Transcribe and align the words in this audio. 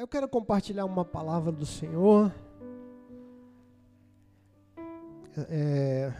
Eu 0.00 0.08
quero 0.08 0.26
compartilhar 0.26 0.86
uma 0.86 1.04
palavra 1.04 1.52
do 1.52 1.66
Senhor. 1.66 2.34
É, 5.50 6.10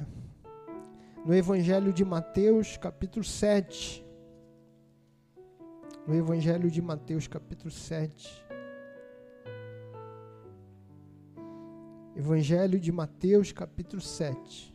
no 1.25 1.35
Evangelho 1.35 1.91
de 1.91 2.05
Mateus, 2.05 2.77
capítulo 2.77 3.25
7. 3.25 4.05
No 6.07 6.15
Evangelho 6.15 6.71
de 6.71 6.83
Mateus, 6.83 7.27
capítulo 7.27 7.71
7. 7.71 8.47
Evangelho 12.15 12.79
de 12.79 12.93
Mateus, 12.93 13.51
capítulo 13.51 14.03
7. 14.03 14.75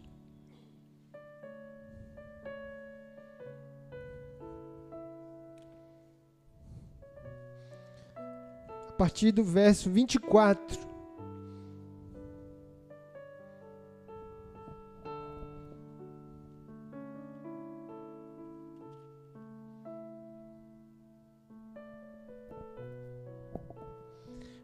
A 8.96 8.98
partir 8.98 9.34
do 9.34 9.44
verso 9.44 9.90
24. 9.90 10.80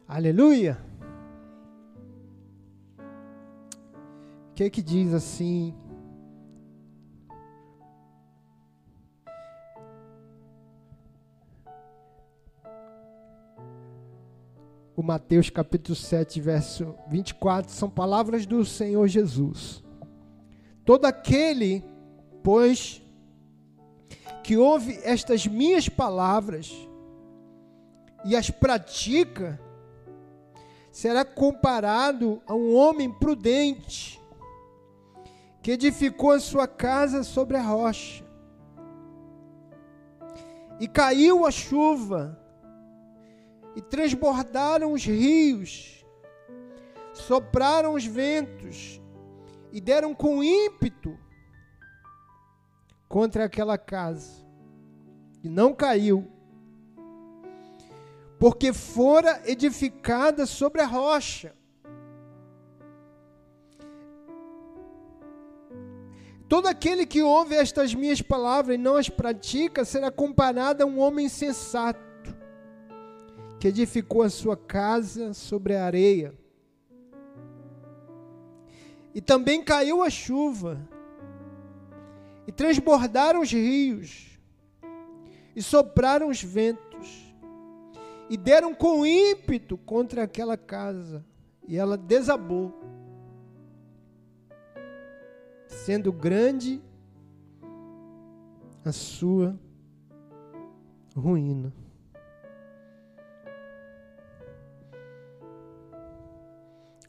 Aleluia. 0.07 0.81
O 4.51 4.53
que 4.55 4.69
que 4.69 4.81
diz 4.81 5.13
assim? 5.13 5.75
Mateus 15.11 15.49
capítulo 15.49 15.93
7, 15.93 16.39
verso 16.39 16.95
24, 17.09 17.69
são 17.69 17.89
palavras 17.89 18.45
do 18.45 18.63
Senhor 18.63 19.05
Jesus. 19.09 19.83
Todo 20.85 21.03
aquele, 21.03 21.83
pois, 22.41 23.01
que 24.41 24.55
ouve 24.55 24.97
estas 25.03 25.45
minhas 25.45 25.89
palavras 25.89 26.71
e 28.23 28.37
as 28.37 28.49
pratica, 28.49 29.59
será 30.93 31.25
comparado 31.25 32.41
a 32.47 32.55
um 32.55 32.73
homem 32.73 33.11
prudente 33.11 34.17
que 35.61 35.71
edificou 35.71 36.31
a 36.31 36.39
sua 36.39 36.69
casa 36.69 37.21
sobre 37.21 37.57
a 37.57 37.61
rocha. 37.61 38.23
E 40.79 40.87
caiu 40.87 41.45
a 41.45 41.51
chuva, 41.51 42.40
e 43.75 43.81
transbordaram 43.81 44.93
os 44.93 45.03
rios, 45.03 46.05
sopraram 47.13 47.93
os 47.93 48.05
ventos, 48.05 49.01
e 49.71 49.79
deram 49.79 50.13
com 50.13 50.43
ímpeto 50.43 51.17
contra 53.07 53.45
aquela 53.45 53.77
casa, 53.77 54.45
e 55.43 55.49
não 55.49 55.73
caiu, 55.73 56.29
porque 58.37 58.73
fora 58.73 59.41
edificada 59.45 60.45
sobre 60.45 60.81
a 60.81 60.85
rocha. 60.85 61.55
Todo 66.49 66.67
aquele 66.67 67.05
que 67.05 67.21
ouve 67.21 67.55
estas 67.55 67.95
minhas 67.95 68.21
palavras 68.21 68.75
e 68.75 68.77
não 68.77 68.97
as 68.97 69.07
pratica 69.07 69.85
será 69.85 70.11
comparado 70.11 70.83
a 70.83 70.85
um 70.85 70.99
homem 70.99 71.29
sensato, 71.29 72.10
que 73.61 73.67
edificou 73.67 74.23
a 74.23 74.29
sua 74.29 74.57
casa 74.57 75.35
sobre 75.35 75.75
a 75.75 75.85
areia. 75.85 76.33
E 79.13 79.21
também 79.21 79.63
caiu 79.63 80.01
a 80.01 80.09
chuva, 80.09 80.81
e 82.47 82.51
transbordaram 82.51 83.39
os 83.39 83.51
rios, 83.51 84.39
e 85.55 85.61
sopraram 85.61 86.29
os 86.29 86.41
ventos 86.41 87.35
e 88.27 88.35
deram 88.35 88.73
com 88.73 89.05
ímpeto 89.05 89.77
contra 89.77 90.23
aquela 90.23 90.57
casa, 90.57 91.23
e 91.67 91.77
ela 91.77 91.95
desabou, 91.95 92.73
sendo 95.67 96.11
grande 96.11 96.81
a 98.83 98.91
sua 98.91 99.55
ruína. 101.15 101.80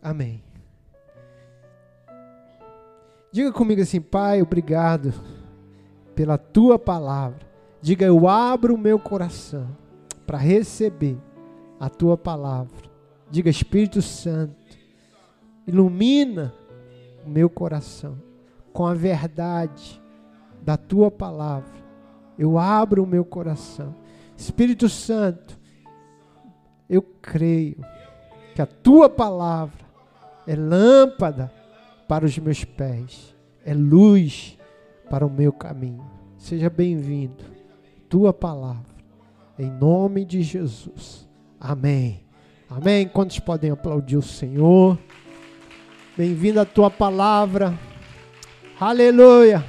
Amém. 0.03 0.43
Diga 3.31 3.53
comigo 3.53 3.81
assim, 3.81 4.01
Pai, 4.01 4.43
obrigado 4.43 5.15
pela 6.15 6.37
tua 6.37 6.79
palavra. 6.79 7.47
Diga, 7.81 8.05
eu 8.05 8.29
abro 8.29 8.75
o 8.75 8.79
meu 8.79 8.99
coração 8.99 9.69
para 10.27 10.39
receber 10.39 11.17
a 11.79 11.89
tua 11.89 12.19
palavra. 12.19 12.91
Diga, 13.31 13.49
Espírito 13.49 14.03
Santo, 14.03 14.55
ilumina 15.67 16.53
o 17.25 17.31
meu 17.31 17.49
coração 17.49 18.21
com 18.73 18.85
a 18.85 18.95
verdade 18.95 20.03
da 20.61 20.77
tua 20.77 21.11
palavra. 21.11 21.73
Eu 22.39 22.59
abro 22.59 23.03
o 23.03 23.07
meu 23.07 23.25
coração. 23.25 23.95
Espírito 24.37 24.89
Santo, 24.89 25.59
eu 26.89 27.03
creio 27.03 27.85
que 28.55 28.61
a 28.61 28.67
tua 28.67 29.09
palavra 29.09 29.82
é 30.47 30.55
lâmpada 30.55 31.53
para 32.09 32.25
os 32.25 32.37
meus 32.39 32.65
pés, 32.65 33.35
é 33.65 33.75
luz 33.75 34.59
para 35.09 35.27
o 35.27 35.31
meu 35.31 35.53
caminho. 35.53 36.05
Seja 36.37 36.69
bem-vindo. 36.69 37.45
Tua 38.09 38.33
palavra 38.33 38.93
em 39.59 39.71
nome 39.71 40.25
de 40.25 40.43
Jesus. 40.43 41.29
Amém. 41.61 42.25
Amém. 42.69 43.07
Quantos 43.07 43.39
podem 43.39 43.71
aplaudir 43.71 44.17
o 44.17 44.23
Senhor? 44.23 44.99
Bem-vindo 46.17 46.61
à 46.61 46.65
tua 46.65 46.91
palavra. 46.91 47.79
Aleluia. 48.81 49.65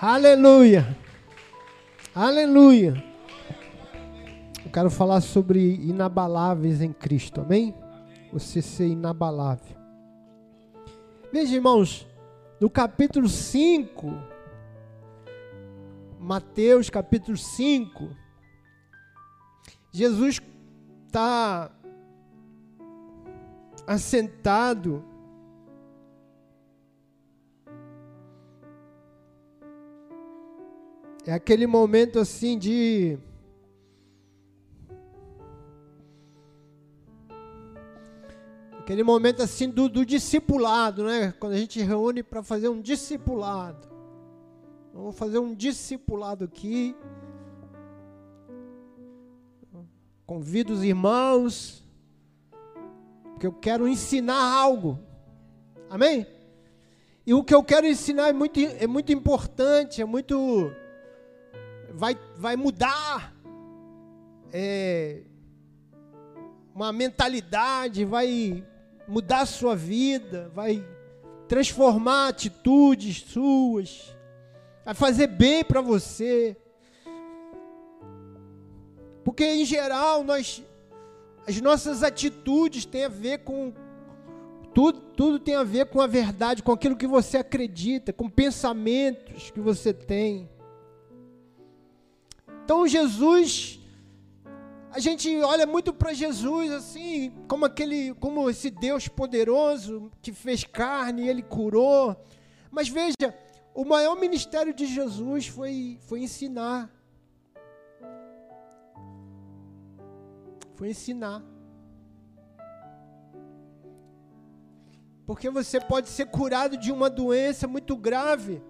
Aleluia. 0.00 0.96
Aleluia. 2.14 3.04
Eu 4.64 4.70
quero 4.72 4.90
falar 4.90 5.20
sobre 5.20 5.74
inabaláveis 5.76 6.82
em 6.82 6.92
Cristo. 6.92 7.40
Amém? 7.40 7.74
Você 8.32 8.60
ser 8.60 8.88
inabalável. 8.88 9.76
Veja, 11.32 11.54
irmãos, 11.54 12.06
no 12.60 12.68
capítulo 12.68 13.28
5 13.28 14.38
Mateus 16.28 16.90
capítulo 16.90 17.36
5, 17.36 18.10
Jesus 19.90 20.42
está 21.06 21.70
assentado 23.86 25.02
É 31.24 31.32
aquele 31.32 31.66
momento 31.66 32.18
assim 32.18 32.58
de 32.58 33.18
aquele 38.88 39.02
momento 39.02 39.42
assim 39.42 39.68
do, 39.68 39.86
do 39.86 40.02
discipulado, 40.02 41.04
né? 41.04 41.34
Quando 41.38 41.52
a 41.52 41.58
gente 41.58 41.78
reúne 41.78 42.22
para 42.22 42.42
fazer 42.42 42.70
um 42.70 42.80
discipulado. 42.80 43.86
Vamos 44.94 45.14
fazer 45.14 45.38
um 45.38 45.54
discipulado 45.54 46.46
aqui. 46.46 46.96
Convido 50.24 50.72
os 50.72 50.82
irmãos, 50.82 51.84
porque 53.34 53.46
eu 53.46 53.52
quero 53.52 53.86
ensinar 53.86 54.40
algo. 54.40 54.98
Amém? 55.90 56.26
E 57.26 57.34
o 57.34 57.44
que 57.44 57.54
eu 57.54 57.62
quero 57.62 57.86
ensinar 57.86 58.28
é 58.28 58.32
muito, 58.32 58.58
é 58.58 58.86
muito 58.86 59.12
importante, 59.12 60.00
é 60.00 60.06
muito. 60.06 60.72
Vai, 61.92 62.18
vai 62.38 62.56
mudar 62.56 63.36
é, 64.50 65.24
uma 66.74 66.90
mentalidade, 66.90 68.06
vai 68.06 68.64
mudar 69.08 69.46
sua 69.46 69.74
vida, 69.74 70.50
vai 70.54 70.84
transformar 71.48 72.28
atitudes 72.28 73.22
suas 73.22 74.18
vai 74.88 74.94
fazer 74.94 75.26
bem 75.26 75.62
para 75.62 75.82
você. 75.82 76.56
Porque 79.22 79.44
em 79.44 79.62
geral 79.66 80.24
nós 80.24 80.64
as 81.46 81.60
nossas 81.60 82.02
atitudes 82.02 82.86
têm 82.86 83.04
a 83.04 83.08
ver 83.08 83.40
com 83.40 83.70
tudo, 84.72 84.98
tudo 84.98 85.38
tem 85.38 85.56
a 85.56 85.62
ver 85.62 85.86
com 85.86 86.00
a 86.00 86.06
verdade, 86.06 86.62
com 86.62 86.72
aquilo 86.72 86.96
que 86.96 87.06
você 87.06 87.36
acredita, 87.36 88.14
com 88.14 88.30
pensamentos 88.30 89.50
que 89.50 89.60
você 89.60 89.92
tem. 89.92 90.48
Então 92.64 92.88
Jesus 92.88 93.78
A 94.90 95.00
gente 95.00 95.28
olha 95.42 95.66
muito 95.66 95.92
para 95.92 96.14
Jesus 96.14 96.72
assim, 96.72 97.30
como 97.46 97.66
aquele, 97.66 98.14
como 98.14 98.48
esse 98.48 98.70
Deus 98.70 99.06
poderoso 99.06 100.10
que 100.22 100.32
fez 100.32 100.64
carne 100.64 101.28
ele 101.28 101.42
curou. 101.42 102.16
Mas 102.70 102.88
veja, 102.88 103.34
o 103.74 103.84
maior 103.84 104.16
ministério 104.16 104.72
de 104.72 104.86
Jesus 104.86 105.46
foi, 105.46 105.98
foi 106.02 106.20
ensinar. 106.20 106.90
Foi 110.74 110.90
ensinar. 110.90 111.42
Porque 115.26 115.50
você 115.50 115.78
pode 115.78 116.08
ser 116.08 116.26
curado 116.26 116.78
de 116.78 116.90
uma 116.90 117.10
doença 117.10 117.68
muito 117.68 117.94
grave. 117.94 118.62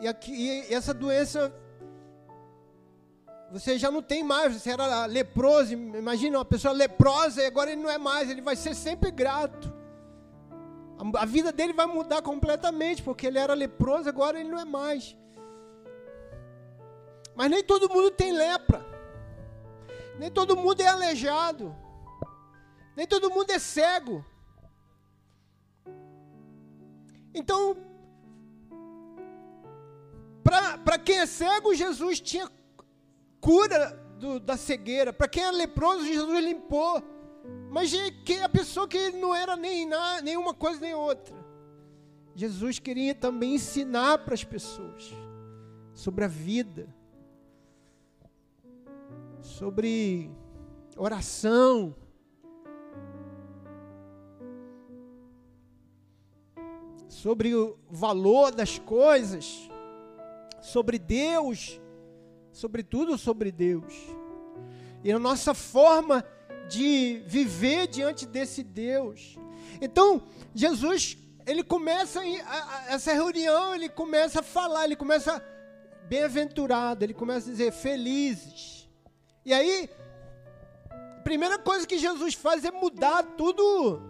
E, 0.00 0.06
aqui, 0.06 0.32
e 0.32 0.72
essa 0.72 0.94
doença 0.94 1.52
você 3.50 3.76
já 3.76 3.90
não 3.90 4.00
tem 4.00 4.22
mais, 4.22 4.54
você 4.54 4.70
era 4.70 5.06
leproso, 5.06 5.72
imagina 5.72 6.38
uma 6.38 6.44
pessoa 6.44 6.72
leprosa 6.72 7.42
e 7.42 7.46
agora 7.46 7.72
ele 7.72 7.82
não 7.82 7.90
é 7.90 7.98
mais, 7.98 8.30
ele 8.30 8.40
vai 8.40 8.54
ser 8.54 8.74
sempre 8.74 9.10
grato. 9.10 9.72
A, 10.96 11.22
a 11.22 11.24
vida 11.26 11.50
dele 11.50 11.72
vai 11.72 11.86
mudar 11.86 12.22
completamente, 12.22 13.02
porque 13.02 13.26
ele 13.26 13.38
era 13.38 13.52
leproso, 13.52 14.08
agora 14.08 14.38
ele 14.38 14.48
não 14.48 14.60
é 14.60 14.64
mais. 14.64 15.16
Mas 17.34 17.50
nem 17.50 17.64
todo 17.64 17.88
mundo 17.88 18.10
tem 18.12 18.32
lepra. 18.32 18.86
Nem 20.18 20.30
todo 20.30 20.56
mundo 20.56 20.80
é 20.80 20.86
aleijado. 20.86 21.74
Nem 22.94 23.06
todo 23.06 23.30
mundo 23.30 23.50
é 23.50 23.58
cego. 23.58 24.24
Então, 27.34 27.76
para 30.84 30.98
quem 30.98 31.18
é 31.18 31.26
cego, 31.26 31.74
Jesus 31.74 32.20
tinha 32.20 32.48
cura 33.40 33.90
do, 34.18 34.38
da 34.38 34.56
cegueira. 34.56 35.12
Para 35.12 35.28
quem 35.28 35.42
é 35.42 35.50
leproso, 35.50 36.04
Jesus 36.04 36.44
limpou. 36.44 37.02
Mas 37.70 37.92
a 38.42 38.48
pessoa 38.48 38.86
que 38.86 39.10
não 39.10 39.34
era 39.34 39.56
nem 39.56 39.86
na, 39.86 40.20
nenhuma 40.20 40.52
coisa 40.52 40.80
nem 40.80 40.94
outra. 40.94 41.34
Jesus 42.34 42.78
queria 42.78 43.14
também 43.14 43.54
ensinar 43.54 44.18
para 44.18 44.34
as 44.34 44.44
pessoas 44.44 45.12
sobre 45.94 46.24
a 46.24 46.28
vida, 46.28 46.94
sobre 49.40 50.30
oração, 50.96 51.94
sobre 57.08 57.54
o 57.54 57.78
valor 57.90 58.52
das 58.52 58.78
coisas, 58.78 59.68
sobre 60.60 60.98
Deus 60.98 61.80
sobretudo 62.52 63.16
sobre 63.16 63.50
Deus. 63.50 63.94
E 65.02 65.10
a 65.12 65.18
nossa 65.18 65.54
forma 65.54 66.24
de 66.68 67.22
viver 67.26 67.88
diante 67.88 68.26
desse 68.26 68.62
Deus. 68.62 69.36
Então, 69.80 70.22
Jesus, 70.54 71.16
ele 71.46 71.64
começa 71.64 72.20
essa 72.88 73.12
reunião, 73.12 73.74
ele 73.74 73.88
começa 73.88 74.40
a 74.40 74.42
falar, 74.42 74.84
ele 74.84 74.96
começa 74.96 75.42
bem-aventurado, 76.08 77.04
ele 77.04 77.14
começa 77.14 77.48
a 77.48 77.52
dizer 77.52 77.72
felizes. 77.72 78.88
E 79.44 79.52
aí, 79.52 79.90
a 80.90 81.22
primeira 81.22 81.58
coisa 81.58 81.86
que 81.86 81.98
Jesus 81.98 82.34
faz 82.34 82.64
é 82.64 82.70
mudar 82.70 83.22
tudo, 83.36 84.00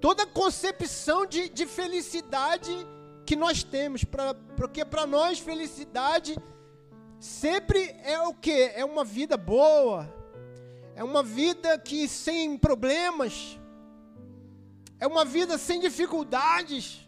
toda 0.00 0.22
a 0.22 0.26
concepção 0.26 1.26
de, 1.26 1.48
de 1.48 1.66
felicidade 1.66 2.70
que 3.26 3.36
nós 3.36 3.62
temos, 3.62 4.04
pra, 4.04 4.34
porque 4.56 4.84
para 4.84 5.06
nós 5.06 5.38
felicidade 5.38 6.36
sempre 7.22 7.94
é 8.02 8.20
o 8.22 8.34
que? 8.34 8.72
É 8.74 8.84
uma 8.84 9.04
vida 9.04 9.36
boa, 9.36 10.12
é 10.96 11.04
uma 11.04 11.22
vida 11.22 11.78
que 11.78 12.08
sem 12.08 12.58
problemas, 12.58 13.60
é 14.98 15.06
uma 15.06 15.24
vida 15.24 15.56
sem 15.56 15.78
dificuldades, 15.78 17.06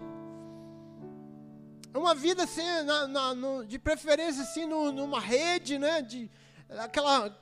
é 1.93 1.99
uma 1.99 2.15
vida 2.15 2.45
assim, 2.45 2.63
na, 2.85 3.09
na, 3.09 3.35
no, 3.35 3.65
de 3.65 3.77
preferência 3.77 4.45
assim 4.45 4.67
no, 4.67 4.93
numa 4.93 5.19
rede, 5.19 5.81
né? 5.81 6.01
De 6.01 6.31
aquela 6.79 7.37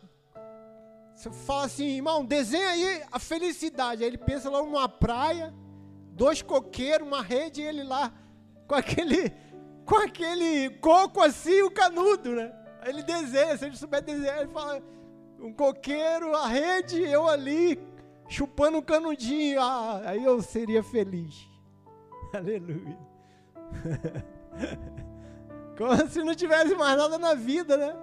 você 1.14 1.30
fala 1.30 1.66
assim, 1.66 1.84
irmão, 1.84 2.24
desenha 2.24 2.70
aí 2.70 3.02
a 3.12 3.18
felicidade. 3.18 4.02
Aí 4.02 4.08
ele 4.08 4.18
pensa 4.18 4.48
lá 4.48 4.62
numa 4.62 4.88
praia, 4.88 5.52
dois 6.12 6.40
coqueiros, 6.40 7.06
uma 7.06 7.22
rede, 7.22 7.60
e 7.60 7.66
ele 7.66 7.82
lá 7.82 8.10
com 8.66 8.74
aquele 8.74 9.30
com 9.84 9.96
aquele 9.96 10.70
coco 10.78 11.20
assim, 11.20 11.60
o 11.60 11.70
canudo, 11.70 12.34
né? 12.34 12.61
Ele 12.84 13.02
desenha, 13.02 13.56
se 13.56 13.66
ele 13.66 13.76
souber 13.76 14.02
desenhar, 14.02 14.40
ele 14.40 14.52
fala, 14.52 14.82
um 15.38 15.52
coqueiro, 15.52 16.34
a 16.34 16.46
rede, 16.46 17.00
eu 17.02 17.28
ali, 17.28 17.78
chupando 18.28 18.78
um 18.78 18.82
canudinho, 18.82 19.60
ah, 19.60 20.02
aí 20.04 20.24
eu 20.24 20.40
seria 20.42 20.82
feliz. 20.82 21.48
Aleluia. 22.34 22.98
Como 25.76 26.08
se 26.08 26.22
não 26.22 26.34
tivesse 26.34 26.74
mais 26.74 26.96
nada 26.96 27.18
na 27.18 27.34
vida, 27.34 27.76
né? 27.76 27.94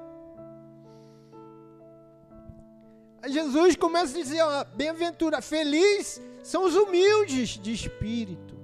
Jesus 3.27 3.75
começa 3.75 4.17
a 4.17 4.21
dizer, 4.21 4.41
bem-aventura, 4.75 5.41
feliz 5.41 6.21
são 6.41 6.65
os 6.65 6.75
humildes 6.75 7.49
de 7.49 7.73
espírito. 7.73 8.57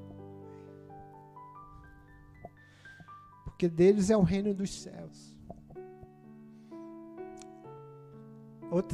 Porque 3.44 3.68
deles 3.68 4.10
é 4.10 4.18
o 4.18 4.22
reino 4.22 4.54
dos 4.54 4.82
céus. 4.82 5.35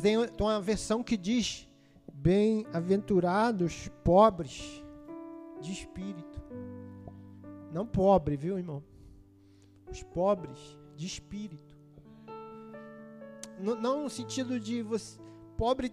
Tem, 0.02 0.18
uma 0.18 0.62
versão 0.62 1.04
que 1.04 1.18
diz: 1.18 1.68
Bem-aventurados 2.14 3.90
pobres 4.04 4.84
de 5.60 5.72
espírito. 5.72 6.42
Não 7.72 7.86
pobre, 7.86 8.36
viu, 8.36 8.58
irmão? 8.58 8.84
Os 9.90 10.04
pobres 10.04 10.78
de 10.96 11.06
espírito. 11.06 11.78
Não, 13.60 14.04
no 14.04 14.10
sentido 14.10 14.60
de 14.60 14.82
você. 14.82 15.20
Pobre 15.58 15.92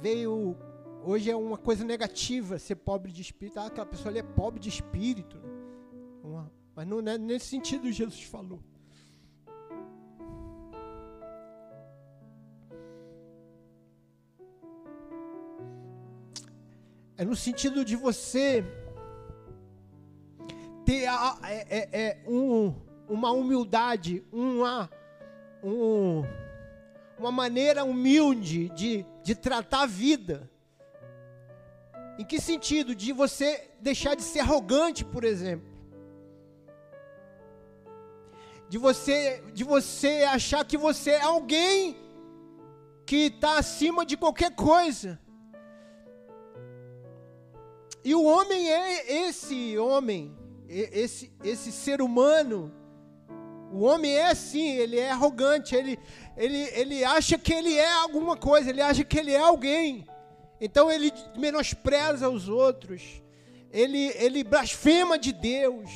veio. 0.00 0.56
Hoje 1.04 1.30
é 1.30 1.36
uma 1.36 1.56
coisa 1.56 1.84
negativa 1.84 2.58
ser 2.58 2.76
pobre 2.76 3.12
de 3.12 3.22
espírito. 3.22 3.58
Ah, 3.58 3.66
aquela 3.66 3.86
pessoa 3.86 4.10
ali 4.10 4.18
é 4.18 4.22
pobre 4.22 4.60
de 4.60 4.68
espírito. 4.68 5.38
Mas 6.74 6.86
não 6.86 7.00
é 7.00 7.18
nesse 7.18 7.46
sentido 7.46 7.90
Jesus 7.90 8.22
falou. 8.22 8.60
É 17.18 17.24
no 17.24 17.34
sentido 17.34 17.84
de 17.84 17.96
você 17.96 18.64
ter 20.84 21.08
a, 21.08 21.36
é, 21.42 21.66
é, 21.68 22.00
é 22.00 22.18
um, 22.28 22.72
uma 23.08 23.32
humildade, 23.32 24.24
uma, 24.32 24.88
um, 25.64 26.22
uma 27.18 27.32
maneira 27.32 27.84
humilde 27.84 28.68
de, 28.68 29.04
de 29.24 29.34
tratar 29.34 29.82
a 29.82 29.86
vida. 29.86 30.48
Em 32.20 32.24
que 32.24 32.40
sentido? 32.40 32.94
De 32.94 33.12
você 33.12 33.68
deixar 33.80 34.14
de 34.14 34.22
ser 34.22 34.38
arrogante, 34.38 35.04
por 35.04 35.24
exemplo. 35.24 35.66
De 38.68 38.78
você, 38.78 39.42
de 39.52 39.64
você 39.64 40.22
achar 40.22 40.64
que 40.64 40.76
você 40.76 41.10
é 41.10 41.22
alguém 41.22 41.96
que 43.04 43.26
está 43.26 43.58
acima 43.58 44.06
de 44.06 44.16
qualquer 44.16 44.54
coisa. 44.54 45.18
E 48.04 48.14
o 48.14 48.22
homem 48.22 48.70
é 48.70 49.26
esse 49.26 49.76
homem, 49.76 50.36
esse, 50.68 51.32
esse 51.42 51.72
ser 51.72 52.00
humano. 52.00 52.72
O 53.72 53.82
homem 53.82 54.12
é 54.12 54.28
assim, 54.28 54.70
ele 54.76 54.98
é 54.98 55.10
arrogante, 55.10 55.74
ele, 55.74 55.98
ele, 56.36 56.58
ele 56.72 57.04
acha 57.04 57.36
que 57.36 57.52
ele 57.52 57.74
é 57.74 57.92
alguma 58.00 58.36
coisa, 58.36 58.70
ele 58.70 58.80
acha 58.80 59.04
que 59.04 59.18
ele 59.18 59.32
é 59.32 59.40
alguém. 59.40 60.06
Então 60.60 60.90
ele 60.90 61.12
menospreza 61.36 62.28
os 62.28 62.48
outros, 62.48 63.02
ele, 63.70 64.12
ele 64.16 64.42
blasfema 64.42 65.18
de 65.18 65.32
Deus, 65.32 65.90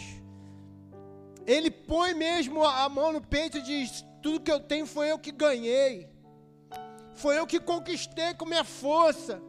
ele 1.46 1.70
põe 1.70 2.14
mesmo 2.14 2.62
a 2.62 2.88
mão 2.88 3.12
no 3.12 3.20
peito 3.20 3.58
e 3.58 3.62
diz: 3.62 4.04
Tudo 4.22 4.40
que 4.40 4.52
eu 4.52 4.60
tenho 4.60 4.86
foi 4.86 5.10
eu 5.10 5.18
que 5.18 5.32
ganhei, 5.32 6.08
foi 7.14 7.38
eu 7.38 7.46
que 7.46 7.58
conquistei 7.58 8.34
com 8.34 8.44
minha 8.44 8.64
força. 8.64 9.40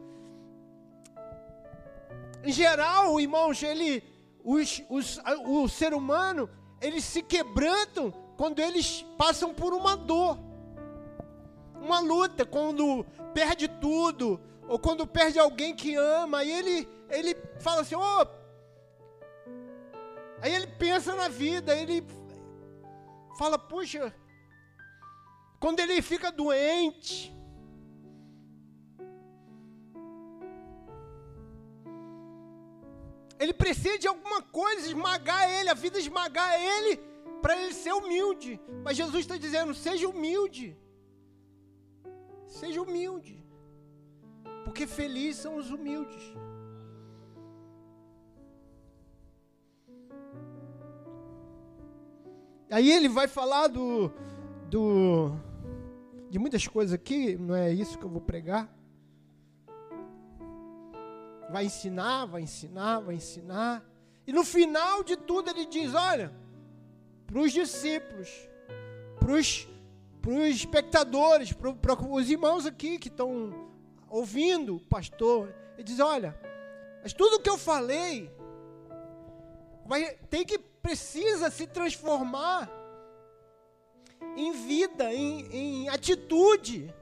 Em 2.44 2.52
geral, 2.52 3.18
irmãos, 3.18 3.62
ele, 3.62 4.04
os, 4.44 4.82
os, 4.90 5.18
o 5.46 5.66
ser 5.66 5.94
humano, 5.94 6.48
eles 6.78 7.02
se 7.02 7.22
quebrantam 7.22 8.12
quando 8.36 8.58
eles 8.58 9.02
passam 9.16 9.54
por 9.54 9.72
uma 9.72 9.96
dor, 9.96 10.38
uma 11.80 12.00
luta, 12.00 12.44
quando 12.44 13.04
perde 13.32 13.66
tudo, 13.66 14.38
ou 14.68 14.78
quando 14.78 15.06
perde 15.06 15.38
alguém 15.38 15.74
que 15.74 15.94
ama, 15.94 16.38
aí 16.38 16.52
ele, 16.52 16.88
ele 17.08 17.34
fala 17.60 17.80
assim, 17.80 17.94
oh, 17.94 18.26
aí 20.42 20.54
ele 20.54 20.66
pensa 20.66 21.14
na 21.14 21.28
vida, 21.28 21.74
ele 21.74 22.06
fala, 23.38 23.58
puxa, 23.58 24.14
quando 25.58 25.80
ele 25.80 26.02
fica 26.02 26.30
doente, 26.30 27.34
ele 33.44 33.52
precisa 33.52 33.98
de 33.98 34.08
alguma 34.08 34.40
coisa 34.42 34.86
esmagar 34.86 35.48
ele, 35.50 35.68
a 35.68 35.74
vida 35.74 35.98
esmagar 35.98 36.52
ele, 36.60 36.96
para 37.42 37.60
ele 37.60 37.74
ser 37.74 37.92
humilde. 37.92 38.60
Mas 38.82 38.96
Jesus 38.96 39.20
está 39.20 39.36
dizendo: 39.36 39.74
seja 39.74 40.08
humilde. 40.08 40.76
Seja 42.48 42.80
humilde. 42.80 43.44
Porque 44.64 44.86
felizes 44.86 45.42
são 45.42 45.56
os 45.56 45.70
humildes. 45.70 46.22
Aí 52.70 52.90
ele 52.90 53.08
vai 53.08 53.28
falar 53.28 53.68
do, 53.68 54.10
do 54.68 55.30
de 56.30 56.38
muitas 56.38 56.66
coisas 56.66 56.92
aqui, 56.92 57.36
não 57.36 57.54
é 57.54 57.72
isso 57.72 57.98
que 57.98 58.04
eu 58.04 58.08
vou 58.08 58.20
pregar. 58.20 58.68
Vai 61.50 61.66
ensinar, 61.66 62.26
vai 62.26 62.42
ensinar, 62.42 63.00
vai 63.00 63.14
ensinar. 63.16 63.84
E 64.26 64.32
no 64.32 64.44
final 64.44 65.02
de 65.02 65.16
tudo 65.16 65.50
ele 65.50 65.66
diz: 65.66 65.94
olha, 65.94 66.32
para 67.26 67.38
os 67.38 67.52
discípulos, 67.52 68.28
para 69.18 69.32
os 69.32 69.66
espectadores, 70.54 71.52
para 71.52 71.94
os 72.08 72.30
irmãos 72.30 72.66
aqui 72.66 72.98
que 72.98 73.08
estão 73.08 73.52
ouvindo 74.08 74.76
o 74.76 74.80
pastor, 74.80 75.54
ele 75.74 75.84
diz: 75.84 76.00
olha, 76.00 76.38
mas 77.02 77.12
tudo 77.12 77.40
que 77.40 77.50
eu 77.50 77.58
falei 77.58 78.30
vai, 79.84 80.14
tem 80.30 80.44
que 80.44 80.58
precisa 80.58 81.50
se 81.50 81.66
transformar 81.66 82.70
em 84.36 84.52
vida, 84.52 85.12
em, 85.12 85.46
em 85.50 85.88
atitude, 85.88 86.94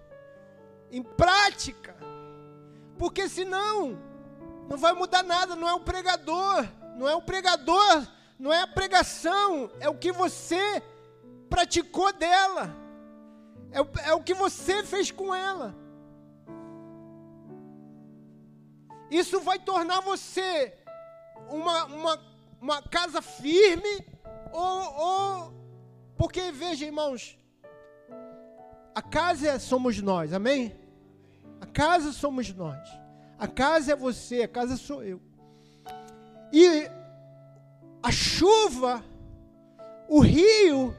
em 0.91 1.03
prática. 1.03 1.97
Porque 2.99 3.29
senão 3.29 3.99
não 4.73 4.79
vai 4.79 4.93
mudar 4.93 5.23
nada, 5.23 5.55
não 5.55 5.69
é 5.69 5.75
o 5.75 5.81
pregador, 5.81 6.67
não 6.97 7.09
é 7.09 7.15
o 7.15 7.23
pregador, 7.23 8.07
não 8.39 8.53
é 8.53 8.63
a 8.63 8.67
pregação, 8.67 9.71
é 9.79 9.89
o 9.89 9.95
que 9.95 10.11
você 10.11 10.83
praticou 11.49 12.13
dela, 12.13 12.75
é 13.71 13.81
o, 13.81 13.89
é 14.07 14.15
o 14.15 14.23
que 14.23 14.35
você 14.35 14.83
fez 14.83 15.11
com 15.11 15.35
ela. 15.35 15.75
Isso 19.11 19.41
vai 19.41 19.59
tornar 19.59 20.01
você 20.01 20.75
uma, 21.51 21.85
uma 21.85 22.33
uma 22.63 22.81
casa 22.81 23.21
firme, 23.21 24.07
ou, 24.53 24.95
ou 24.95 25.55
porque 26.17 26.53
veja, 26.53 26.87
irmãos, 26.87 27.37
a 28.95 29.03
casa 29.03 29.59
somos 29.59 30.01
nós, 30.01 30.33
amém? 30.33 30.73
A 31.61 31.67
casa 31.67 32.13
somos 32.13 32.55
nós. 32.55 33.02
A 33.43 33.49
casa 33.49 33.91
é 33.91 33.97
você, 33.97 34.43
a 34.43 34.47
casa 34.47 34.77
sou 34.77 35.03
eu. 35.03 35.21
E 36.53 36.89
a 38.01 38.13
chuva, 38.13 39.05
o 40.09 40.21
rio, 40.21 40.95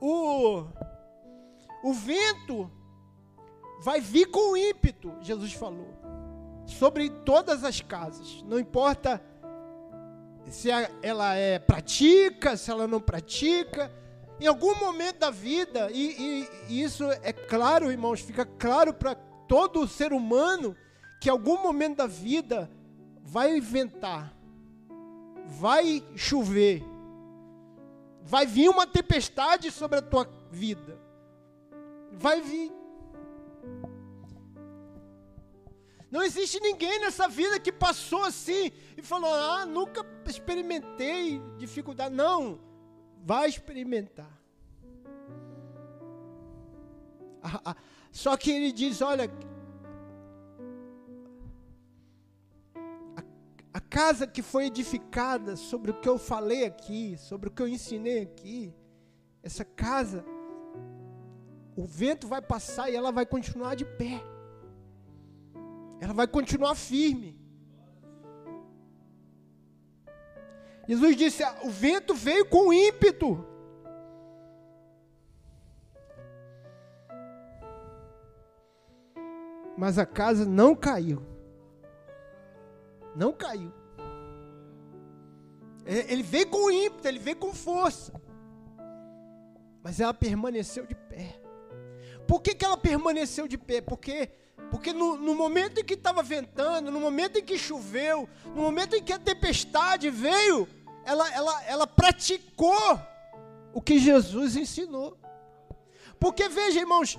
o, 0.00 0.64
o 1.82 1.92
vento 1.92 2.70
vai 3.82 4.00
vir 4.00 4.30
com 4.30 4.56
ímpeto, 4.56 5.12
Jesus 5.20 5.52
falou, 5.52 5.88
sobre 6.64 7.10
todas 7.10 7.64
as 7.64 7.82
casas. 7.82 8.42
Não 8.48 8.58
importa 8.58 9.22
se 10.46 10.70
ela 11.02 11.34
é 11.34 11.58
pratica, 11.58 12.56
se 12.56 12.70
ela 12.70 12.86
não 12.86 12.98
pratica. 12.98 13.92
Em 14.40 14.46
algum 14.46 14.74
momento 14.76 15.18
da 15.18 15.30
vida, 15.30 15.90
e, 15.92 16.46
e, 16.48 16.48
e 16.70 16.82
isso 16.82 17.04
é 17.22 17.30
claro, 17.30 17.92
irmãos, 17.92 18.22
fica 18.22 18.46
claro 18.46 18.94
para 18.94 19.14
todo 19.46 19.86
ser 19.86 20.10
humano 20.10 20.74
que 21.24 21.30
algum 21.30 21.62
momento 21.62 21.96
da 21.96 22.06
vida 22.06 22.70
vai 23.22 23.56
inventar, 23.56 24.36
vai 25.46 26.06
chover, 26.14 26.82
vai 28.22 28.44
vir 28.44 28.68
uma 28.68 28.86
tempestade 28.86 29.70
sobre 29.70 30.00
a 30.00 30.02
tua 30.02 30.28
vida. 30.50 31.00
Vai 32.12 32.42
vir. 32.42 32.70
Não 36.10 36.22
existe 36.22 36.60
ninguém 36.60 37.00
nessa 37.00 37.26
vida 37.26 37.58
que 37.58 37.72
passou 37.72 38.24
assim 38.24 38.70
e 38.94 39.00
falou: 39.00 39.32
Ah, 39.32 39.64
nunca 39.64 40.04
experimentei 40.26 41.40
dificuldade. 41.56 42.14
Não, 42.14 42.60
vai 43.24 43.48
experimentar. 43.48 44.38
Ah, 47.42 47.60
ah. 47.64 47.76
Só 48.12 48.36
que 48.36 48.50
ele 48.50 48.70
diz: 48.70 49.00
Olha, 49.00 49.30
casa 53.96 54.26
que 54.26 54.42
foi 54.42 54.66
edificada 54.66 55.56
sobre 55.56 55.90
o 55.92 56.00
que 56.00 56.08
eu 56.08 56.18
falei 56.18 56.64
aqui, 56.64 57.16
sobre 57.16 57.48
o 57.48 57.52
que 57.52 57.62
eu 57.62 57.68
ensinei 57.68 58.22
aqui, 58.22 58.74
essa 59.42 59.64
casa, 59.64 60.24
o 61.76 61.84
vento 61.84 62.26
vai 62.26 62.42
passar 62.42 62.90
e 62.90 62.96
ela 62.96 63.12
vai 63.12 63.26
continuar 63.26 63.74
de 63.74 63.84
pé 63.84 64.34
ela 66.04 66.12
vai 66.12 66.26
continuar 66.26 66.74
firme. 66.74 67.34
Jesus 70.86 71.16
disse: 71.16 71.42
ah, 71.42 71.60
o 71.62 71.70
vento 71.70 72.14
veio 72.14 72.46
com 72.46 72.72
ímpeto. 72.72 73.42
Mas 79.78 79.98
a 79.98 80.06
casa 80.06 80.44
não 80.44 80.76
caiu. 80.76 81.22
Não 83.16 83.32
caiu. 83.32 83.72
Ele 85.86 86.22
veio 86.22 86.48
com 86.48 86.70
ímpeto, 86.70 87.06
ele 87.06 87.18
veio 87.18 87.36
com 87.36 87.52
força. 87.52 88.12
Mas 89.82 90.00
ela 90.00 90.14
permaneceu 90.14 90.86
de 90.86 90.94
pé. 90.94 91.40
Por 92.26 92.40
que, 92.40 92.54
que 92.54 92.64
ela 92.64 92.76
permaneceu 92.76 93.46
de 93.46 93.58
pé? 93.58 93.80
Porque 93.80 94.30
porque 94.70 94.92
no, 94.92 95.16
no 95.16 95.34
momento 95.34 95.80
em 95.80 95.84
que 95.84 95.94
estava 95.94 96.22
ventando, 96.22 96.90
no 96.90 96.98
momento 96.98 97.38
em 97.38 97.44
que 97.44 97.56
choveu, 97.56 98.28
no 98.46 98.62
momento 98.62 98.96
em 98.96 99.02
que 99.02 99.12
a 99.12 99.18
tempestade 99.18 100.10
veio, 100.10 100.66
ela, 101.04 101.32
ela, 101.32 101.64
ela 101.64 101.86
praticou 101.86 102.98
o 103.72 103.80
que 103.80 103.98
Jesus 103.98 104.56
ensinou. 104.56 105.16
Porque 106.18 106.48
veja, 106.48 106.80
irmãos, 106.80 107.18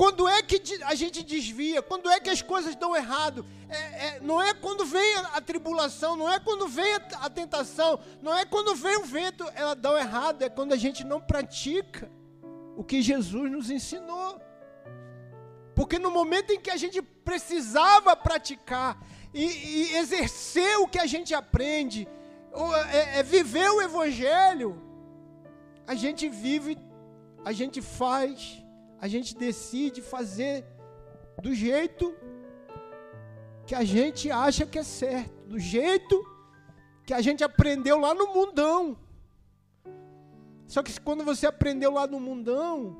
quando 0.00 0.26
é 0.26 0.42
que 0.42 0.62
a 0.84 0.94
gente 0.94 1.22
desvia, 1.22 1.82
quando 1.82 2.08
é 2.08 2.18
que 2.18 2.30
as 2.30 2.40
coisas 2.40 2.74
dão 2.74 2.96
errado, 2.96 3.44
é, 3.68 4.06
é, 4.06 4.20
não 4.22 4.40
é 4.40 4.54
quando 4.54 4.82
vem 4.86 5.14
a, 5.34 5.42
tribulação, 5.42 6.16
não 6.16 6.32
é 6.32 6.40
quando 6.40 6.66
vem 6.66 6.94
a, 6.94 7.28
tentação, 7.28 8.00
não 8.22 8.34
é 8.34 8.46
quando 8.46 8.74
vem 8.74 8.96
o 8.96 9.04
vento, 9.04 9.44
ela 9.54 9.74
dá 9.74 10.00
errado, 10.00 10.40
é 10.40 10.48
quando 10.48 10.72
a 10.72 10.76
gente 10.78 11.04
não 11.04 11.20
pratica 11.20 12.10
o 12.78 12.82
que 12.82 13.02
Jesus 13.02 13.52
nos 13.52 13.68
ensinou. 13.68 14.40
Porque 15.74 15.98
no 15.98 16.10
momento 16.10 16.50
em 16.50 16.58
que 16.58 16.70
a 16.70 16.78
gente 16.78 17.02
precisava 17.02 18.16
praticar 18.16 19.06
e, 19.34 19.44
e 19.44 19.96
exercer 19.96 20.78
o 20.78 20.88
que 20.88 20.98
a 20.98 21.04
gente 21.04 21.34
aprende, 21.34 22.08
é, 22.90 23.18
é 23.18 23.22
viver 23.22 23.68
o 23.68 23.82
Evangelho, 23.82 24.80
a 25.86 25.94
gente 25.94 26.26
vive, 26.26 26.78
a 27.44 27.52
gente 27.52 27.82
faz, 27.82 28.64
a 29.00 29.08
gente 29.08 29.34
decide 29.34 30.02
fazer 30.02 30.64
do 31.42 31.54
jeito 31.54 32.14
que 33.66 33.74
a 33.74 33.82
gente 33.82 34.30
acha 34.30 34.66
que 34.66 34.78
é 34.78 34.82
certo, 34.82 35.46
do 35.46 35.58
jeito 35.58 36.22
que 37.06 37.14
a 37.14 37.20
gente 37.22 37.42
aprendeu 37.42 37.98
lá 37.98 38.12
no 38.14 38.34
mundão. 38.34 38.96
Só 40.66 40.82
que 40.82 41.00
quando 41.00 41.24
você 41.24 41.46
aprendeu 41.46 41.92
lá 41.92 42.06
no 42.06 42.20
mundão, 42.20 42.96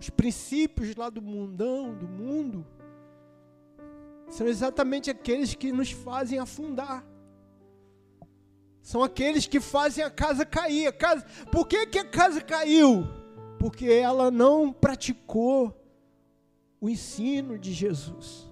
os 0.00 0.08
princípios 0.08 0.94
lá 0.94 1.10
do 1.10 1.20
mundão, 1.20 1.94
do 1.94 2.06
mundo, 2.06 2.64
são 4.28 4.46
exatamente 4.46 5.10
aqueles 5.10 5.54
que 5.54 5.72
nos 5.72 5.90
fazem 5.90 6.38
afundar. 6.38 7.04
São 8.86 9.02
aqueles 9.02 9.48
que 9.48 9.58
fazem 9.58 10.04
a 10.04 10.08
casa 10.08 10.46
cair. 10.46 10.86
A 10.86 10.92
casa, 10.92 11.26
por 11.50 11.66
que, 11.66 11.88
que 11.88 11.98
a 11.98 12.04
casa 12.04 12.40
caiu? 12.40 13.04
Porque 13.58 13.86
ela 13.86 14.30
não 14.30 14.72
praticou 14.72 15.74
o 16.80 16.88
ensino 16.88 17.58
de 17.58 17.72
Jesus. 17.72 18.48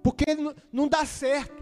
Porque 0.00 0.26
não 0.72 0.86
dá 0.86 1.04
certo. 1.04 1.60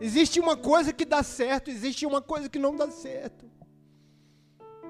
Existe 0.00 0.40
uma 0.40 0.56
coisa 0.56 0.92
que 0.92 1.04
dá 1.04 1.22
certo, 1.22 1.70
existe 1.70 2.04
uma 2.06 2.20
coisa 2.20 2.48
que 2.48 2.58
não 2.58 2.74
dá 2.74 2.90
certo. 2.90 3.48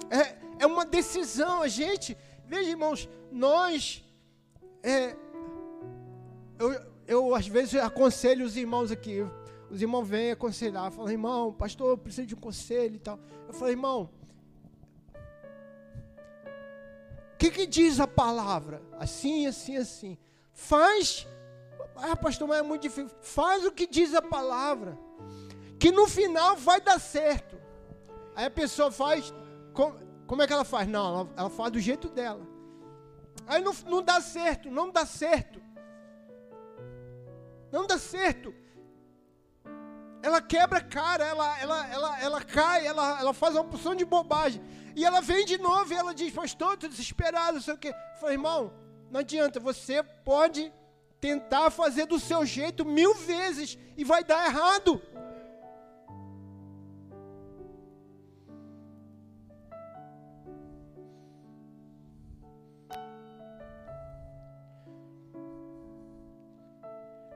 É, 0.08 0.38
é 0.60 0.66
uma 0.66 0.86
decisão. 0.86 1.60
A 1.60 1.68
gente, 1.68 2.16
Veja, 2.46 2.70
irmãos, 2.70 3.06
nós. 3.30 4.02
É, 4.82 5.14
eu, 6.58 6.80
eu, 7.06 7.34
às 7.34 7.46
vezes, 7.46 7.74
aconselho 7.74 8.46
os 8.46 8.56
irmãos 8.56 8.90
aqui. 8.90 9.22
Os 9.74 9.82
irmãos 9.82 10.04
vêm 10.04 10.30
aconselhar, 10.30 10.90
falam, 10.90 11.10
irmão, 11.10 11.52
pastor, 11.52 11.90
eu 11.90 11.98
preciso 11.98 12.28
de 12.28 12.34
um 12.34 12.38
conselho 12.38 12.94
e 12.94 12.98
tal. 12.98 13.18
Eu 13.48 13.52
falei, 13.52 13.74
irmão, 13.74 14.08
que, 17.44 17.50
que 17.50 17.66
diz 17.66 18.00
a 18.00 18.06
palavra? 18.06 18.82
Assim, 18.98 19.46
assim, 19.46 19.76
assim. 19.76 20.18
Faz. 20.52 21.26
Ah, 21.96 22.16
pastor, 22.16 22.48
mas 22.48 22.58
é 22.58 22.62
muito 22.62 22.82
difícil. 22.82 23.10
Faz 23.20 23.64
o 23.64 23.72
que 23.72 23.86
diz 23.86 24.14
a 24.14 24.22
palavra. 24.22 24.98
Que 25.78 25.90
no 25.90 26.06
final 26.06 26.56
vai 26.56 26.80
dar 26.80 26.98
certo. 26.98 27.60
Aí 28.34 28.46
a 28.46 28.50
pessoa 28.50 28.90
faz. 28.90 29.34
Como, 29.74 29.98
como 30.26 30.42
é 30.42 30.46
que 30.46 30.52
ela 30.52 30.64
faz? 30.64 30.88
Não, 30.88 31.06
ela, 31.06 31.30
ela 31.36 31.50
faz 31.50 31.72
do 31.72 31.80
jeito 31.80 32.08
dela. 32.08 32.46
Aí 33.46 33.62
não, 33.62 33.74
não 33.86 34.02
dá 34.02 34.20
certo, 34.20 34.70
não 34.70 34.90
dá 34.90 35.04
certo. 35.04 35.60
Não 37.70 37.86
dá 37.86 37.98
certo. 37.98 38.54
Ela 40.24 40.40
quebra 40.40 40.78
a 40.78 40.80
cara, 40.82 41.22
ela, 41.22 41.60
ela, 41.60 41.86
ela, 41.88 42.20
ela 42.22 42.40
cai, 42.42 42.86
ela, 42.86 43.20
ela 43.20 43.34
faz 43.34 43.54
uma 43.54 43.64
porção 43.64 43.94
de 43.94 44.06
bobagem. 44.06 44.58
E 44.96 45.04
ela 45.04 45.20
vem 45.20 45.44
de 45.44 45.58
novo 45.58 45.92
e 45.92 45.96
ela 45.96 46.14
diz, 46.14 46.32
pastor, 46.32 46.72
estou 46.72 46.88
desesperado, 46.88 47.56
não 47.56 47.60
sei 47.60 47.74
o 47.74 47.76
quê. 47.76 47.88
Eu 47.88 48.18
falei, 48.18 48.36
irmão, 48.36 48.72
não 49.10 49.20
adianta, 49.20 49.60
você 49.60 50.02
pode 50.02 50.72
tentar 51.20 51.70
fazer 51.70 52.06
do 52.06 52.18
seu 52.18 52.46
jeito 52.46 52.86
mil 52.86 53.12
vezes 53.12 53.76
e 53.98 54.02
vai 54.02 54.24
dar 54.24 54.46
errado. 54.46 54.98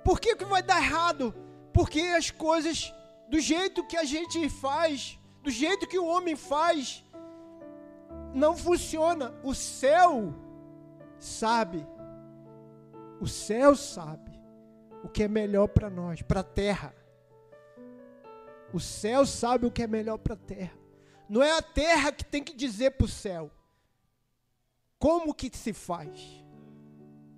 Por 0.02 0.18
que, 0.18 0.34
que 0.36 0.46
vai 0.46 0.62
dar 0.62 0.78
errado? 0.78 1.47
Porque 1.78 2.00
as 2.00 2.28
coisas, 2.28 2.92
do 3.28 3.38
jeito 3.38 3.86
que 3.86 3.96
a 3.96 4.02
gente 4.02 4.48
faz, 4.48 5.16
do 5.44 5.48
jeito 5.48 5.86
que 5.86 5.96
o 5.96 6.06
homem 6.06 6.34
faz, 6.34 7.04
não 8.34 8.56
funciona. 8.56 9.32
O 9.44 9.54
céu 9.54 10.34
sabe, 11.20 11.86
o 13.20 13.28
céu 13.28 13.76
sabe 13.76 14.32
o 15.04 15.08
que 15.08 15.22
é 15.22 15.28
melhor 15.28 15.68
para 15.68 15.88
nós, 15.88 16.20
para 16.20 16.40
a 16.40 16.42
terra. 16.42 16.92
O 18.74 18.80
céu 18.80 19.24
sabe 19.24 19.64
o 19.64 19.70
que 19.70 19.84
é 19.84 19.86
melhor 19.86 20.18
para 20.18 20.34
a 20.34 20.36
terra. 20.36 20.76
Não 21.28 21.44
é 21.44 21.56
a 21.56 21.62
terra 21.62 22.10
que 22.10 22.24
tem 22.24 22.42
que 22.42 22.56
dizer 22.56 22.90
para 22.90 23.04
o 23.04 23.08
céu 23.08 23.52
como 24.98 25.32
que 25.32 25.48
se 25.56 25.72
faz. 25.72 26.44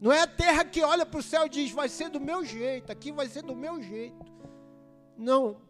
Não 0.00 0.10
é 0.10 0.22
a 0.22 0.26
terra 0.26 0.64
que 0.64 0.82
olha 0.82 1.04
para 1.04 1.20
o 1.20 1.22
céu 1.22 1.44
e 1.44 1.48
diz, 1.48 1.70
vai 1.70 1.88
ser 1.88 2.08
do 2.08 2.18
meu 2.18 2.44
jeito, 2.44 2.90
aqui 2.90 3.12
vai 3.12 3.28
ser 3.28 3.42
do 3.42 3.54
meu 3.54 3.82
jeito. 3.82 4.24
Não. 5.16 5.60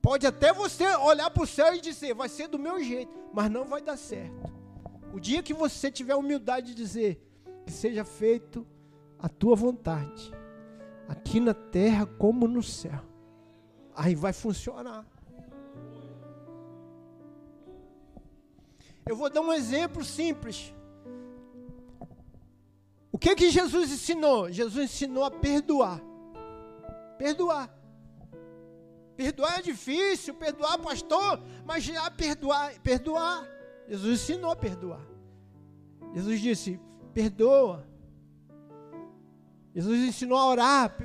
Pode 0.00 0.26
até 0.26 0.52
você 0.52 0.86
olhar 0.96 1.30
para 1.30 1.42
o 1.42 1.46
céu 1.46 1.74
e 1.74 1.80
dizer, 1.80 2.14
vai 2.14 2.28
ser 2.28 2.48
do 2.48 2.58
meu 2.58 2.82
jeito, 2.82 3.12
mas 3.32 3.50
não 3.50 3.66
vai 3.66 3.82
dar 3.82 3.96
certo. 3.96 4.52
O 5.12 5.20
dia 5.20 5.42
que 5.42 5.54
você 5.54 5.90
tiver 5.90 6.14
humildade 6.14 6.68
de 6.68 6.74
dizer, 6.74 7.22
que 7.66 7.72
seja 7.72 8.04
feito 8.04 8.66
a 9.18 9.28
tua 9.28 9.54
vontade, 9.54 10.32
aqui 11.06 11.38
na 11.38 11.54
terra 11.54 12.04
como 12.04 12.48
no 12.48 12.62
céu, 12.62 13.00
aí 13.94 14.14
vai 14.14 14.32
funcionar. 14.32 15.06
Eu 19.06 19.16
vou 19.16 19.30
dar 19.30 19.42
um 19.42 19.52
exemplo 19.52 20.02
simples. 20.02 20.73
O 23.14 23.18
que 23.18 23.32
que 23.36 23.48
Jesus 23.48 23.92
ensinou? 23.92 24.50
Jesus 24.50 24.90
ensinou 24.90 25.22
a 25.22 25.30
perdoar. 25.30 26.00
Perdoar. 27.16 27.72
Perdoar 29.16 29.60
é 29.60 29.62
difícil, 29.62 30.34
perdoar, 30.34 30.76
pastor, 30.80 31.40
mas 31.64 31.84
já 31.84 32.10
perdoar, 32.10 32.72
perdoar. 32.80 33.48
Jesus 33.88 34.20
ensinou 34.20 34.50
a 34.50 34.56
perdoar. 34.56 35.06
Jesus 36.12 36.40
disse: 36.40 36.80
perdoa. 37.14 37.86
Jesus 39.72 40.08
ensinou 40.08 40.36
a 40.36 40.48
orar. 40.48 40.96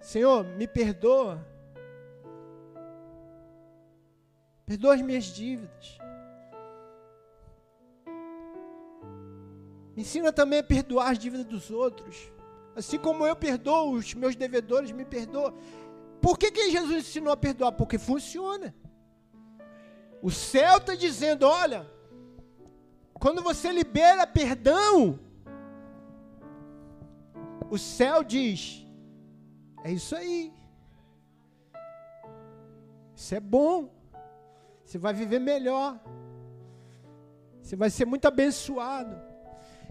Senhor, 0.00 0.44
me 0.44 0.68
perdoa. 0.68 1.44
Perdoa 4.64 4.94
as 4.94 5.02
minhas 5.02 5.24
dívidas. 5.24 5.98
Ensina 9.98 10.32
também 10.32 10.60
a 10.60 10.62
perdoar 10.62 11.10
as 11.10 11.18
dívidas 11.18 11.44
dos 11.44 11.72
outros. 11.72 12.30
Assim 12.76 12.96
como 12.96 13.26
eu 13.26 13.34
perdoo 13.34 13.94
os 13.94 14.14
meus 14.14 14.36
devedores, 14.36 14.92
me 14.92 15.04
perdoa. 15.04 15.52
Por 16.22 16.38
que, 16.38 16.52
que 16.52 16.70
Jesus 16.70 16.98
ensinou 17.08 17.32
a 17.32 17.36
perdoar? 17.36 17.72
Porque 17.72 17.98
funciona. 17.98 18.72
O 20.22 20.30
céu 20.30 20.76
está 20.76 20.94
dizendo: 20.94 21.48
olha, 21.48 21.84
quando 23.14 23.42
você 23.42 23.72
libera 23.72 24.24
perdão, 24.24 25.18
o 27.68 27.76
céu 27.76 28.22
diz: 28.22 28.86
é 29.82 29.90
isso 29.90 30.14
aí. 30.14 30.52
Isso 33.16 33.34
é 33.34 33.40
bom. 33.40 33.92
Você 34.84 34.96
vai 34.96 35.12
viver 35.12 35.40
melhor. 35.40 36.00
Você 37.60 37.74
vai 37.74 37.90
ser 37.90 38.04
muito 38.04 38.28
abençoado. 38.28 39.27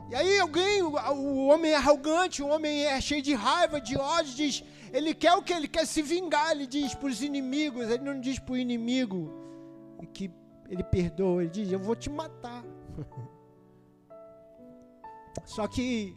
E 0.09 0.15
aí 0.15 0.39
alguém, 0.39 0.81
o, 0.81 0.95
o 0.95 1.47
homem 1.47 1.71
é 1.71 1.75
arrogante, 1.75 2.41
o 2.41 2.47
homem 2.47 2.85
é 2.85 2.99
cheio 3.01 3.21
de 3.21 3.33
raiva, 3.33 3.81
de 3.81 3.97
ódio, 3.97 4.33
diz, 4.33 4.63
ele 4.93 5.13
quer 5.13 5.33
o 5.33 5.41
que? 5.41 5.53
Ele 5.53 5.67
quer 5.67 5.85
se 5.85 6.01
vingar, 6.01 6.51
ele 6.51 6.65
diz 6.65 6.95
para 6.95 7.07
os 7.07 7.21
inimigos, 7.21 7.89
ele 7.89 8.03
não 8.03 8.19
diz 8.19 8.39
para 8.39 8.53
o 8.53 8.57
inimigo 8.57 9.33
que 10.13 10.31
ele 10.69 10.83
perdoa, 10.83 11.43
ele 11.43 11.51
diz, 11.51 11.71
eu 11.71 11.79
vou 11.79 11.95
te 11.95 12.09
matar. 12.09 12.63
Só 15.43 15.67
que 15.67 16.15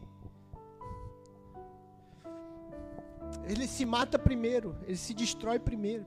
ele 3.44 3.66
se 3.66 3.84
mata 3.84 4.18
primeiro, 4.18 4.76
ele 4.86 4.96
se 4.96 5.14
destrói 5.14 5.58
primeiro. 5.58 6.06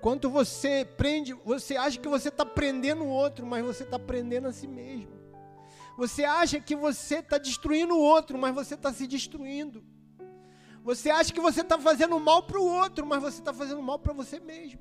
Quanto 0.00 0.30
você 0.30 0.84
prende, 0.84 1.32
você 1.32 1.76
acha 1.76 1.98
que 1.98 2.08
você 2.08 2.28
está 2.28 2.46
prendendo 2.46 3.04
o 3.04 3.08
outro, 3.08 3.46
mas 3.46 3.64
você 3.64 3.82
está 3.82 3.98
prendendo 3.98 4.48
a 4.48 4.52
si 4.52 4.66
mesmo. 4.66 5.18
Você 5.96 6.24
acha 6.24 6.60
que 6.60 6.76
você 6.76 7.16
está 7.16 7.38
destruindo 7.38 7.94
o 7.94 8.00
outro, 8.00 8.38
mas 8.38 8.54
você 8.54 8.74
está 8.74 8.92
se 8.92 9.06
destruindo. 9.06 9.84
Você 10.84 11.10
acha 11.10 11.32
que 11.32 11.40
você 11.40 11.62
está 11.62 11.78
fazendo 11.78 12.18
mal 12.20 12.44
para 12.44 12.60
o 12.60 12.64
outro, 12.64 13.04
mas 13.04 13.20
você 13.20 13.40
está 13.40 13.52
fazendo 13.52 13.82
mal 13.82 13.98
para 13.98 14.12
você 14.12 14.38
mesmo. 14.38 14.80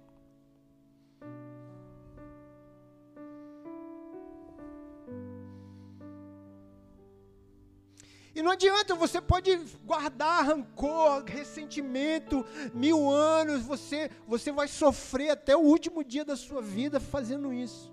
E 8.38 8.41
não 8.43 8.52
adianta, 8.52 8.93
você 8.93 9.19
pode 9.19 9.58
guardar 9.84 10.45
rancor, 10.45 11.23
ressentimento, 11.26 12.45
mil 12.71 13.10
anos, 13.10 13.63
você, 13.63 14.12
você 14.28 14.52
vai 14.52 14.67
sofrer 14.67 15.32
até 15.32 15.58
o 15.58 15.62
último 15.62 16.04
dia 16.04 16.23
da 16.23 16.36
sua 16.36 16.62
vida 16.62 17.00
fazendo 17.00 17.52
isso. 17.52 17.91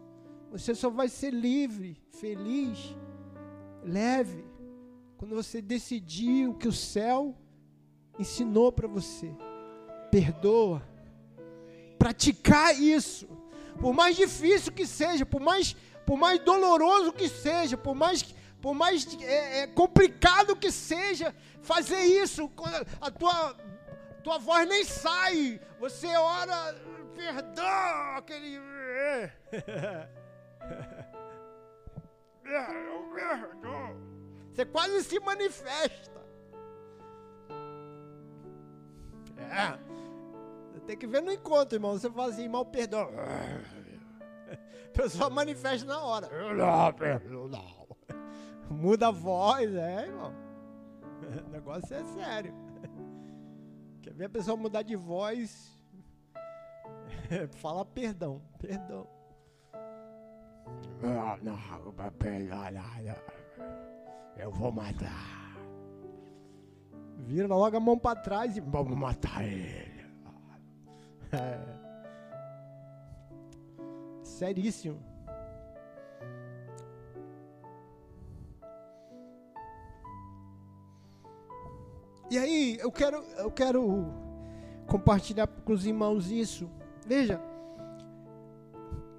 Você 0.50 0.74
só 0.74 0.90
vai 0.90 1.08
ser 1.08 1.30
livre, 1.30 1.98
feliz, 2.10 2.94
leve, 3.82 4.44
quando 5.16 5.34
você 5.34 5.62
decidir 5.62 6.46
o 6.46 6.52
que 6.52 6.68
o 6.68 6.72
céu 6.72 7.34
ensinou 8.18 8.70
para 8.70 8.86
você. 8.86 9.34
Perdoa. 10.10 10.86
Praticar 11.98 12.78
isso. 12.78 13.26
Por 13.80 13.94
mais 13.94 14.14
difícil 14.14 14.74
que 14.74 14.86
seja, 14.86 15.24
por 15.24 15.40
mais, 15.40 15.74
por 16.04 16.18
mais 16.18 16.38
doloroso 16.38 17.14
que 17.14 17.30
seja, 17.30 17.78
por 17.78 17.94
mais 17.94 18.34
por 18.64 18.72
mais 18.72 19.06
é, 19.20 19.58
é, 19.58 19.66
complicado 19.66 20.56
que 20.56 20.72
seja 20.72 21.34
fazer 21.60 22.00
isso, 22.00 22.50
a 22.98 23.10
tua, 23.10 23.54
tua 24.22 24.38
voz 24.38 24.66
nem 24.66 24.82
sai, 24.82 25.60
você 25.78 26.06
ora, 26.16 26.74
perdão, 27.14 28.16
aquele. 28.16 28.58
Você 34.50 34.64
quase 34.64 35.04
se 35.04 35.20
manifesta. 35.20 36.24
É. 39.36 39.78
Tem 40.86 40.96
que 40.96 41.06
ver 41.06 41.20
no 41.20 41.30
encontro, 41.30 41.76
irmão. 41.76 41.92
Você 41.92 42.10
fala 42.10 42.32
assim, 42.32 42.50
perdão. 42.72 43.10
A 44.48 44.88
pessoa 44.96 45.28
manifesta 45.28 45.86
na 45.86 46.00
hora. 46.00 46.54
Não, 46.54 46.92
perdão. 46.94 47.83
Muda 48.70 49.08
a 49.08 49.10
voz, 49.10 49.74
é, 49.74 50.06
irmão. 50.06 50.32
O 51.46 51.50
negócio 51.50 51.94
é 51.94 52.04
sério. 52.04 52.54
Quer 54.02 54.12
ver 54.12 54.24
a 54.26 54.28
pessoa 54.28 54.56
mudar 54.56 54.82
de 54.82 54.94
voz? 54.94 55.74
Fala 57.52 57.84
perdão, 57.84 58.42
perdão. 58.58 59.06
Não, 61.00 61.36
não, 61.38 61.58
eu 64.36 64.50
vou 64.50 64.70
matar. 64.70 65.44
Vira 67.18 67.46
logo 67.46 67.76
a 67.76 67.80
mão 67.80 67.98
para 67.98 68.20
trás 68.20 68.56
e 68.56 68.60
vamos 68.60 68.96
matar 68.96 69.44
ele. 69.44 70.04
É. 71.32 71.58
Seríssimo. 74.22 75.13
E 82.30 82.38
aí, 82.38 82.78
eu 82.80 82.90
quero, 82.90 83.24
eu 83.38 83.50
quero 83.50 84.06
compartilhar 84.86 85.46
com 85.46 85.72
os 85.72 85.86
irmãos 85.86 86.30
isso. 86.30 86.70
Veja, 87.06 87.40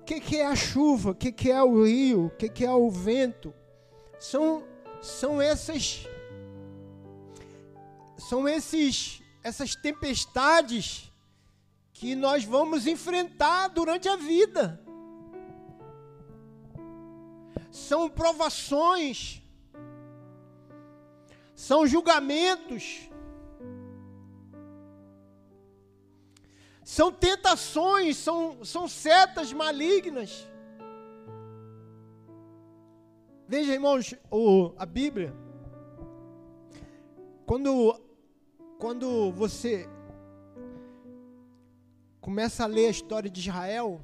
o 0.01 0.03
que, 0.05 0.19
que, 0.19 0.37
é 0.37 0.45
a 0.45 0.55
chuva? 0.55 1.11
O 1.11 1.15
que, 1.15 1.31
que, 1.31 1.51
é 1.51 1.63
o 1.63 1.83
rio? 1.83 2.25
O 2.25 2.29
que, 2.31 2.49
que 2.49 2.65
é 2.65 2.71
o 2.71 2.89
vento? 2.89 3.53
São, 4.19 4.63
são 5.01 5.41
essas 5.41 6.07
são 8.17 8.47
esses 8.47 9.21
essas 9.43 9.75
tempestades 9.75 11.11
que 11.93 12.15
nós 12.15 12.43
vamos 12.43 12.87
enfrentar 12.87 13.67
durante 13.67 14.09
a 14.09 14.15
vida. 14.15 14.83
São 17.69 18.09
provações, 18.09 19.43
são 21.67 21.87
julgamentos, 21.87 23.09
são 26.83 27.11
tentações, 27.11 28.17
são, 28.17 28.63
são 28.63 28.87
setas 28.87 29.51
malignas. 29.51 30.47
Veja, 33.47 33.73
irmãos, 33.73 34.13
o, 34.29 34.73
a 34.77 34.85
Bíblia, 34.85 35.33
quando, 37.47 37.99
quando 38.77 39.31
você 39.31 39.89
começa 42.21 42.63
a 42.63 42.67
ler 42.67 42.85
a 42.85 42.91
história 42.91 43.29
de 43.29 43.39
Israel, 43.39 43.99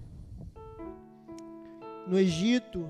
no 2.08 2.18
Egito, 2.18 2.90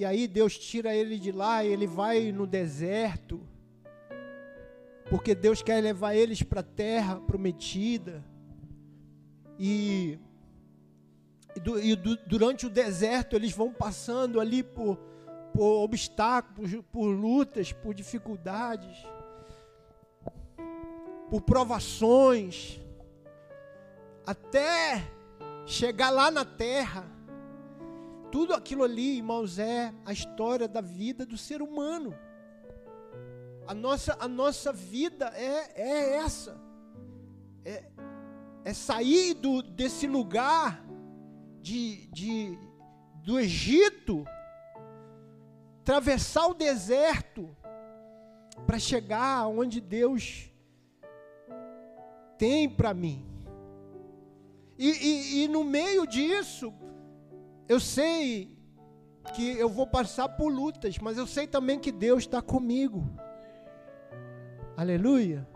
e 0.00 0.04
aí 0.06 0.26
Deus 0.26 0.58
tira 0.58 0.94
ele 0.94 1.18
de 1.18 1.30
lá 1.30 1.62
e 1.62 1.68
ele 1.68 1.86
vai 1.86 2.32
no 2.32 2.46
deserto, 2.46 3.38
porque 5.10 5.34
Deus 5.34 5.60
quer 5.60 5.78
levar 5.82 6.14
eles 6.14 6.42
para 6.42 6.60
a 6.60 6.62
terra 6.62 7.20
prometida. 7.20 8.24
E, 9.58 10.18
e, 11.82 11.96
durante 12.26 12.64
o 12.64 12.70
deserto 12.70 13.36
eles 13.36 13.52
vão 13.52 13.74
passando 13.74 14.40
ali 14.40 14.62
por, 14.62 14.96
por 15.52 15.84
obstáculos, 15.84 16.74
por 16.90 17.04
lutas, 17.04 17.70
por 17.70 17.92
dificuldades, 17.92 19.04
por 21.28 21.42
provações, 21.42 22.80
até 24.26 25.06
chegar 25.66 26.08
lá 26.08 26.30
na 26.30 26.46
terra 26.46 27.04
tudo 28.30 28.54
aquilo 28.54 28.84
ali, 28.84 29.16
irmãos, 29.16 29.58
é 29.58 29.92
a 30.04 30.12
história 30.12 30.68
da 30.68 30.80
vida 30.80 31.26
do 31.26 31.36
ser 31.36 31.62
humano. 31.62 32.16
A 33.66 33.74
nossa, 33.74 34.16
a 34.20 34.28
nossa 34.28 34.72
vida 34.72 35.32
é, 35.34 35.80
é 35.80 36.16
essa. 36.16 36.60
É, 37.64 37.84
é 38.64 38.72
sair 38.72 39.34
do, 39.34 39.62
desse 39.62 40.06
lugar 40.06 40.84
de, 41.60 42.06
de, 42.08 42.58
do 43.22 43.38
Egito, 43.38 44.24
atravessar 45.80 46.46
o 46.46 46.54
deserto, 46.54 47.48
para 48.66 48.78
chegar 48.78 49.46
onde 49.46 49.80
Deus 49.80 50.50
tem 52.38 52.68
para 52.68 52.94
mim. 52.94 53.26
E, 54.78 54.88
e, 54.88 55.44
e 55.44 55.48
no 55.48 55.62
meio 55.64 56.06
disso, 56.06 56.72
eu 57.70 57.78
sei 57.78 58.50
que 59.32 59.56
eu 59.56 59.68
vou 59.68 59.86
passar 59.86 60.28
por 60.30 60.52
lutas, 60.52 60.98
mas 60.98 61.16
eu 61.16 61.24
sei 61.24 61.46
também 61.46 61.78
que 61.78 61.92
Deus 61.92 62.24
está 62.24 62.42
comigo. 62.42 63.08
Aleluia. 64.76 65.46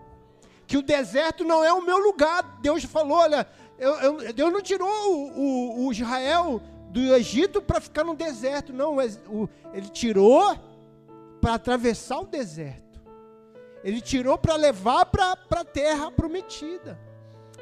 Que 0.64 0.76
o 0.76 0.82
deserto 0.82 1.42
não 1.42 1.64
é 1.64 1.72
o 1.72 1.84
meu 1.84 1.98
lugar. 1.98 2.60
Deus 2.62 2.84
falou: 2.84 3.18
olha, 3.18 3.44
eu, 3.76 3.94
eu, 3.94 4.32
Deus 4.32 4.52
não 4.52 4.62
tirou 4.62 4.88
o, 4.88 5.40
o, 5.40 5.86
o 5.86 5.92
Israel 5.92 6.62
do 6.90 7.00
Egito 7.16 7.60
para 7.60 7.80
ficar 7.80 8.04
no 8.04 8.14
deserto, 8.14 8.72
não. 8.72 9.00
Ele 9.00 9.88
tirou 9.92 10.56
para 11.40 11.54
atravessar 11.54 12.20
o 12.20 12.26
deserto. 12.26 13.02
Ele 13.82 14.00
tirou 14.00 14.38
para 14.38 14.54
levar 14.54 15.06
para 15.06 15.36
a 15.50 15.64
terra 15.64 16.12
prometida. 16.12 16.96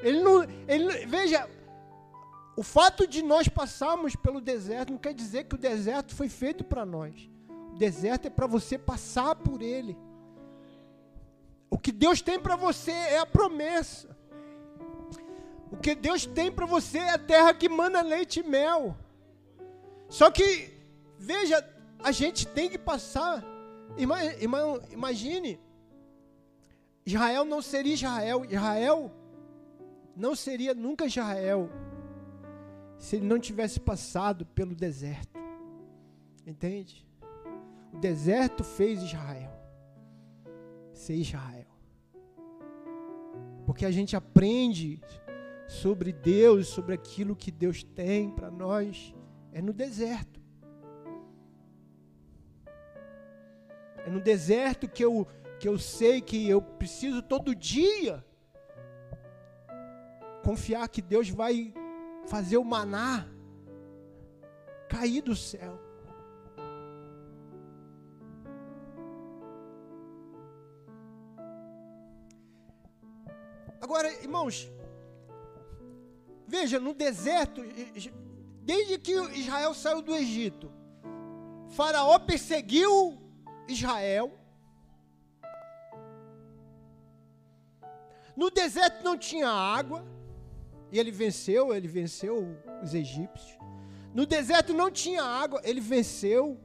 Ele 0.02 0.20
não, 0.20 0.46
ele, 0.68 1.06
veja, 1.06 1.48
o 2.54 2.62
fato 2.62 3.06
de 3.06 3.22
nós 3.22 3.48
passarmos 3.48 4.14
pelo 4.14 4.40
deserto 4.40 4.90
não 4.90 4.98
quer 4.98 5.14
dizer 5.14 5.44
que 5.44 5.54
o 5.54 5.58
deserto 5.58 6.14
foi 6.14 6.28
feito 6.28 6.62
para 6.62 6.84
nós. 6.84 7.30
O 7.72 7.78
deserto 7.78 8.26
é 8.26 8.30
para 8.30 8.46
você 8.46 8.76
passar 8.76 9.34
por 9.34 9.62
ele. 9.62 9.96
O 11.70 11.78
que 11.78 11.90
Deus 11.90 12.20
tem 12.20 12.38
para 12.38 12.54
você 12.54 12.90
é 12.90 13.18
a 13.18 13.26
promessa. 13.26 14.14
O 15.70 15.76
que 15.78 15.94
Deus 15.94 16.26
tem 16.26 16.52
para 16.52 16.66
você 16.66 16.98
é 16.98 17.10
a 17.14 17.18
terra 17.18 17.54
que 17.54 17.68
manda 17.68 18.02
leite 18.02 18.40
e 18.40 18.42
mel. 18.42 18.94
Só 20.10 20.30
que, 20.30 20.70
veja, 21.18 21.66
a 22.00 22.12
gente 22.12 22.46
tem 22.46 22.68
que 22.68 22.76
passar. 22.76 23.42
Imagine, 23.96 25.58
Israel 27.06 27.46
não 27.46 27.62
seria 27.62 27.94
Israel. 27.94 28.44
Israel 28.44 29.10
não 30.14 30.36
seria 30.36 30.74
nunca 30.74 31.06
Israel 31.06 31.70
se 33.02 33.16
ele 33.16 33.26
não 33.26 33.40
tivesse 33.40 33.80
passado 33.80 34.46
pelo 34.46 34.76
deserto. 34.76 35.36
Entende? 36.46 37.04
O 37.92 37.98
deserto 37.98 38.62
fez 38.62 39.02
Israel 39.02 39.50
ser 40.92 41.14
Israel. 41.14 41.66
Porque 43.66 43.84
a 43.84 43.90
gente 43.90 44.14
aprende 44.14 45.00
sobre 45.66 46.12
Deus, 46.12 46.68
sobre 46.68 46.94
aquilo 46.94 47.34
que 47.34 47.50
Deus 47.50 47.82
tem 47.82 48.30
para 48.30 48.52
nós, 48.52 49.12
é 49.50 49.60
no 49.60 49.72
deserto. 49.72 50.40
É 54.06 54.10
no 54.10 54.20
deserto 54.20 54.88
que 54.88 55.04
eu, 55.04 55.26
que 55.58 55.66
eu 55.66 55.76
sei 55.76 56.20
que 56.20 56.48
eu 56.48 56.62
preciso 56.62 57.20
todo 57.20 57.52
dia 57.52 58.24
confiar 60.44 60.88
que 60.88 61.02
Deus 61.02 61.28
vai 61.28 61.74
fazer 62.26 62.56
o 62.56 62.64
maná 62.64 63.26
cair 64.88 65.22
do 65.22 65.34
céu. 65.34 65.80
Agora, 73.80 74.10
irmãos, 74.22 74.70
veja, 76.46 76.78
no 76.78 76.94
deserto, 76.94 77.62
desde 78.62 78.98
que 78.98 79.12
Israel 79.34 79.74
saiu 79.74 80.00
do 80.00 80.14
Egito, 80.14 80.72
Faraó 81.70 82.18
perseguiu 82.18 83.20
Israel. 83.66 84.32
No 88.36 88.50
deserto 88.50 89.02
não 89.02 89.18
tinha 89.18 89.48
água. 89.48 90.04
E 90.92 90.98
ele 90.98 91.10
venceu, 91.10 91.74
ele 91.74 91.88
venceu 91.88 92.54
os 92.82 92.92
egípcios. 92.92 93.58
No 94.14 94.26
deserto 94.26 94.74
não 94.74 94.90
tinha 94.90 95.22
água, 95.22 95.58
ele 95.64 95.80
venceu. 95.80 96.60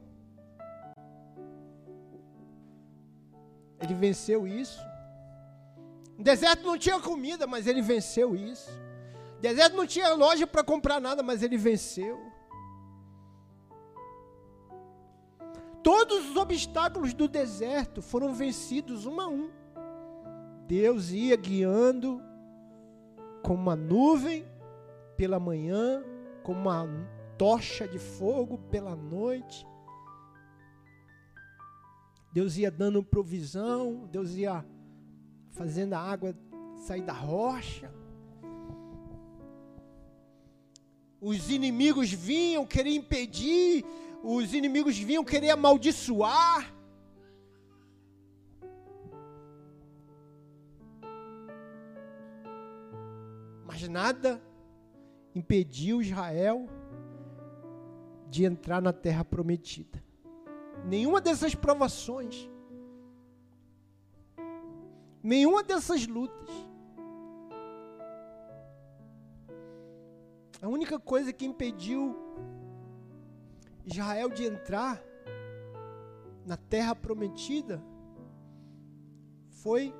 Ele 3.80 3.94
venceu 3.94 4.46
isso. 4.46 4.78
No 6.18 6.22
deserto 6.22 6.62
não 6.66 6.76
tinha 6.76 7.00
comida, 7.00 7.46
mas 7.46 7.66
ele 7.66 7.80
venceu 7.80 8.36
isso. 8.36 8.70
No 9.36 9.40
deserto 9.40 9.74
não 9.74 9.86
tinha 9.86 10.12
loja 10.12 10.46
para 10.46 10.62
comprar 10.62 11.00
nada, 11.00 11.22
mas 11.22 11.42
ele 11.42 11.56
venceu. 11.56 12.20
Todos 15.82 16.28
os 16.28 16.36
obstáculos 16.36 17.14
do 17.14 17.26
deserto 17.26 18.02
foram 18.02 18.34
vencidos 18.34 19.06
um 19.06 19.18
a 19.22 19.26
um. 19.26 19.50
Deus 20.66 21.12
ia 21.12 21.34
guiando 21.34 22.27
como 23.48 23.62
uma 23.62 23.74
nuvem 23.74 24.44
pela 25.16 25.40
manhã, 25.40 26.04
como 26.42 26.60
uma 26.68 26.86
tocha 27.38 27.88
de 27.88 27.98
fogo 27.98 28.58
pela 28.70 28.94
noite. 28.94 29.66
Deus 32.30 32.58
ia 32.58 32.70
dando 32.70 33.02
provisão, 33.02 34.06
Deus 34.12 34.34
ia 34.34 34.62
fazendo 35.52 35.94
a 35.94 35.98
água 35.98 36.36
sair 36.76 37.00
da 37.00 37.14
rocha. 37.14 37.90
Os 41.18 41.48
inimigos 41.48 42.12
vinham 42.12 42.66
querer 42.66 42.90
impedir, 42.90 43.82
os 44.22 44.52
inimigos 44.52 44.98
vinham 44.98 45.24
querer 45.24 45.52
amaldiçoar. 45.52 46.70
Nada 53.98 54.40
impediu 55.34 56.00
Israel 56.00 56.68
de 58.30 58.44
entrar 58.44 58.80
na 58.80 58.92
terra 58.92 59.24
prometida. 59.24 60.00
Nenhuma 60.84 61.20
dessas 61.20 61.52
provações. 61.52 62.48
Nenhuma 65.20 65.64
dessas 65.64 66.06
lutas. 66.06 66.48
A 70.62 70.68
única 70.68 70.96
coisa 71.00 71.32
que 71.32 71.44
impediu 71.44 72.16
Israel 73.84 74.28
de 74.28 74.44
entrar 74.44 75.02
na 76.46 76.56
terra 76.56 76.94
prometida 76.94 77.82
foi 79.50 79.92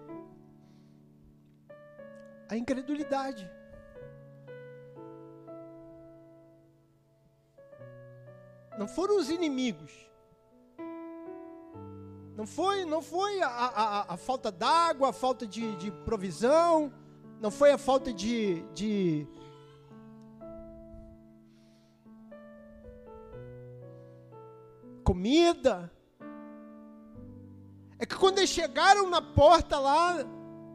a 2.48 2.56
incredulidade. 2.56 3.57
Não 8.78 8.86
foram 8.86 9.16
os 9.18 9.28
inimigos. 9.28 10.08
Não 12.36 12.46
foi, 12.46 12.84
não 12.84 13.02
foi 13.02 13.42
a, 13.42 13.48
a, 13.48 14.14
a 14.14 14.16
falta 14.16 14.52
d'água, 14.52 15.08
a 15.08 15.12
falta 15.12 15.44
de, 15.44 15.74
de, 15.74 15.90
provisão, 15.90 16.92
não 17.40 17.50
foi 17.50 17.72
a 17.72 17.78
falta 17.78 18.12
de, 18.12 18.62
de 18.72 19.26
comida. 25.02 25.92
É 27.98 28.06
que 28.06 28.14
quando 28.14 28.38
eles 28.38 28.50
chegaram 28.50 29.10
na 29.10 29.20
porta 29.20 29.76
lá 29.80 30.24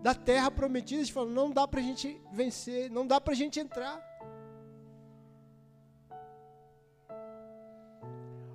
da 0.02 0.14
terra 0.14 0.52
prometida, 0.52 1.00
eles 1.00 1.10
falaram: 1.10 1.34
não 1.34 1.50
dá 1.50 1.66
para 1.66 1.80
a 1.80 1.84
gente 1.84 2.22
vencer, 2.34 2.92
não 2.92 3.08
dá 3.08 3.22
para 3.22 3.32
a 3.32 3.38
gente 3.38 3.62
entrar. 3.62 4.13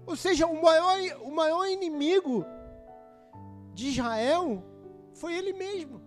Ou 0.08 0.16
seja, 0.16 0.46
o 0.46 0.62
maior, 0.62 0.96
o 1.22 1.30
maior 1.30 1.66
inimigo 1.66 2.42
de 3.74 3.88
Israel 3.88 4.64
foi 5.12 5.34
ele 5.36 5.52
mesmo. 5.52 6.00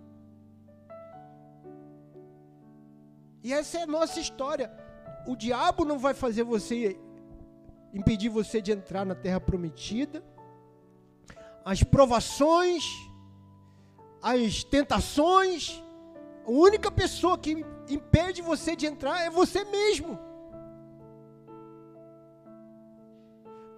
E 3.43 3.53
essa 3.53 3.77
é 3.77 3.83
a 3.83 3.87
nossa 3.87 4.19
história. 4.19 4.73
O 5.27 5.35
diabo 5.35 5.85
não 5.85 5.99
vai 5.99 6.15
fazer 6.15 6.43
você 6.43 6.99
impedir 7.93 8.29
você 8.29 8.59
de 8.59 8.71
entrar 8.71 9.05
na 9.05 9.13
terra 9.13 9.39
prometida. 9.39 10.23
As 11.63 11.83
provações, 11.83 12.83
as 14.19 14.63
tentações, 14.63 15.79
a 16.43 16.49
única 16.49 16.89
pessoa 16.89 17.37
que 17.37 17.63
impede 17.87 18.41
você 18.41 18.75
de 18.75 18.87
entrar 18.87 19.21
é 19.21 19.29
você 19.29 19.63
mesmo. 19.63 20.30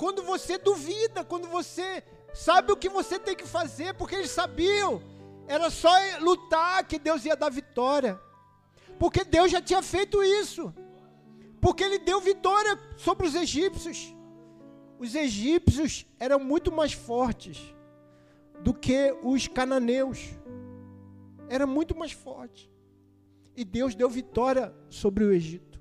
Quando 0.03 0.21
você 0.21 0.57
duvida, 0.57 1.23
quando 1.23 1.47
você 1.47 2.03
sabe 2.33 2.73
o 2.73 2.75
que 2.75 2.89
você 2.89 3.17
tem 3.17 3.37
que 3.37 3.47
fazer, 3.47 3.93
porque 3.93 4.15
eles 4.15 4.31
sabiam, 4.31 5.01
era 5.47 5.69
só 5.69 5.89
lutar 6.19 6.85
que 6.85 6.99
Deus 6.99 7.23
ia 7.23 7.37
dar 7.37 7.49
vitória. 7.49 8.19
Porque 8.99 9.23
Deus 9.23 9.49
já 9.49 9.61
tinha 9.61 9.81
feito 9.81 10.21
isso. 10.21 10.73
Porque 11.61 11.85
ele 11.85 11.99
deu 11.99 12.19
vitória 12.19 12.77
sobre 12.97 13.25
os 13.27 13.33
egípcios. 13.33 14.13
Os 14.99 15.15
egípcios 15.15 16.05
eram 16.19 16.37
muito 16.37 16.69
mais 16.69 16.91
fortes 16.91 17.73
do 18.59 18.73
que 18.73 19.15
os 19.23 19.47
cananeus. 19.47 20.19
Era 21.47 21.65
muito 21.65 21.97
mais 21.97 22.11
forte. 22.11 22.69
E 23.55 23.63
Deus 23.63 23.95
deu 23.95 24.09
vitória 24.09 24.75
sobre 24.89 25.23
o 25.23 25.31
Egito. 25.31 25.79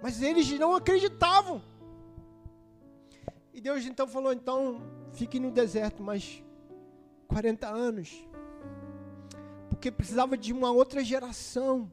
Mas 0.00 0.22
eles 0.22 0.48
não 0.56 0.76
acreditavam. 0.76 1.68
E 3.52 3.60
Deus 3.60 3.84
então 3.84 4.06
falou: 4.06 4.32
então 4.32 4.80
fique 5.12 5.38
no 5.40 5.50
deserto 5.50 6.02
mais 6.02 6.42
40 7.28 7.68
anos. 7.68 8.26
Porque 9.68 9.90
precisava 9.90 10.36
de 10.36 10.52
uma 10.52 10.70
outra 10.70 11.02
geração 11.02 11.90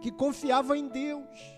que 0.00 0.10
confiava 0.10 0.76
em 0.76 0.88
Deus. 0.88 1.54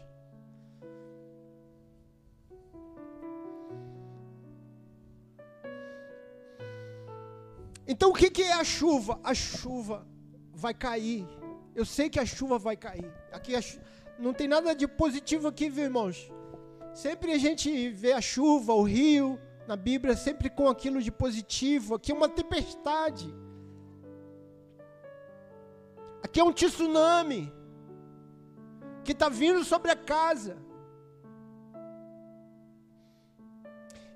Então 7.88 8.10
o 8.10 8.14
que, 8.14 8.30
que 8.30 8.42
é 8.42 8.52
a 8.52 8.64
chuva? 8.64 9.20
A 9.22 9.32
chuva 9.32 10.06
vai 10.52 10.74
cair. 10.74 11.26
Eu 11.74 11.84
sei 11.84 12.08
que 12.08 12.18
a 12.18 12.26
chuva 12.26 12.58
vai 12.58 12.76
cair. 12.76 13.12
Aqui 13.32 13.52
não 14.18 14.32
tem 14.32 14.48
nada 14.48 14.74
de 14.74 14.88
positivo 14.88 15.46
aqui, 15.48 15.68
viu, 15.68 15.84
irmãos? 15.84 16.30
Sempre 16.96 17.32
a 17.32 17.36
gente 17.36 17.90
vê 17.90 18.12
a 18.14 18.22
chuva, 18.22 18.72
o 18.72 18.82
rio, 18.82 19.38
na 19.68 19.76
Bíblia, 19.76 20.16
sempre 20.16 20.48
com 20.48 20.66
aquilo 20.66 21.02
de 21.02 21.12
positivo. 21.12 21.94
Aqui 21.94 22.10
é 22.10 22.14
uma 22.14 22.26
tempestade. 22.26 23.26
Aqui 26.22 26.40
é 26.40 26.44
um 26.44 26.54
tsunami 26.54 27.52
que 29.04 29.12
está 29.12 29.28
vindo 29.28 29.62
sobre 29.62 29.90
a 29.90 29.96
casa. 30.14 30.56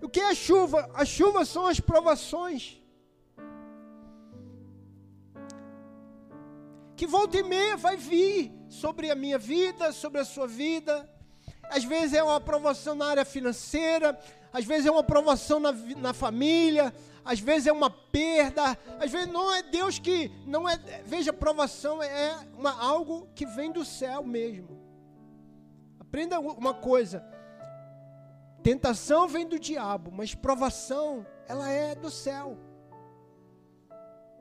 O 0.00 0.08
que 0.08 0.20
é 0.20 0.30
a 0.30 0.34
chuva? 0.34 0.90
A 0.94 1.04
chuva 1.04 1.44
são 1.44 1.66
as 1.66 1.80
provações. 1.80 2.82
Que 6.96 7.06
volta 7.06 7.36
e 7.36 7.42
meia 7.42 7.76
vai 7.76 7.98
vir 7.98 8.50
sobre 8.70 9.10
a 9.10 9.14
minha 9.14 9.38
vida, 9.38 9.92
sobre 9.92 10.18
a 10.22 10.24
sua 10.24 10.46
vida 10.46 11.19
às 11.70 11.84
vezes 11.84 12.14
é 12.14 12.22
uma 12.22 12.36
aprovação 12.36 12.94
na 12.94 13.06
área 13.06 13.24
financeira, 13.24 14.18
às 14.52 14.64
vezes 14.64 14.86
é 14.86 14.90
uma 14.90 15.00
aprovação 15.00 15.60
na, 15.60 15.72
na 15.72 16.12
família, 16.12 16.92
às 17.24 17.38
vezes 17.38 17.66
é 17.66 17.72
uma 17.72 17.90
perda, 17.90 18.76
às 18.98 19.10
vezes 19.10 19.28
não 19.28 19.54
é 19.54 19.62
Deus 19.62 19.98
que 19.98 20.30
não 20.46 20.68
é, 20.68 20.76
veja, 21.04 21.32
provação 21.32 22.02
é 22.02 22.36
uma, 22.56 22.72
algo 22.80 23.28
que 23.34 23.46
vem 23.46 23.70
do 23.70 23.84
céu 23.84 24.22
mesmo. 24.22 24.80
Aprenda 26.00 26.40
uma 26.40 26.74
coisa, 26.74 27.24
tentação 28.62 29.28
vem 29.28 29.46
do 29.46 29.58
diabo, 29.58 30.10
mas 30.12 30.34
provação 30.34 31.24
ela 31.46 31.68
é 31.68 31.94
do 31.94 32.10
céu. 32.10 32.58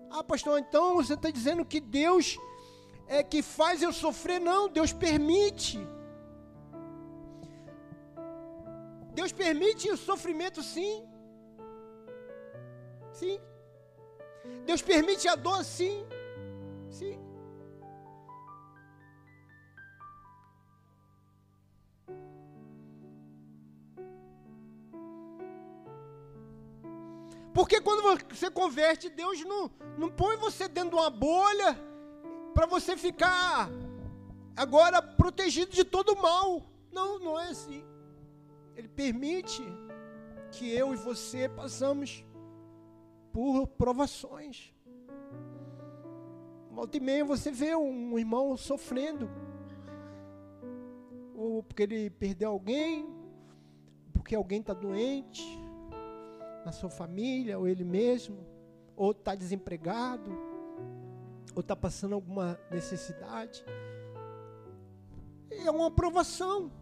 Ah, 0.10 0.24
pastor, 0.24 0.60
então 0.60 0.96
você 0.96 1.14
está 1.14 1.30
dizendo 1.30 1.64
que 1.64 1.80
Deus 1.80 2.38
é 3.08 3.22
que 3.22 3.44
faz 3.44 3.84
eu 3.84 3.94
sofrer? 3.94 4.40
Não, 4.40 4.68
Deus 4.68 4.92
permite. 4.92 5.80
Deus 9.30 9.32
permite 9.32 9.92
o 9.92 9.98
sofrimento, 9.98 10.64
sim. 10.64 11.08
Sim. 13.12 13.40
Deus 14.66 14.82
permite 14.82 15.28
a 15.28 15.36
dor, 15.36 15.64
sim. 15.64 16.06
Sim. 16.90 17.20
Porque 27.54 27.82
quando 27.82 28.02
você 28.30 28.50
converte, 28.50 29.10
Deus 29.10 29.44
não, 29.44 29.70
não 29.98 30.10
põe 30.10 30.38
você 30.38 30.68
dentro 30.68 30.92
de 30.92 30.96
uma 30.96 31.10
bolha 31.10 31.78
para 32.56 32.66
você 32.66 32.98
ficar 32.98 33.70
agora 34.56 35.02
protegido 35.02 35.72
de 35.72 35.84
todo 35.84 36.16
mal. 36.16 36.64
Não, 36.92 37.20
não 37.20 37.40
é 37.40 37.50
assim. 37.50 37.86
Ele 38.80 38.88
permite 38.88 39.62
que 40.54 40.72
eu 40.72 40.94
e 40.94 40.96
você 40.96 41.50
passamos 41.50 42.26
por 43.30 43.68
provações. 43.68 44.74
Volta 46.72 46.96
e 46.96 47.02
meia 47.02 47.26
você 47.26 47.52
vê 47.52 47.76
um 47.76 48.18
irmão 48.18 48.56
sofrendo, 48.56 49.30
ou 51.36 51.62
porque 51.62 51.84
ele 51.84 52.10
perdeu 52.10 52.52
alguém, 52.52 53.06
porque 54.14 54.34
alguém 54.34 54.62
está 54.62 54.74
doente 54.74 55.44
na 56.64 56.72
sua 56.72 56.90
família, 56.90 57.60
ou 57.60 57.68
ele 57.68 57.84
mesmo, 57.84 58.48
ou 58.96 59.12
está 59.12 59.36
desempregado, 59.36 60.32
ou 61.54 61.60
está 61.60 61.76
passando 61.76 62.16
alguma 62.16 62.58
necessidade. 62.72 63.62
É 65.52 65.70
uma 65.70 65.88
aprovação. 65.88 66.79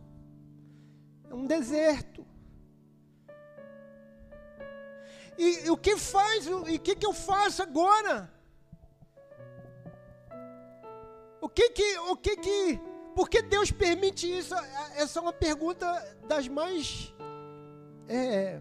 É 1.30 1.36
um 1.36 1.46
deserto. 1.46 2.26
E, 5.38 5.66
e 5.66 5.70
o 5.70 5.78
que 5.78 5.96
faz? 5.98 6.48
E 6.48 6.52
o 6.52 6.80
que, 6.80 6.96
que 6.96 7.06
eu 7.06 7.14
faço 7.14 7.62
agora? 7.62 8.32
O 11.40 11.48
que 11.48 11.70
que, 11.70 12.00
o 12.00 12.18
que 12.18 12.36
que, 12.36 12.80
por 13.16 13.30
que 13.30 13.42
Deus 13.42 13.72
permite 13.72 14.26
isso? 14.38 14.56
Essa 14.96 15.20
é 15.20 15.22
uma 15.22 15.34
pergunta 15.34 15.86
das 16.28 16.48
mais, 16.48 17.14
é, 18.08 18.60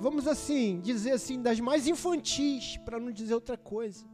vamos 0.00 0.26
assim, 0.26 0.80
dizer 0.80 1.12
assim, 1.12 1.40
das 1.42 1.60
mais 1.60 1.86
infantis, 1.86 2.78
para 2.78 2.98
não 2.98 3.12
dizer 3.12 3.34
outra 3.34 3.56
coisa. 3.56 4.06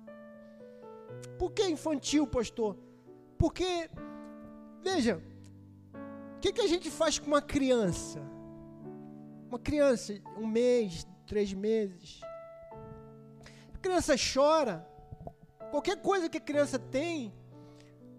Por 1.39 1.53
que 1.53 1.67
infantil, 1.69 2.27
pastor? 2.27 2.77
Porque, 3.39 3.89
veja, 4.83 5.23
que, 6.45 6.53
que 6.53 6.61
a 6.61 6.67
gente 6.67 6.91
faz 6.91 7.19
com 7.19 7.29
uma 7.29 7.41
criança? 7.41 8.21
Uma 9.49 9.59
criança, 9.59 10.13
um 10.37 10.47
mês, 10.47 11.07
três 11.27 11.55
meses. 11.55 12.21
criança 13.81 14.15
chora, 14.15 14.87
qualquer 15.71 15.97
coisa 16.03 16.29
que 16.29 16.37
a 16.37 16.41
criança 16.41 16.79
tem, 16.79 17.33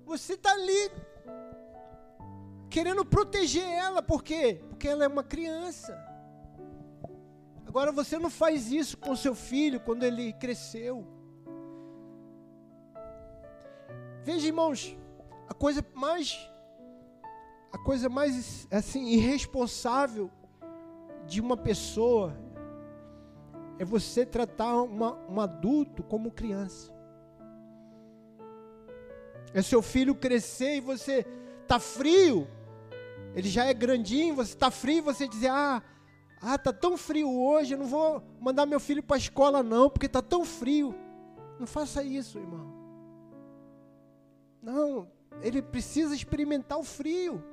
você 0.05 0.33
está 0.33 0.51
ali 0.53 0.91
querendo 2.67 3.05
proteger 3.05 3.63
ela, 3.63 4.01
por 4.01 4.23
quê? 4.23 4.59
Porque 4.69 4.87
ela 4.87 5.03
é 5.03 5.07
uma 5.07 5.23
criança. 5.23 5.95
Agora 7.67 7.91
você 7.91 8.17
não 8.17 8.31
faz 8.31 8.71
isso 8.71 8.97
com 8.97 9.15
seu 9.15 9.35
filho 9.35 9.79
quando 9.79 10.01
ele 10.01 10.33
cresceu. 10.33 11.05
Veja, 14.23 14.47
irmãos, 14.47 14.97
a 15.47 15.53
coisa 15.53 15.85
mais 15.93 16.54
a 17.75 17.77
coisa 17.77 18.07
mais 18.07 18.65
assim 18.71 19.07
irresponsável 19.07 20.31
de 21.27 21.41
uma 21.41 21.57
pessoa 21.57 22.33
é 23.77 23.83
você 23.83 24.25
tratar 24.25 24.81
uma, 24.83 25.17
um 25.27 25.41
adulto 25.41 26.01
como 26.01 26.31
criança. 26.31 26.89
É 29.53 29.61
seu 29.61 29.81
filho 29.81 30.15
crescer 30.15 30.77
e 30.77 30.79
você 30.79 31.25
tá 31.67 31.77
frio. 31.77 32.47
Ele 33.35 33.49
já 33.49 33.65
é 33.65 33.73
grandinho, 33.73 34.35
você 34.35 34.53
está 34.53 34.71
frio, 34.71 35.03
você 35.03 35.27
dizer: 35.27 35.49
"Ah, 35.49 35.83
ah, 36.41 36.57
tá 36.57 36.71
tão 36.71 36.95
frio 36.95 37.29
hoje, 37.29 37.73
eu 37.73 37.77
não 37.77 37.87
vou 37.87 38.23
mandar 38.39 38.65
meu 38.65 38.79
filho 38.79 39.03
para 39.03 39.17
a 39.17 39.19
escola 39.19 39.61
não, 39.61 39.89
porque 39.89 40.07
tá 40.07 40.21
tão 40.21 40.45
frio". 40.45 40.95
Não 41.59 41.67
faça 41.67 42.01
isso, 42.01 42.39
irmão. 42.39 42.73
Não, 44.61 45.11
ele 45.41 45.61
precisa 45.61 46.15
experimentar 46.15 46.79
o 46.79 46.83
frio. 46.83 47.43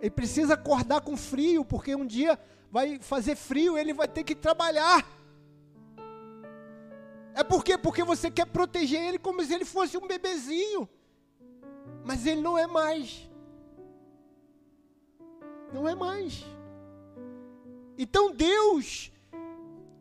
Ele 0.00 0.10
precisa 0.10 0.54
acordar 0.54 1.00
com 1.00 1.16
frio, 1.16 1.64
porque 1.64 1.94
um 1.94 2.06
dia 2.06 2.38
vai 2.70 2.98
fazer 3.00 3.36
frio, 3.36 3.76
ele 3.76 3.92
vai 3.92 4.06
ter 4.06 4.24
que 4.24 4.34
trabalhar. 4.34 5.06
É 7.34 7.42
por 7.44 7.64
quê? 7.64 7.78
Porque 7.78 8.02
você 8.02 8.30
quer 8.30 8.46
proteger 8.46 9.00
ele 9.00 9.18
como 9.18 9.42
se 9.42 9.54
ele 9.54 9.64
fosse 9.64 9.96
um 9.96 10.06
bebezinho. 10.06 10.88
Mas 12.04 12.26
ele 12.26 12.40
não 12.40 12.56
é 12.56 12.66
mais. 12.66 13.28
Não 15.72 15.88
é 15.88 15.94
mais. 15.94 16.44
Então 17.98 18.30
Deus, 18.30 19.10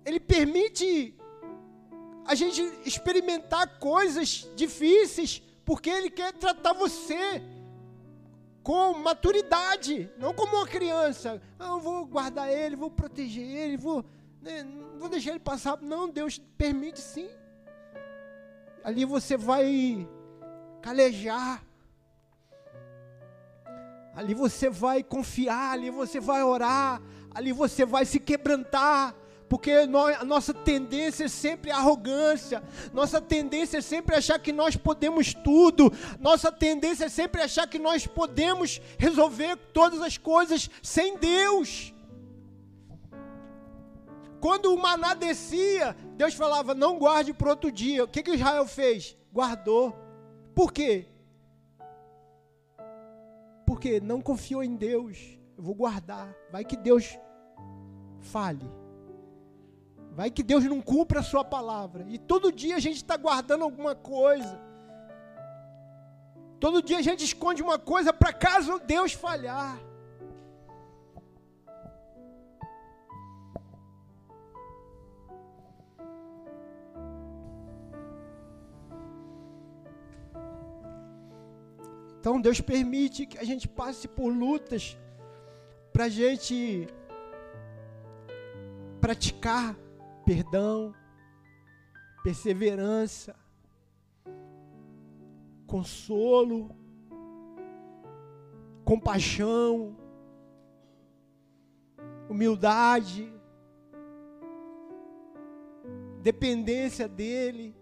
Ele 0.05 0.19
permite 0.19 1.15
a 2.25 2.35
gente 2.35 2.61
experimentar 2.85 3.79
coisas 3.79 4.47
difíceis, 4.55 5.41
porque 5.65 5.89
Ele 5.89 6.11
quer 6.11 6.31
tratar 6.33 6.73
você 6.73 7.41
com 8.67 8.95
maturidade, 8.95 10.11
não 10.17 10.33
como 10.33 10.57
uma 10.57 10.67
criança. 10.67 11.41
Ah, 11.57 11.67
eu 11.67 11.79
vou 11.79 12.05
guardar 12.05 12.51
ele, 12.51 12.75
vou 12.75 12.91
proteger 12.91 13.45
ele, 13.45 13.77
vou, 13.77 14.03
né, 14.41 14.67
vou 14.97 15.07
deixar 15.07 15.29
ele 15.29 15.39
passar. 15.39 15.77
Não, 15.81 16.09
Deus 16.09 16.37
permite 16.57 16.99
sim. 16.99 17.29
Ali 18.83 19.05
você 19.05 19.37
vai 19.37 20.05
calejar. 20.81 21.63
Ali 24.13 24.33
você 24.33 24.69
vai 24.69 25.01
confiar, 25.01 25.71
ali 25.71 25.89
você 25.89 26.19
vai 26.19 26.43
orar, 26.43 27.01
ali 27.33 27.53
você 27.53 27.85
vai 27.85 28.03
se 28.03 28.19
quebrantar 28.19 29.15
porque 29.49 29.71
a 29.71 30.25
nossa 30.25 30.53
tendência 30.53 31.25
é 31.25 31.27
sempre 31.29 31.71
arrogância, 31.71 32.61
nossa 32.93 33.21
tendência 33.21 33.77
é 33.77 33.81
sempre 33.81 34.15
achar 34.15 34.39
que 34.39 34.51
nós 34.51 34.75
podemos 34.75 35.33
tudo, 35.33 35.91
nossa 36.19 36.51
tendência 36.51 37.05
é 37.05 37.09
sempre 37.09 37.41
achar 37.41 37.67
que 37.67 37.79
nós 37.79 38.05
podemos 38.05 38.81
resolver 38.97 39.55
todas 39.73 40.01
as 40.01 40.17
coisas 40.17 40.69
sem 40.81 41.17
Deus. 41.17 41.93
Quando 44.39 44.73
o 44.73 44.79
maná 44.79 45.13
descia, 45.13 45.95
Deus 46.15 46.33
falava: 46.33 46.75
não 46.75 46.99
guarde 46.99 47.33
para 47.33 47.49
outro 47.49 47.71
dia. 47.71 48.03
O 48.03 48.07
que, 48.07 48.21
que 48.21 48.31
Israel 48.31 48.65
fez? 48.67 49.17
Guardou. 49.33 49.95
Por 50.53 50.71
quê? 50.71 51.07
Porque 53.65 53.99
não 53.99 54.21
confiou 54.21 54.63
em 54.63 54.75
Deus. 54.75 55.17
Eu 55.57 55.63
vou 55.63 55.73
guardar. 55.73 56.33
Vai 56.51 56.63
que 56.63 56.77
Deus 56.77 57.17
fale. 58.21 58.69
Vai 60.17 60.31
que 60.31 60.41
Deus 60.41 60.63
não 60.65 60.81
cumpra 60.81 61.19
a 61.19 61.23
sua 61.23 61.43
palavra. 61.45 62.03
E 62.09 62.17
todo 62.17 62.51
dia 62.51 62.75
a 62.75 62.79
gente 62.79 62.95
está 62.95 63.15
guardando 63.15 63.63
alguma 63.63 63.93
coisa. 63.93 64.59
Todo 66.59 66.81
dia 66.81 66.97
a 66.97 67.03
gente 67.03 67.23
esconde 67.23 67.61
uma 67.61 67.77
coisa 67.77 68.11
para 68.11 68.33
caso 68.33 68.79
Deus 68.79 69.13
falhar. 69.13 69.79
Então 82.19 82.41
Deus 82.41 82.59
permite 82.59 83.27
que 83.27 83.37
a 83.37 83.43
gente 83.43 83.67
passe 83.67 84.07
por 84.07 84.29
lutas 84.33 84.97
para 85.93 86.05
a 86.05 86.09
gente 86.09 86.87
praticar 88.99 89.75
perdão, 90.27 90.93
perseverança, 92.21 93.33
consolo, 95.65 96.75
compaixão, 98.83 99.95
humildade, 102.29 103.33
dependência 106.21 107.07
dele. 107.07 107.73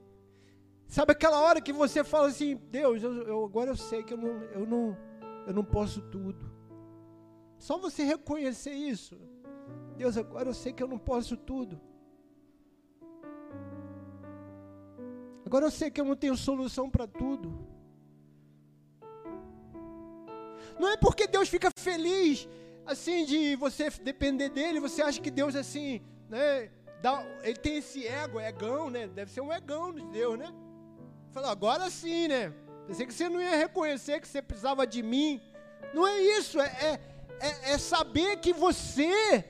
Sabe 0.87 1.13
aquela 1.13 1.41
hora 1.41 1.59
que 1.59 1.73
você 1.73 2.03
fala 2.03 2.27
assim, 2.27 2.57
Deus, 2.69 3.01
eu, 3.01 3.23
eu, 3.23 3.43
agora 3.43 3.71
eu 3.71 3.75
sei 3.75 4.03
que 4.03 4.13
eu 4.13 4.17
não, 4.17 4.43
eu, 4.53 4.67
não, 4.67 4.95
eu 5.47 5.53
não 5.55 5.63
posso 5.63 5.99
tudo. 5.99 6.45
Só 7.57 7.79
você 7.79 8.03
reconhecer 8.03 8.73
isso. 8.73 9.17
Deus, 9.97 10.15
agora 10.15 10.47
eu 10.47 10.53
sei 10.53 10.71
que 10.73 10.83
eu 10.83 10.87
não 10.87 10.99
posso 10.99 11.35
tudo. 11.35 11.81
Agora 15.55 15.67
eu 15.67 15.71
sei 15.71 15.89
que 15.89 16.01
eu 16.01 16.03
não 16.03 16.17
tenho 16.17 16.35
solução 16.35 16.89
para 16.89 17.07
tudo. 17.07 17.65
Não 20.77 20.89
é 20.89 20.97
porque 20.97 21.27
Deus 21.27 21.47
fica 21.47 21.69
feliz 21.77 22.45
assim 22.85 23.23
de 23.23 23.55
você 23.55 23.89
depender 23.89 24.49
dele, 24.49 24.81
você 24.81 25.01
acha 25.01 25.21
que 25.21 25.31
Deus 25.31 25.55
assim, 25.55 26.01
né, 26.27 26.69
dá, 27.01 27.25
ele 27.41 27.55
tem 27.55 27.77
esse 27.77 28.05
ego, 28.05 28.37
egão, 28.41 28.89
né? 28.89 29.07
Deve 29.07 29.31
ser 29.31 29.39
um 29.39 29.53
egão 29.53 29.93
de 29.93 30.05
Deus, 30.07 30.37
né? 30.37 30.53
Fala, 31.31 31.49
agora 31.53 31.89
sim, 31.89 32.27
né? 32.27 32.53
Pensei 32.85 33.05
que 33.05 33.13
você 33.13 33.29
não 33.29 33.39
ia 33.39 33.55
reconhecer 33.55 34.19
que 34.19 34.27
você 34.27 34.41
precisava 34.41 34.85
de 34.85 35.01
mim. 35.01 35.41
Não 35.93 36.05
é 36.05 36.19
isso, 36.19 36.59
é, 36.59 36.67
é, 36.67 36.99
é, 37.39 37.71
é 37.71 37.77
saber 37.77 38.39
que 38.41 38.51
você, 38.51 39.45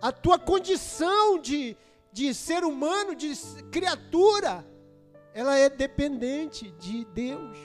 a 0.00 0.10
tua 0.10 0.36
condição 0.36 1.38
de, 1.38 1.76
de 2.12 2.34
ser 2.34 2.62
humano, 2.64 3.14
de 3.14 3.32
criatura, 3.70 4.64
ela 5.32 5.56
é 5.56 5.70
dependente 5.70 6.70
de 6.72 7.04
Deus. 7.06 7.58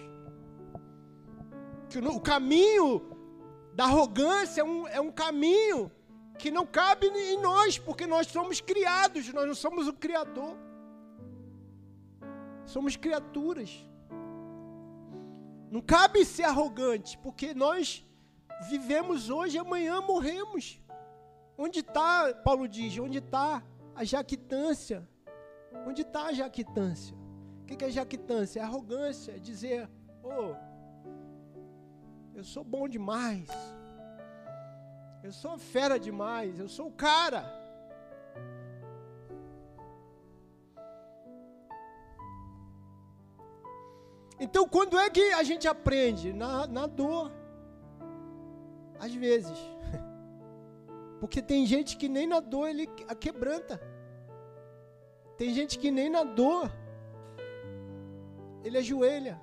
Que 1.89 1.99
o 1.99 2.19
caminho 2.19 3.17
da 3.73 3.83
arrogância 3.85 4.61
é 4.61 4.63
um, 4.63 4.87
é 4.87 5.01
um 5.01 5.11
caminho 5.11 5.91
que 6.37 6.49
não 6.51 6.65
cabe 6.65 7.07
em 7.07 7.41
nós, 7.41 7.77
porque 7.77 8.05
nós 8.05 8.27
somos 8.27 8.61
criados, 8.61 9.31
nós 9.33 9.47
não 9.47 9.55
somos 9.55 9.87
o 9.87 9.93
Criador. 9.93 10.55
Somos 12.65 12.95
criaturas. 12.95 13.71
Não 15.71 15.81
cabe 15.81 16.23
ser 16.25 16.43
arrogante, 16.43 17.17
porque 17.17 17.53
nós 17.53 18.05
vivemos 18.69 19.29
hoje 19.29 19.57
e 19.57 19.59
amanhã 19.59 20.01
morremos. 20.01 20.79
Onde 21.57 21.79
está, 21.79 22.33
Paulo 22.33 22.67
diz, 22.67 22.97
onde 22.99 23.17
está 23.17 23.63
a 23.97 24.03
jactância. 24.03 25.07
Onde 25.85 26.03
está 26.03 26.27
a 26.27 26.33
jactância? 26.33 27.15
O 27.61 27.65
que 27.65 27.83
é 27.83 27.89
jactância? 27.89 28.59
É 28.59 28.63
arrogância, 28.63 29.31
é 29.33 29.39
dizer, 29.39 29.89
oh, 30.23 30.55
eu 32.33 32.43
sou 32.43 32.63
bom 32.63 32.87
demais, 32.87 33.49
eu 35.23 35.31
sou 35.31 35.57
fera 35.57 35.99
demais, 35.99 36.59
eu 36.59 36.69
sou 36.69 36.87
o 36.87 36.91
cara. 36.91 37.43
Então, 44.39 44.67
quando 44.69 44.99
é 44.99 45.09
que 45.09 45.33
a 45.33 45.41
gente 45.41 45.67
aprende? 45.67 46.31
Na, 46.31 46.67
na 46.67 46.85
dor. 46.85 47.31
Às 48.99 49.13
vezes. 49.13 49.57
Porque 51.19 51.41
tem 51.41 51.65
gente 51.65 51.97
que 51.97 52.07
nem 52.07 52.27
na 52.27 52.39
dor 52.39 52.67
ele 52.69 52.87
a 53.07 53.15
quebranta. 53.15 53.81
Tem 55.37 55.53
gente 55.53 55.77
que 55.79 55.89
nem 55.89 56.09
na 56.09 56.23
dor 56.23 56.71
ele 58.63 58.77
ajoelha. 58.77 59.39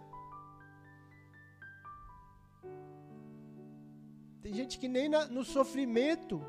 Tem 4.43 4.53
gente 4.53 4.79
que 4.79 4.89
nem 4.89 5.09
na, 5.09 5.27
no 5.27 5.45
sofrimento 5.45 6.41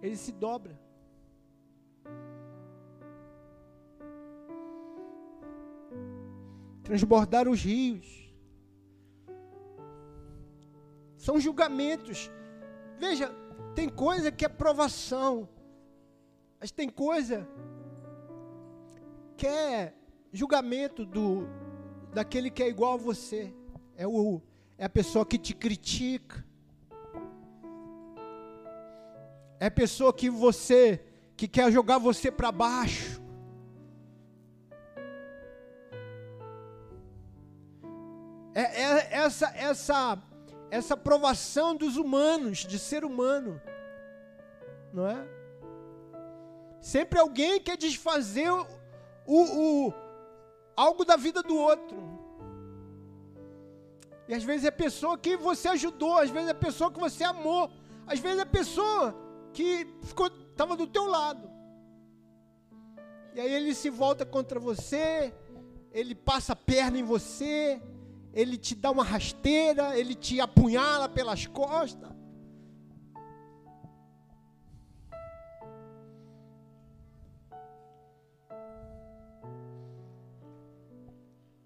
ele 0.00 0.16
se 0.16 0.32
dobra. 0.32 0.78
Transbordar 6.82 7.48
os 7.48 7.62
rios. 7.62 8.08
São 11.16 11.40
julgamentos 11.40 12.30
Veja, 12.98 13.34
tem 13.74 13.88
coisa 13.88 14.30
que 14.30 14.44
é 14.44 14.48
provação, 14.48 15.48
mas 16.60 16.70
tem 16.70 16.88
coisa 16.88 17.46
que 19.36 19.46
é 19.46 19.92
julgamento 20.32 21.04
do 21.04 21.46
daquele 22.12 22.50
que 22.50 22.62
é 22.62 22.68
igual 22.68 22.94
a 22.94 22.96
você. 22.96 23.52
É 23.96 24.06
o 24.06 24.40
é 24.78 24.84
a 24.84 24.88
pessoa 24.88 25.26
que 25.26 25.38
te 25.38 25.54
critica. 25.54 26.44
É 29.58 29.66
a 29.66 29.70
pessoa 29.70 30.12
que 30.12 30.30
você 30.30 31.04
que 31.36 31.48
quer 31.48 31.70
jogar 31.72 31.98
você 31.98 32.30
para 32.30 32.52
baixo. 32.52 33.22
É, 38.54 38.62
é, 38.62 39.14
essa 39.14 39.48
essa 39.56 40.22
essa 40.74 40.96
provação 40.96 41.76
dos 41.76 41.96
humanos, 41.96 42.58
de 42.58 42.80
ser 42.80 43.04
humano, 43.04 43.62
não 44.92 45.06
é? 45.06 45.24
Sempre 46.80 47.20
alguém 47.20 47.60
quer 47.60 47.76
desfazer 47.76 48.50
o, 48.50 48.66
o, 49.24 49.86
o 49.86 49.94
algo 50.76 51.04
da 51.04 51.14
vida 51.14 51.44
do 51.44 51.56
outro. 51.56 51.96
E 54.26 54.34
às 54.34 54.42
vezes 54.42 54.66
é 54.66 54.70
pessoa 54.72 55.16
que 55.16 55.36
você 55.36 55.68
ajudou, 55.68 56.18
às 56.18 56.30
vezes 56.30 56.48
é 56.50 56.54
pessoa 56.54 56.90
que 56.90 56.98
você 56.98 57.22
amou, 57.22 57.70
às 58.04 58.18
vezes 58.18 58.40
é 58.40 58.44
pessoa 58.44 59.14
que 59.52 59.86
ficou 60.02 60.26
estava 60.26 60.76
do 60.76 60.88
teu 60.88 61.06
lado. 61.06 61.48
E 63.32 63.40
aí 63.40 63.52
ele 63.52 63.74
se 63.76 63.90
volta 63.90 64.26
contra 64.26 64.58
você, 64.58 65.32
ele 65.92 66.16
passa 66.16 66.52
a 66.52 66.56
perna 66.56 66.98
em 66.98 67.04
você, 67.04 67.80
ele 68.34 68.58
te 68.58 68.74
dá 68.74 68.90
uma 68.90 69.04
rasteira, 69.04 69.96
ele 69.96 70.12
te 70.12 70.40
apunhala 70.40 71.08
pelas 71.08 71.46
costas. 71.46 72.10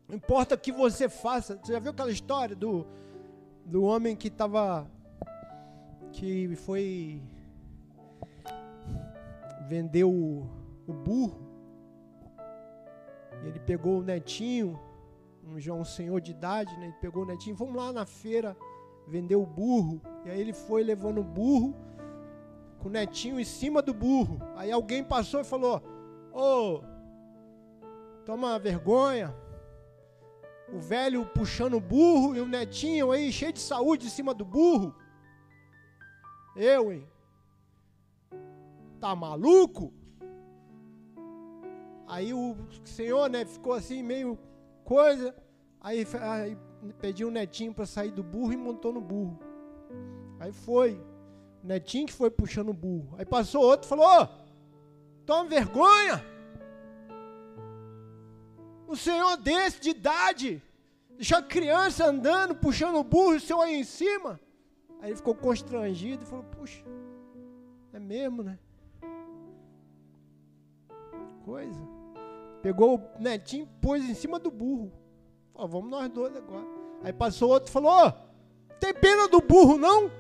Não 0.07 0.15
importa 0.15 0.55
o 0.55 0.59
que 0.59 0.71
você 0.71 1.09
faça. 1.09 1.57
Você 1.57 1.73
já 1.73 1.79
viu 1.79 1.91
aquela 1.91 2.11
história 2.11 2.55
do, 2.55 2.87
do 3.65 3.83
homem 3.85 4.15
que 4.15 4.29
estava. 4.29 4.87
que 6.13 6.55
foi. 6.57 7.23
vendeu 9.67 10.11
o, 10.11 10.47
o 10.87 10.93
burro. 10.93 11.49
Ele 13.43 13.59
pegou 13.59 14.01
o 14.01 14.03
netinho, 14.03 14.79
um, 15.49 15.59
já 15.59 15.73
um 15.73 15.85
senhor 15.85 16.21
de 16.21 16.33
idade, 16.33 16.77
né? 16.79 16.87
Ele 16.87 16.95
pegou 17.01 17.23
o 17.23 17.27
netinho, 17.27 17.57
vamos 17.57 17.77
lá 17.77 17.93
na 17.93 18.05
feira 18.05 18.57
vender 19.07 19.37
o 19.37 19.47
burro. 19.47 20.01
E 20.25 20.31
aí 20.31 20.41
ele 20.41 20.53
foi 20.53 20.83
levando 20.83 21.21
o 21.21 21.25
burro 21.25 21.75
com 22.79 22.89
o 22.89 22.93
netinho 22.93 23.41
em 23.41 23.45
cima 23.45 23.81
do 23.81 23.95
burro. 23.95 24.39
Aí 24.57 24.71
alguém 24.71 25.03
passou 25.03 25.41
e 25.41 25.45
falou: 25.45 25.83
Ô, 26.33 26.41
oh, 26.41 26.83
toma 28.25 28.59
vergonha 28.59 29.35
o 30.73 30.79
velho 30.79 31.25
puxando 31.27 31.75
o 31.75 31.81
burro 31.81 32.37
e 32.37 32.41
o 32.41 32.47
netinho 32.47 33.11
aí 33.11 33.33
cheio 33.33 33.53
de 33.53 33.61
saúde 33.61 34.07
em 34.07 34.11
cima 34.11 34.35
do 34.35 34.45
burro. 34.45 34.95
Eu, 36.55 36.93
hein? 36.93 37.09
Tá 39.01 39.15
maluco? 39.15 39.93
Aí 42.07 42.33
o 42.35 42.57
senhor, 42.85 43.31
né, 43.31 43.45
ficou 43.45 43.73
assim 43.75 44.03
meio 44.03 44.39
coisa. 44.89 45.35
Aí, 45.79 46.07
aí 46.23 46.57
pediu 46.99 47.29
o 47.29 47.31
netinho 47.31 47.75
para 47.75 47.85
sair 47.85 48.11
do 48.11 48.23
burro 48.23 48.55
e 48.55 48.57
montou 48.57 48.91
no 48.91 49.03
burro. 49.03 49.39
Aí 50.41 50.51
foi. 50.51 50.95
O 51.63 51.67
netinho 51.67 52.07
que 52.07 52.13
foi 52.13 52.31
puxando 52.31 52.71
o 52.71 52.73
burro. 52.73 53.15
Aí 53.19 53.27
passou 53.27 53.63
outro 53.63 53.87
e 53.87 53.89
falou: 53.91 54.27
toma 55.27 55.51
vergonha 55.51 56.25
um 58.89 58.97
senhor 58.97 59.37
desse 59.37 59.79
de 59.83 59.91
idade, 59.91 60.63
deixar 61.11 61.43
criança 61.43 62.07
andando, 62.07 62.55
puxando 62.55 62.97
o 62.97 63.05
burro, 63.05 63.37
o 63.37 63.41
senhor 63.41 63.61
aí 63.61 63.75
em 63.81 63.85
cima. 63.85 64.41
Aí 65.03 65.11
ele 65.11 65.17
ficou 65.17 65.35
constrangido 65.35 66.25
e 66.25 66.27
falou: 66.27 66.45
Puxa, 66.45 66.83
é 67.93 68.01
mesmo, 68.01 68.43
né? 68.43 68.59
Coisa. 71.45 71.98
Pegou 72.63 72.97
o 72.97 73.23
netinho 73.23 73.69
pôs 73.81 74.03
em 74.05 74.15
cima 74.15 74.39
do 74.39 74.51
burro. 74.51 74.93
Falou: 75.53 75.69
Vamos 75.69 75.91
nós 75.91 76.09
dois 76.11 76.37
agora. 76.37 76.67
Aí 77.03 77.13
passou 77.13 77.51
outro 77.51 77.71
e 77.71 77.73
falou: 77.73 77.93
oh, 77.93 78.13
tem 78.81 78.93
pena 78.93 79.29
do 79.29 79.41
burro 79.41 79.79
não? 79.79 80.11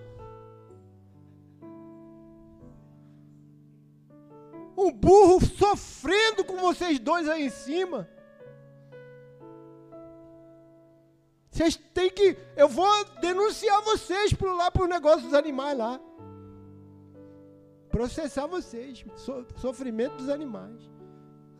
Um 4.76 4.92
burro 4.92 5.44
sofrendo 5.44 6.44
com 6.44 6.56
vocês 6.58 7.00
dois 7.00 7.28
aí 7.28 7.46
em 7.46 7.50
cima. 7.50 8.08
Vocês 11.50 11.76
têm 11.92 12.08
que. 12.10 12.36
Eu 12.56 12.68
vou 12.68 13.04
denunciar 13.20 13.82
vocês 13.82 14.32
para 14.32 14.52
lá 14.52 14.70
para 14.70 14.84
o 14.84 14.88
negócio 14.88 15.22
dos 15.22 15.34
animais 15.34 15.76
lá. 15.76 16.00
Processar 17.90 18.46
vocês. 18.46 19.04
So, 19.16 19.44
sofrimento 19.56 20.14
dos 20.16 20.28
animais. 20.28 20.97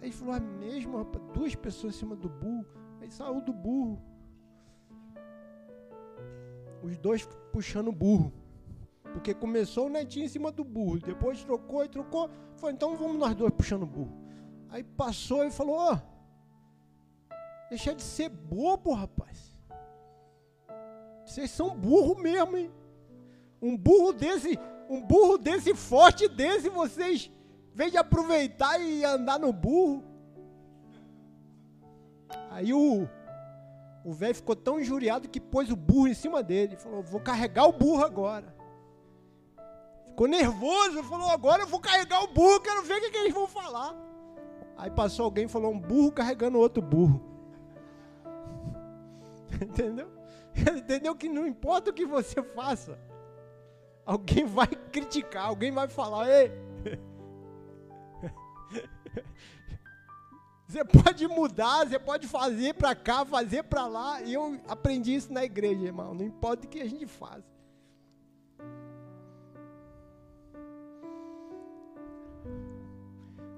Aí 0.01 0.12
falou, 0.12 0.34
é 0.34 0.40
mesmo, 0.40 0.96
rapaz, 0.96 1.24
duas 1.34 1.55
pessoas 1.55 1.94
em 1.94 1.99
cima 1.99 2.14
do 2.14 2.28
burro. 2.28 2.66
Aí 3.01 3.11
saiu 3.11 3.40
do 3.40 3.53
burro. 3.53 4.01
Os 6.82 6.96
dois 6.99 7.28
puxando 7.53 7.88
o 7.88 7.92
burro. 7.92 8.32
Porque 9.12 9.34
começou 9.34 9.86
o 9.86 9.90
netinho 9.90 10.26
em 10.26 10.28
cima 10.28 10.53
do 10.53 10.62
burro. 10.62 10.99
Depois 11.01 11.42
trocou 11.42 11.84
e 11.84 11.88
trocou. 11.88 12.30
Foi, 12.57 12.72
então 12.72 12.96
vamos 12.96 13.18
nós 13.18 13.34
dois 13.34 13.53
puxando 13.53 13.82
o 13.82 13.86
burro. 13.86 14.12
Aí 14.68 14.84
passou 14.84 15.44
e 15.44 15.51
falou, 15.51 15.76
ó. 15.76 15.94
Oh, 15.94 17.34
deixa 17.70 17.94
de 17.94 18.03
ser 18.03 18.28
bobo, 18.28 18.92
rapaz. 18.92 19.57
Vocês 21.24 21.51
são 21.51 21.76
burro 21.76 22.14
mesmo, 22.20 22.57
hein? 22.57 22.70
Um 23.61 23.76
burro 23.76 24.12
desse, 24.12 24.59
um 24.88 25.03
burro 25.03 25.36
desse 25.36 25.74
forte 25.74 26.28
desse, 26.28 26.68
vocês 26.68 27.30
vêm 27.78 27.90
de 27.92 27.96
aproveitar 27.96 28.80
e 28.80 29.04
andar 29.04 29.38
no 29.38 29.52
burro. 29.52 30.02
Aí 32.50 32.74
o 32.74 33.08
o 34.04 34.12
velho 34.12 34.34
ficou 34.34 34.56
tão 34.56 34.80
injuriado 34.80 35.28
que 35.28 35.40
pôs 35.40 35.70
o 35.70 35.76
burro 35.76 36.08
em 36.08 36.14
cima 36.14 36.42
dele. 36.42 36.76
Falou: 36.76 37.02
Vou 37.02 37.20
carregar 37.20 37.66
o 37.66 37.72
burro 37.72 38.04
agora. 38.04 38.52
Ficou 40.06 40.26
nervoso. 40.26 41.04
Falou: 41.04 41.30
Agora 41.30 41.62
eu 41.62 41.68
vou 41.68 41.78
carregar 41.78 42.24
o 42.24 42.26
burro. 42.26 42.60
Quero 42.60 42.82
ver 42.82 42.98
o 42.98 43.00
que, 43.00 43.10
que 43.10 43.18
eles 43.18 43.32
vão 43.32 43.46
falar. 43.46 43.94
Aí 44.76 44.90
passou 44.90 45.26
alguém 45.26 45.44
e 45.44 45.48
falou: 45.48 45.72
Um 45.72 45.78
burro 45.78 46.10
carregando 46.10 46.58
outro 46.58 46.82
burro. 46.82 47.22
Entendeu? 49.62 50.10
Entendeu 50.76 51.14
que 51.14 51.28
não 51.28 51.46
importa 51.46 51.90
o 51.90 51.94
que 51.94 52.04
você 52.04 52.42
faça, 52.42 52.98
alguém 54.04 54.44
vai 54.44 54.66
criticar, 54.66 55.46
alguém 55.46 55.70
vai 55.70 55.86
falar, 55.86 56.28
ei. 56.28 56.50
Você 60.68 60.84
pode 60.84 61.26
mudar, 61.26 61.86
você 61.86 61.98
pode 61.98 62.26
fazer 62.26 62.74
para 62.74 62.94
cá, 62.94 63.24
fazer 63.24 63.62
para 63.62 63.86
lá. 63.86 64.20
E 64.20 64.34
eu 64.34 64.60
aprendi 64.68 65.14
isso 65.14 65.32
na 65.32 65.42
igreja, 65.42 65.86
irmão. 65.86 66.12
Não 66.12 66.22
importa 66.22 66.66
o 66.66 66.68
que 66.68 66.82
a 66.82 66.86
gente 66.86 67.06
faz. 67.06 67.42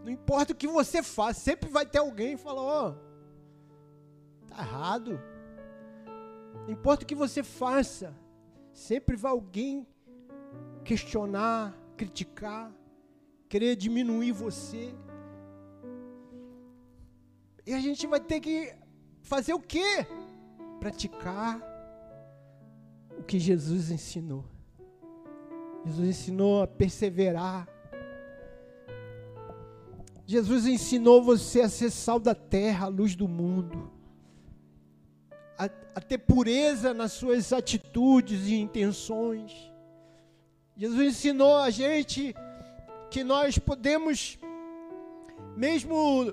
Não 0.05 0.11
importa 0.11 0.53
o 0.53 0.57
que 0.57 0.67
você 0.67 1.03
faz, 1.03 1.37
sempre 1.37 1.69
vai 1.69 1.85
ter 1.85 1.99
alguém 1.99 2.37
que 2.37 2.43
fala, 2.43 2.61
ó, 2.61 2.89
oh, 2.89 4.47
tá 4.47 4.59
errado. 4.59 5.21
Não 6.65 6.71
importa 6.71 7.05
o 7.05 7.07
que 7.07 7.15
você 7.15 7.43
faça, 7.43 8.15
sempre 8.73 9.17
vai 9.17 9.31
alguém 9.31 9.87
questionar, 10.85 11.75
criticar, 11.97 12.73
querer 13.49 13.77
diminuir 13.77 14.33
você. 14.33 14.95
E 17.67 17.75
a 17.75 17.81
gente 17.81 18.07
vai 18.07 18.21
ter 18.21 18.41
que 18.41 18.75
fazer 19.23 19.53
o 19.53 19.61
quê? 19.61 20.07
Praticar 20.79 21.61
o 23.19 23.23
que 23.23 23.39
Jesus 23.39 23.91
ensinou. 23.91 24.45
Jesus 25.85 26.09
ensinou 26.09 26.63
a 26.63 26.67
perseverar. 26.67 27.69
Jesus 30.27 30.67
ensinou 30.67 31.23
você 31.23 31.63
a 31.63 31.69
ser 31.69 31.91
sal 31.91 32.19
da 32.19 32.35
terra, 32.35 32.87
a 32.87 32.89
luz 32.89 33.15
do 33.15 33.27
mundo 33.27 34.01
a, 35.61 35.65
a 35.95 36.01
ter 36.01 36.17
pureza 36.17 36.95
nas 36.95 37.13
suas 37.13 37.53
atitudes 37.53 38.47
e 38.47 38.55
intenções. 38.55 39.53
Jesus 40.75 41.09
ensinou 41.09 41.59
a 41.59 41.69
gente 41.69 42.35
que 43.11 43.23
nós 43.23 43.59
podemos, 43.59 44.39
mesmo 45.55 46.33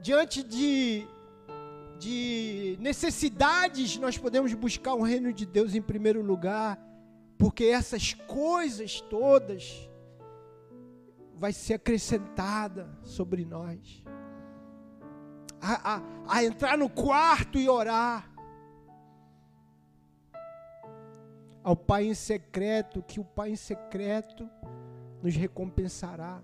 diante 0.00 0.42
de 0.42 1.06
de 1.98 2.76
necessidades, 2.80 3.96
nós 3.96 4.18
podemos 4.18 4.52
buscar 4.52 4.94
o 4.94 5.02
reino 5.02 5.32
de 5.32 5.46
Deus 5.46 5.74
em 5.74 5.80
primeiro 5.80 6.20
lugar, 6.20 6.78
porque 7.38 7.64
essas 7.64 8.12
coisas 8.12 9.00
todas 9.00 9.88
vai 11.34 11.52
ser 11.52 11.74
acrescentada 11.74 12.88
sobre 13.02 13.44
nós. 13.44 14.04
A, 15.60 15.94
a, 15.94 16.02
a 16.28 16.44
entrar 16.44 16.76
no 16.76 16.90
quarto 16.90 17.58
e 17.58 17.68
orar. 17.68 18.30
Ao 21.62 21.74
Pai 21.74 22.04
em 22.04 22.14
secreto, 22.14 23.02
que 23.02 23.18
o 23.18 23.24
Pai 23.24 23.52
em 23.52 23.56
secreto 23.56 24.48
nos 25.22 25.34
recompensará. 25.34 26.42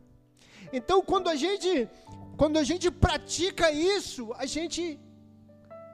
Então, 0.72 1.02
quando 1.02 1.28
a 1.28 1.34
gente, 1.34 1.88
quando 2.36 2.56
a 2.58 2.62
gente 2.62 2.90
pratica 2.90 3.70
isso, 3.72 4.32
a 4.36 4.46
gente, 4.46 5.00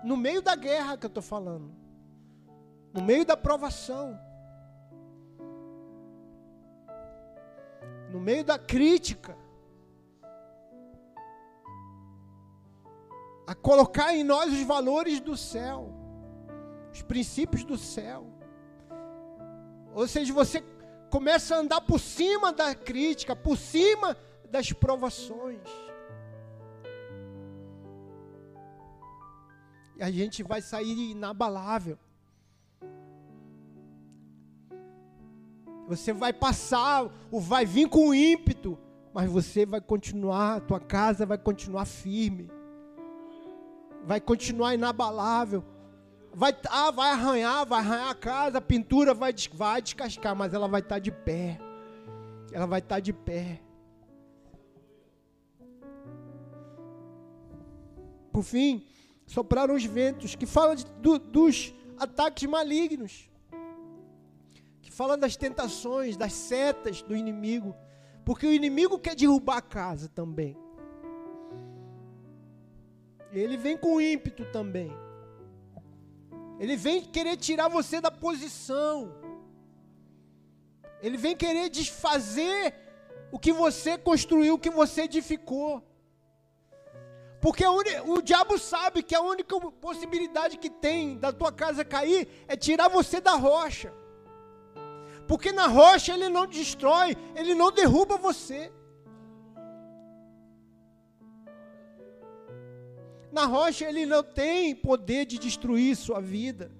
no 0.05 0.16
meio 0.16 0.43
da 0.43 0.55
guerra 0.55 0.97
que 0.97 1.07
eu 1.07 1.09
estou 1.09 1.22
falando, 1.22 1.74
no 2.93 3.03
meio 3.03 3.24
da 3.24 3.37
provação, 3.37 4.18
no 8.12 8.20
meio 8.20 8.45
da 8.45 8.59
crítica, 8.59 9.37
a 13.47 13.55
colocar 13.55 14.14
em 14.14 14.24
nós 14.24 14.53
os 14.53 14.62
valores 14.62 15.20
do 15.20 15.37
céu, 15.37 15.93
os 16.93 17.01
princípios 17.03 17.64
do 17.64 17.79
céu. 17.79 18.27
Ou 19.95 20.07
seja, 20.07 20.33
você 20.35 20.62
começa 21.11 21.55
a 21.55 21.59
andar 21.59 21.81
por 21.81 22.01
cima 22.01 22.53
da 22.53 22.74
crítica, 22.74 23.35
por 23.35 23.57
cima 23.57 24.16
das 24.47 24.72
provações. 24.72 25.61
E 29.97 30.03
a 30.03 30.11
gente 30.11 30.42
vai 30.42 30.61
sair 30.61 31.12
inabalável. 31.12 31.99
Você 35.88 36.12
vai 36.12 36.32
passar, 36.32 37.09
o 37.30 37.40
vai 37.40 37.64
vir 37.64 37.88
com 37.88 38.12
ímpeto, 38.12 38.78
mas 39.14 39.30
você 39.30 39.64
vai 39.64 39.80
continuar, 39.80 40.57
a 40.57 40.61
tua 40.61 40.80
casa 40.80 41.24
vai 41.24 41.38
continuar 41.38 41.86
firme. 41.86 42.51
Vai 44.05 44.20
continuar 44.20 44.74
inabalável. 44.74 45.64
Vai, 46.34 46.55
ah, 46.68 46.90
vai 46.90 47.11
arranhar, 47.11 47.64
vai 47.64 47.78
arranhar 47.78 48.11
a 48.11 48.14
casa, 48.14 48.59
a 48.59 48.61
pintura 48.61 49.14
vai, 49.14 49.34
vai 49.55 49.80
descascar, 49.80 50.36
mas 50.36 50.53
ela 50.53 50.68
vai 50.68 50.80
estar 50.80 50.99
de 50.99 51.11
pé. 51.11 51.59
Ela 52.53 52.66
vai 52.66 52.80
estar 52.80 53.01
de 53.01 53.12
pé. 53.12 53.62
Por 58.37 58.45
fim, 58.45 58.87
sopraram 59.26 59.74
os 59.74 59.84
ventos, 59.84 60.34
que 60.34 60.47
fala 60.47 60.76
de, 60.76 60.84
do, 61.01 61.18
dos 61.18 61.74
ataques 61.99 62.49
malignos 62.49 63.14
fala 64.97 65.14
das 65.14 65.37
tentações, 65.37 66.16
das 66.16 66.32
setas 66.32 67.03
do 67.03 67.14
inimigo, 67.14 67.76
porque 68.24 68.47
o 68.47 68.53
inimigo 68.53 68.99
quer 68.99 69.14
derrubar 69.14 69.59
a 69.59 69.61
casa 69.61 70.09
também. 70.09 70.57
Ele 73.30 73.59
vem 73.59 73.76
com 73.76 74.01
ímpeto 74.01 74.47
também. 74.47 74.91
Ele 76.59 76.76
vem 76.78 77.03
querer 77.03 77.37
tirar 77.37 77.68
você 77.68 78.01
da 78.01 78.11
posição. 78.11 79.14
Ele 81.03 81.18
vem 81.18 81.37
querer 81.37 81.68
desfazer 81.68 82.74
o 83.30 83.39
que 83.39 83.53
você 83.53 83.99
construiu, 83.99 84.55
o 84.55 84.59
que 84.59 84.70
você 84.70 85.03
edificou. 85.03 85.86
Porque 87.47 87.64
o 87.64 88.20
diabo 88.20 88.59
sabe 88.59 89.05
que 89.05 89.14
a 89.14 89.20
única 89.20 89.57
possibilidade 89.80 90.59
que 90.59 90.68
tem 90.68 91.16
da 91.16 91.32
tua 91.32 91.53
casa 91.53 91.84
cair 91.84 92.26
é 92.49 92.57
tirar 92.57 92.88
você 92.88 93.20
da 93.20 93.34
rocha. 93.36 93.94
Porque 95.28 95.53
na 95.53 95.68
rocha 95.68 96.12
ele 96.12 96.28
não 96.28 96.44
destrói, 96.44 97.16
ele 97.36 97.55
não 97.55 97.70
derruba 97.70 98.16
você. 98.16 98.72
Na 103.30 103.44
rocha 103.44 103.84
ele 103.84 104.05
não 104.07 104.24
tem 104.24 104.74
poder 104.74 105.24
de 105.24 105.38
destruir 105.38 105.94
sua 105.94 106.20
vida. 106.20 106.72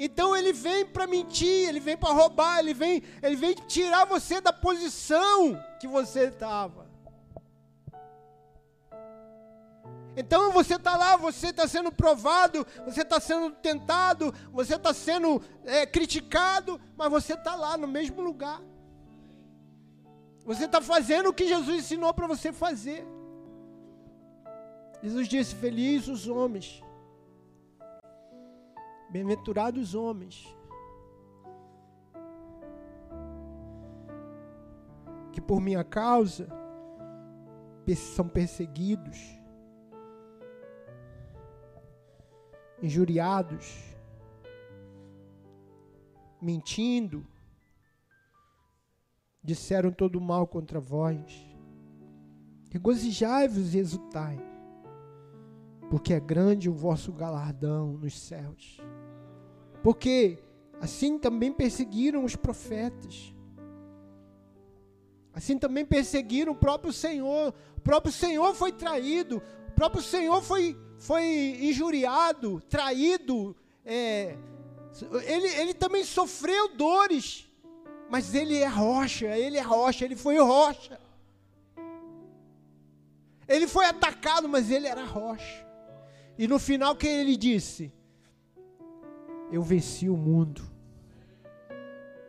Então 0.00 0.36
ele 0.36 0.52
vem 0.52 0.84
para 0.84 1.06
mentir, 1.06 1.68
ele 1.68 1.78
vem 1.78 1.96
para 1.96 2.12
roubar, 2.12 2.58
ele 2.58 2.74
vem, 2.74 3.04
ele 3.22 3.36
vem 3.36 3.54
tirar 3.54 4.04
você 4.04 4.40
da 4.40 4.52
posição 4.52 5.56
que 5.78 5.86
você 5.86 6.24
estava. 6.24 6.87
Então 10.20 10.50
você 10.50 10.74
está 10.74 10.96
lá, 10.96 11.16
você 11.16 11.50
está 11.50 11.68
sendo 11.68 11.92
provado, 11.92 12.66
você 12.84 13.02
está 13.02 13.20
sendo 13.20 13.52
tentado, 13.52 14.34
você 14.50 14.74
está 14.74 14.92
sendo 14.92 15.40
é, 15.64 15.86
criticado, 15.86 16.80
mas 16.96 17.08
você 17.08 17.34
está 17.34 17.54
lá 17.54 17.76
no 17.76 17.86
mesmo 17.86 18.20
lugar. 18.20 18.60
Você 20.44 20.64
está 20.64 20.80
fazendo 20.80 21.28
o 21.28 21.32
que 21.32 21.46
Jesus 21.46 21.84
ensinou 21.84 22.12
para 22.12 22.26
você 22.26 22.52
fazer. 22.52 23.06
Jesus 25.00 25.28
disse: 25.28 25.54
Felizes 25.54 26.08
os 26.08 26.26
homens, 26.26 26.82
bem-aventurados 29.08 29.90
os 29.90 29.94
homens, 29.94 30.52
que 35.32 35.40
por 35.40 35.60
minha 35.60 35.84
causa 35.84 36.48
são 38.16 38.28
perseguidos 38.28 39.37
injuriados, 42.82 43.74
mentindo, 46.40 47.26
disseram 49.42 49.90
todo 49.90 50.20
mal 50.20 50.46
contra 50.46 50.80
vós. 50.80 51.46
Regozijai-vos 52.70 53.74
e 53.74 53.78
exultai, 53.78 54.38
porque 55.90 56.12
é 56.12 56.20
grande 56.20 56.68
o 56.68 56.74
vosso 56.74 57.12
galardão 57.12 57.94
nos 57.94 58.18
céus. 58.18 58.80
Porque 59.82 60.38
assim 60.80 61.18
também 61.18 61.52
perseguiram 61.52 62.24
os 62.24 62.36
profetas. 62.36 63.34
Assim 65.32 65.56
também 65.56 65.86
perseguiram 65.86 66.52
o 66.52 66.56
próprio 66.56 66.92
Senhor. 66.92 67.54
O 67.76 67.80
próprio 67.80 68.12
Senhor 68.12 68.54
foi 68.54 68.72
traído. 68.72 69.40
O 69.68 69.72
próprio 69.72 70.02
Senhor 70.02 70.42
foi 70.42 70.76
foi 70.98 71.58
injuriado, 71.62 72.60
traído, 72.68 73.56
é, 73.84 74.36
ele, 75.24 75.46
ele 75.46 75.74
também 75.74 76.04
sofreu 76.04 76.74
dores, 76.74 77.48
mas 78.10 78.34
ele 78.34 78.56
é 78.56 78.66
rocha, 78.66 79.26
ele 79.26 79.56
é 79.56 79.62
rocha, 79.62 80.04
ele 80.04 80.16
foi 80.16 80.38
rocha. 80.38 81.00
Ele 83.46 83.66
foi 83.66 83.86
atacado, 83.86 84.48
mas 84.48 84.70
ele 84.70 84.86
era 84.86 85.04
rocha. 85.04 85.66
E 86.36 86.46
no 86.46 86.58
final, 86.58 86.94
que 86.94 87.06
ele 87.06 87.36
disse? 87.36 87.92
Eu 89.50 89.62
venci 89.62 90.08
o 90.08 90.16
mundo. 90.16 90.62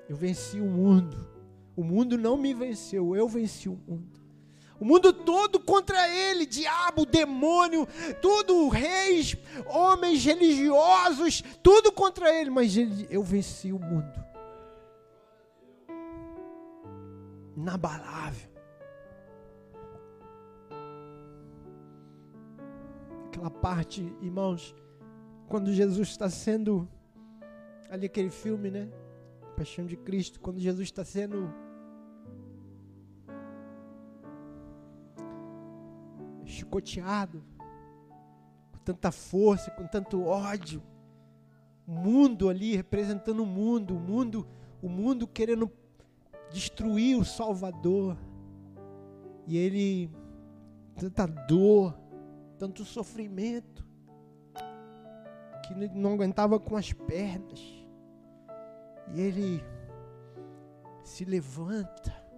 Eu 0.08 0.16
venci 0.16 0.60
o 0.60 0.66
mundo. 0.66 1.28
O 1.76 1.84
mundo 1.84 2.18
não 2.18 2.38
me 2.38 2.54
venceu, 2.54 3.16
eu 3.16 3.28
venci 3.28 3.68
o 3.68 3.76
mundo. 3.88 4.19
O 4.80 4.86
mundo 4.86 5.12
todo 5.12 5.60
contra 5.60 6.08
ele, 6.08 6.46
diabo, 6.46 7.06
demônio, 7.06 7.86
tudo, 8.22 8.70
reis, 8.70 9.36
homens 9.66 10.24
religiosos, 10.24 11.44
tudo 11.62 11.92
contra 11.92 12.34
ele, 12.34 12.50
mas 12.50 12.78
ele, 12.78 13.06
eu 13.10 13.22
venci 13.22 13.74
o 13.74 13.80
mundo. 13.80 14.24
Inabalável. 17.58 18.50
Aquela 23.28 23.52
parte, 23.52 24.02
irmãos, 24.22 24.74
quando 25.50 25.74
Jesus 25.74 26.08
está 26.08 26.30
sendo, 26.30 26.88
ali 27.90 28.06
aquele 28.06 28.30
filme, 28.30 28.72
né? 28.72 28.90
Paixão 29.58 29.86
de 29.86 29.98
Cristo, 29.98 30.40
quando 30.40 30.58
Jesus 30.58 30.88
está 30.88 31.04
sendo 31.04 31.54
chicoteado, 36.50 37.44
com 38.72 38.80
tanta 38.80 39.12
força, 39.12 39.72
com 39.72 39.86
tanto 39.88 40.24
ódio. 40.24 40.82
O 41.88 41.92
mundo 41.92 42.50
ali 42.50 42.76
representando 42.76 43.42
o 43.42 43.46
mundo, 43.46 43.96
o 43.96 44.00
mundo, 44.00 44.48
o 44.82 44.90
mundo 44.90 45.28
querendo 45.28 45.72
destruir 46.52 47.18
o 47.18 47.26
Salvador. 47.26 48.18
E 49.48 49.58
ele 49.58 50.12
tanta 50.96 51.26
dor, 51.26 51.98
tanto 52.58 52.84
sofrimento, 52.84 53.86
que 55.66 55.74
não 55.74 56.14
aguentava 56.14 56.60
com 56.60 56.76
as 56.76 56.92
pernas. 56.92 57.60
E 59.14 59.22
ele 59.22 59.64
se 61.04 61.26
levanta 61.26 62.29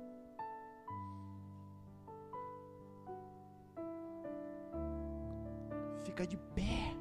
de 6.26 6.38
pé. 6.38 6.96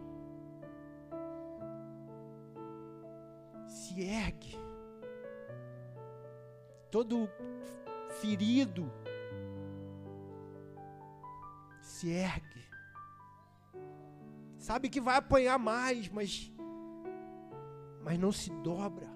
Se 3.67 4.01
ergue. 4.03 4.59
Todo 6.91 7.29
ferido 8.21 8.91
se 11.81 12.11
ergue. 12.11 12.69
Sabe 14.59 14.89
que 14.89 15.01
vai 15.01 15.17
apanhar 15.17 15.59
mais, 15.59 16.09
mas 16.09 16.53
mas 18.03 18.19
não 18.19 18.33
se 18.33 18.51
dobra, 18.63 19.07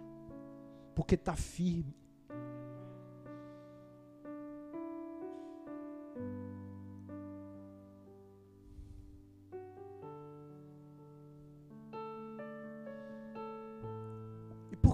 porque 0.95 1.15
está 1.15 1.35
firme. 1.35 2.04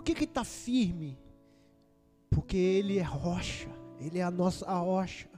Por 0.01 0.05
que 0.05 0.25
está 0.25 0.43
firme? 0.43 1.19
Porque 2.31 2.57
Ele 2.57 2.99
é 2.99 3.03
rocha, 3.03 3.69
Ele 4.01 4.19
é 4.19 4.23
a 4.23 4.31
nossa 4.31 4.67
rocha. 4.73 5.29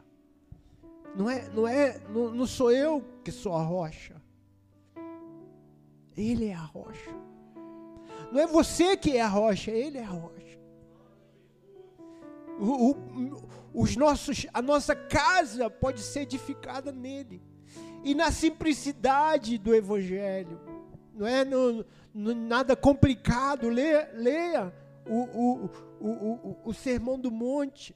Não 1.17 1.29
é, 1.29 1.49
não 1.49 1.67
é, 1.67 2.01
não, 2.09 2.31
não 2.31 2.47
sou 2.47 2.71
eu 2.71 3.05
que 3.25 3.33
sou 3.33 3.57
a 3.57 3.63
rocha. 3.63 4.23
Ele 6.17 6.47
é 6.47 6.55
a 6.55 6.61
rocha. 6.61 7.11
Não 8.31 8.41
é 8.41 8.47
você 8.47 8.97
que 8.97 9.17
é 9.17 9.23
a 9.23 9.27
rocha, 9.27 9.73
Ele 9.73 9.99
é 9.99 10.05
a 10.05 10.09
rocha. 10.09 10.61
O, 12.61 12.93
o, 12.93 13.49
os 13.75 13.97
nossos, 13.97 14.47
a 14.55 14.63
nossa 14.63 14.95
casa 14.95 15.69
pode 15.69 16.01
ser 16.01 16.21
edificada 16.21 16.93
nele 16.93 17.43
e 18.05 18.15
na 18.15 18.31
simplicidade 18.31 19.59
do 19.59 19.75
Evangelho. 19.75 20.61
Não 21.15 21.27
é 21.27 21.45
no, 21.45 21.85
no 22.15 22.35
nada 22.35 22.75
complicado. 22.75 23.69
Leia, 23.69 24.11
leia 24.15 24.73
o, 25.07 25.19
o, 25.19 25.71
o, 26.01 26.57
o, 26.65 26.75
Sermão 26.75 27.19
do 27.19 27.31
Monte. 27.31 27.95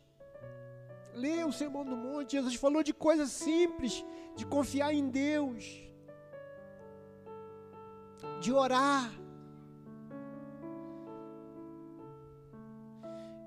Leia 1.14 1.46
o 1.46 1.52
Sermão 1.52 1.84
do 1.84 1.96
Monte. 1.96 2.32
Jesus 2.32 2.54
falou 2.54 2.82
de 2.82 2.92
coisas 2.92 3.30
simples, 3.30 4.04
de 4.34 4.44
confiar 4.44 4.92
em 4.92 5.08
Deus, 5.08 5.82
de 8.40 8.52
orar 8.52 9.10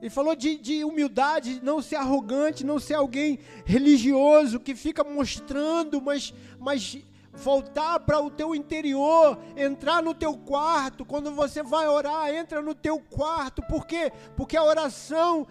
Ele 0.02 0.10
falou 0.10 0.34
de, 0.34 0.58
de 0.58 0.84
humildade, 0.84 1.60
não 1.62 1.82
ser 1.82 1.98
arrogante, 1.98 2.66
não 2.66 2.80
ser 2.80 2.94
alguém 2.94 3.40
religioso 3.66 4.60
que 4.60 4.74
fica 4.74 5.04
mostrando, 5.04 6.02
mas, 6.02 6.34
mas 6.58 6.98
voltar 7.34 8.00
para 8.02 8.20
o 8.20 8.30
teu 8.30 8.54
interior, 8.56 9.38
entrar 9.56 10.02
no 10.02 10.14
teu 10.14 10.38
quarto. 10.38 11.06
Quando 11.06 11.32
você 11.32 11.64
vai 11.64 11.88
orar, 11.88 12.34
entra 12.34 12.62
no 12.62 12.76
teu 12.76 13.00
quarto. 13.00 13.62
Por 13.64 13.86
quê? 13.86 14.12
Porque 14.36 14.58
a 14.58 14.64
oração 14.64 15.48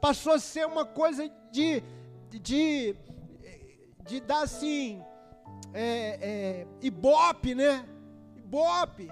passou 0.00 0.32
a 0.32 0.38
ser 0.38 0.66
uma 0.66 0.84
coisa 0.84 1.30
de, 1.50 1.82
de, 2.30 2.96
de 4.06 4.20
dar 4.20 4.42
assim, 4.42 5.02
é, 5.72 6.18
é, 6.20 6.66
ibope, 6.80 7.54
né? 7.54 7.86
Ibope. 8.36 9.10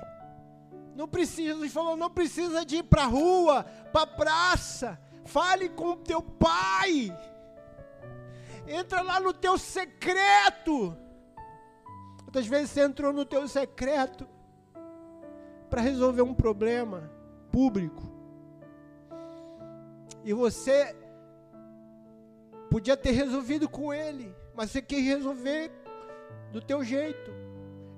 Não 0.95 1.09
precisa, 1.09 1.59
ele 1.59 1.69
falou, 1.69 1.97
não 1.97 2.11
precisa 2.11 2.65
de 2.65 2.77
ir 2.77 2.85
para 2.85 3.03
a 3.03 3.07
rua, 3.07 3.65
para 3.93 4.03
a 4.03 4.07
praça. 4.07 5.01
Fale 5.25 5.69
com 5.71 5.97
teu 5.97 6.23
pai. 6.23 7.17
Entra 8.67 9.03
lá 9.03 9.19
no 9.21 9.33
teu 9.33 9.59
secreto. 9.59 10.97
Quantas 12.35 12.49
vezes 12.49 12.71
você 12.71 12.81
entrou 12.81 13.13
no 13.13 13.25
teu 13.25 13.47
secreto 13.47 14.27
para 15.71 15.81
resolver 15.81 16.23
um 16.23 16.35
problema 16.35 17.09
público? 17.53 18.03
E 20.25 20.33
você 20.33 20.97
podia 22.69 22.97
ter 22.97 23.13
resolvido 23.13 23.69
com 23.69 23.95
ele, 23.95 24.35
mas 24.53 24.73
você 24.73 24.83
quis 24.83 25.05
resolver 25.05 25.71
do 26.51 26.61
teu 26.61 26.83
jeito 26.83 27.31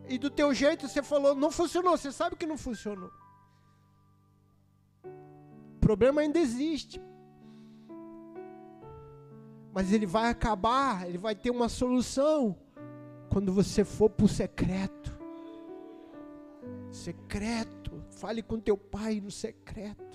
e 0.06 0.18
do 0.18 0.28
teu 0.28 0.52
jeito 0.52 0.86
você 0.86 1.02
falou, 1.02 1.34
não 1.34 1.50
funcionou, 1.50 1.96
você 1.96 2.12
sabe 2.12 2.36
que 2.36 2.44
não 2.44 2.58
funcionou. 2.58 3.10
O 5.02 5.80
problema 5.80 6.20
ainda 6.20 6.38
existe. 6.38 7.00
Mas 9.72 9.90
ele 9.94 10.04
vai 10.04 10.28
acabar, 10.28 11.08
ele 11.08 11.16
vai 11.16 11.34
ter 11.34 11.50
uma 11.50 11.70
solução 11.70 12.65
quando 13.36 13.52
você 13.52 13.84
for 13.84 14.08
para 14.08 14.24
o 14.24 14.28
secreto. 14.30 15.14
Secreto. 16.90 18.02
Fale 18.08 18.42
com 18.42 18.58
teu 18.58 18.78
pai 18.78 19.20
no 19.20 19.30
secreto. 19.30 20.05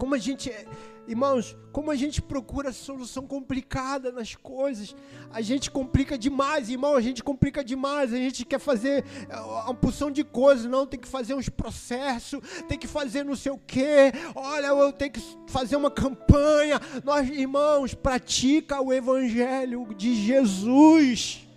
Como 0.00 0.14
a 0.14 0.18
gente 0.18 0.48
é, 0.48 0.64
Irmãos, 1.06 1.56
como 1.72 1.90
a 1.90 1.96
gente 1.96 2.22
procura 2.22 2.72
solução 2.72 3.26
complicada 3.26 4.12
nas 4.12 4.36
coisas, 4.36 4.94
a 5.32 5.40
gente 5.40 5.68
complica 5.68 6.16
demais, 6.16 6.70
irmão, 6.70 6.94
a 6.94 7.00
gente 7.00 7.20
complica 7.20 7.64
demais, 7.64 8.14
a 8.14 8.16
gente 8.16 8.44
quer 8.44 8.60
fazer 8.60 9.04
é, 9.28 9.36
uma 9.36 9.74
porção 9.74 10.10
de 10.10 10.22
coisas, 10.22 10.66
não, 10.66 10.86
tem 10.86 11.00
que 11.00 11.08
fazer 11.08 11.34
uns 11.34 11.48
processos, 11.48 12.40
tem 12.68 12.78
que 12.78 12.86
fazer 12.86 13.24
não 13.24 13.34
sei 13.34 13.50
o 13.50 13.58
quê, 13.58 14.12
olha, 14.36 14.68
eu 14.68 14.92
tenho 14.92 15.10
que 15.10 15.22
fazer 15.48 15.74
uma 15.74 15.90
campanha. 15.90 16.80
Nós, 17.02 17.28
irmãos, 17.28 17.92
pratica 17.92 18.80
o 18.80 18.92
evangelho 18.92 19.92
de 19.96 20.14
Jesus. 20.14 21.49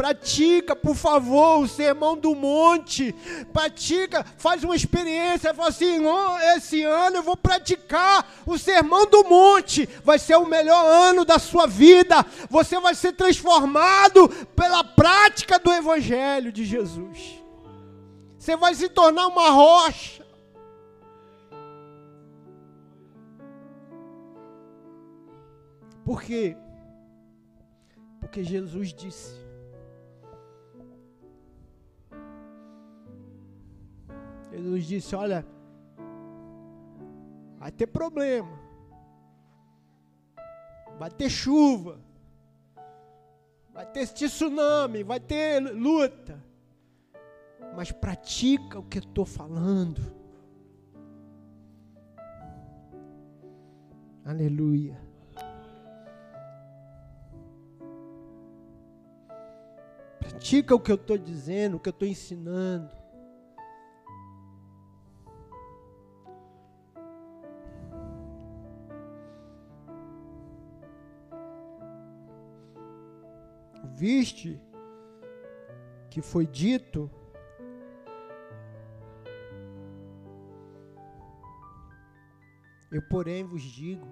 Pratica, 0.00 0.74
por 0.74 0.96
favor, 0.96 1.58
o 1.58 1.68
sermão 1.68 2.16
do 2.16 2.34
monte. 2.34 3.12
Pratica, 3.52 4.24
faz 4.38 4.64
uma 4.64 4.74
experiência. 4.74 5.52
Fala 5.52 5.68
assim: 5.68 6.02
oh, 6.06 6.38
esse 6.56 6.82
ano 6.82 7.16
eu 7.16 7.22
vou 7.22 7.36
praticar 7.36 8.26
o 8.46 8.56
sermão 8.56 9.04
do 9.04 9.22
monte. 9.24 9.86
Vai 10.02 10.18
ser 10.18 10.36
o 10.36 10.46
melhor 10.46 10.86
ano 10.86 11.22
da 11.22 11.38
sua 11.38 11.66
vida. 11.66 12.24
Você 12.48 12.80
vai 12.80 12.94
ser 12.94 13.12
transformado 13.12 14.26
pela 14.56 14.82
prática 14.82 15.58
do 15.58 15.70
Evangelho 15.70 16.50
de 16.50 16.64
Jesus. 16.64 17.38
Você 18.38 18.56
vai 18.56 18.74
se 18.74 18.88
tornar 18.88 19.26
uma 19.26 19.50
rocha. 19.50 20.24
Por 26.02 26.22
quê? 26.22 26.56
Porque 28.18 28.42
Jesus 28.42 28.94
disse: 28.94 29.39
Jesus 34.50 34.84
disse: 34.84 35.14
Olha, 35.14 35.46
vai 37.58 37.70
ter 37.70 37.86
problema, 37.86 38.58
vai 40.98 41.10
ter 41.10 41.30
chuva, 41.30 42.00
vai 43.72 43.86
ter 43.86 44.06
tsunami, 44.08 45.02
vai 45.02 45.20
ter 45.20 45.60
luta, 45.60 46.42
mas 47.76 47.92
pratica 47.92 48.78
o 48.78 48.82
que 48.82 48.98
eu 48.98 49.02
estou 49.02 49.24
falando. 49.24 50.20
Aleluia. 54.24 55.00
Pratica 60.18 60.74
o 60.74 60.80
que 60.80 60.92
eu 60.92 60.96
estou 60.96 61.18
dizendo, 61.18 61.76
o 61.76 61.80
que 61.80 61.88
eu 61.88 61.92
estou 61.92 62.06
ensinando. 62.06 62.99
Viste 74.00 74.58
que 76.08 76.22
foi 76.22 76.46
dito 76.46 77.10
Eu, 82.90 83.00
porém, 83.02 83.44
vos 83.44 83.62
digo. 83.62 84.04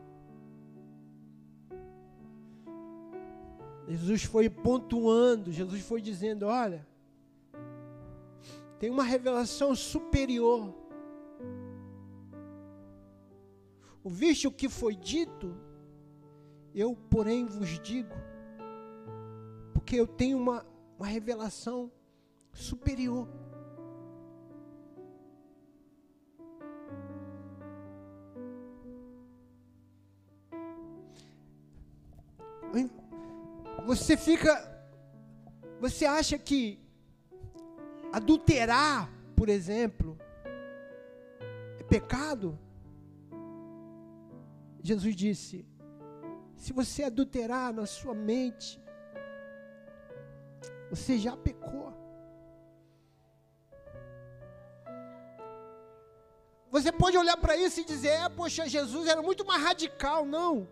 Jesus 3.88 4.22
foi 4.22 4.48
pontuando, 4.48 5.50
Jesus 5.50 5.82
foi 5.82 6.00
dizendo: 6.00 6.46
olha, 6.46 6.86
tem 8.78 8.88
uma 8.88 9.02
revelação 9.02 9.74
superior. 9.74 10.72
Ouviste 14.04 14.46
o 14.46 14.52
que 14.52 14.68
foi 14.68 14.94
dito? 14.94 15.52
Eu, 16.72 16.94
porém, 17.10 17.46
vos 17.46 17.80
digo 17.80 18.14
porque 19.88 19.98
eu 19.98 20.06
tenho 20.06 20.36
uma, 20.36 20.66
uma 20.98 21.06
revelação 21.06 21.90
superior. 22.52 23.26
Você 33.86 34.14
fica 34.14 34.52
Você 35.80 36.04
acha 36.04 36.36
que 36.36 36.78
adulterar, 38.12 39.10
por 39.34 39.48
exemplo, 39.48 40.18
é 41.80 41.82
pecado? 41.84 42.58
Jesus 44.82 45.16
disse: 45.16 45.64
se 46.54 46.74
você 46.74 47.04
adulterar 47.04 47.72
na 47.72 47.86
sua 47.86 48.12
mente, 48.12 48.78
você 50.90 51.18
já 51.18 51.36
pecou. 51.36 51.92
Você 56.70 56.92
pode 56.92 57.16
olhar 57.16 57.36
para 57.36 57.56
isso 57.56 57.80
e 57.80 57.84
dizer, 57.84 58.08
é, 58.08 58.28
poxa, 58.28 58.68
Jesus 58.68 59.06
era 59.08 59.22
muito 59.22 59.44
mais 59.46 59.62
radical. 59.62 60.26
Não. 60.26 60.68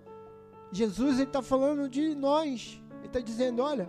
Jesus 0.70 1.18
está 1.18 1.40
falando 1.40 1.88
de 1.88 2.14
nós. 2.14 2.82
Ele 2.98 3.06
está 3.06 3.20
dizendo, 3.20 3.62
olha, 3.62 3.88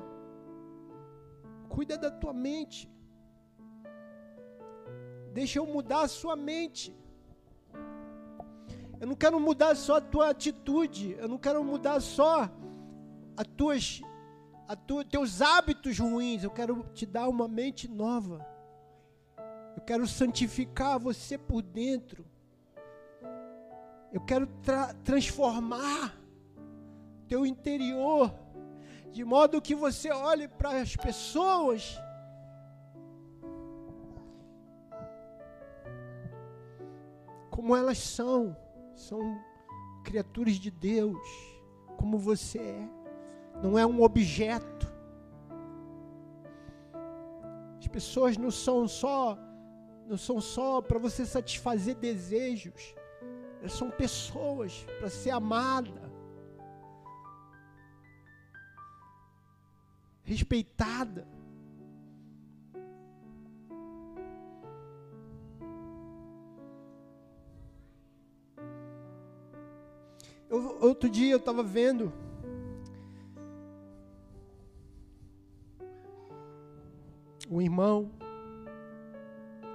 cuida 1.67 1.97
da 1.97 2.09
tua 2.09 2.33
mente. 2.33 2.89
Deixa 5.33 5.59
eu 5.59 5.65
mudar 5.65 6.01
a 6.01 6.07
sua 6.07 6.35
mente. 6.35 6.95
Eu 8.99 9.07
não 9.07 9.15
quero 9.15 9.39
mudar 9.39 9.75
só 9.75 9.97
a 9.97 10.01
tua 10.01 10.29
atitude. 10.29 11.15
Eu 11.19 11.27
não 11.27 11.37
quero 11.37 11.63
mudar 11.63 11.99
só 11.99 12.49
as 13.35 13.47
tuas, 13.55 14.01
a 14.67 14.75
tua, 14.75 15.05
teus 15.05 15.41
hábitos 15.41 15.97
ruins. 15.97 16.43
Eu 16.43 16.51
quero 16.51 16.83
te 16.93 17.05
dar 17.05 17.27
uma 17.29 17.47
mente 17.47 17.87
nova. 17.87 18.45
Eu 19.75 19.81
quero 19.81 20.07
santificar 20.07 20.99
você 20.99 21.37
por 21.37 21.61
dentro. 21.61 22.25
Eu 24.11 24.21
quero 24.21 24.47
tra 24.63 24.93
transformar 25.03 26.17
teu 27.27 27.45
interior, 27.45 28.33
de 29.11 29.23
modo 29.23 29.61
que 29.61 29.75
você 29.75 30.09
olhe 30.11 30.47
para 30.47 30.81
as 30.81 30.95
pessoas 30.95 31.99
como 37.57 37.75
elas 37.75 37.97
são, 37.97 38.55
são 38.95 39.19
criaturas 40.03 40.55
de 40.55 40.71
Deus, 40.71 41.17
como 41.97 42.17
você 42.17 42.59
é, 42.59 42.89
não 43.61 43.77
é 43.77 43.85
um 43.85 44.01
objeto. 44.01 44.87
As 47.79 47.87
pessoas 47.87 48.37
não 48.37 48.51
são 48.51 48.87
só 48.87 49.37
não 50.07 50.17
são 50.17 50.39
só 50.39 50.81
para 50.81 50.97
você 50.97 51.25
satisfazer 51.25 51.95
desejos, 51.95 52.95
elas 53.59 53.73
são 53.73 53.91
pessoas 53.91 54.85
para 54.99 55.09
ser 55.09 55.31
amada, 55.31 56.09
respeitada. 60.23 61.27
Outro 70.49 71.09
dia 71.09 71.33
eu 71.33 71.37
estava 71.37 71.61
vendo 71.61 72.13
um 77.57 77.61
irmão 77.61 78.11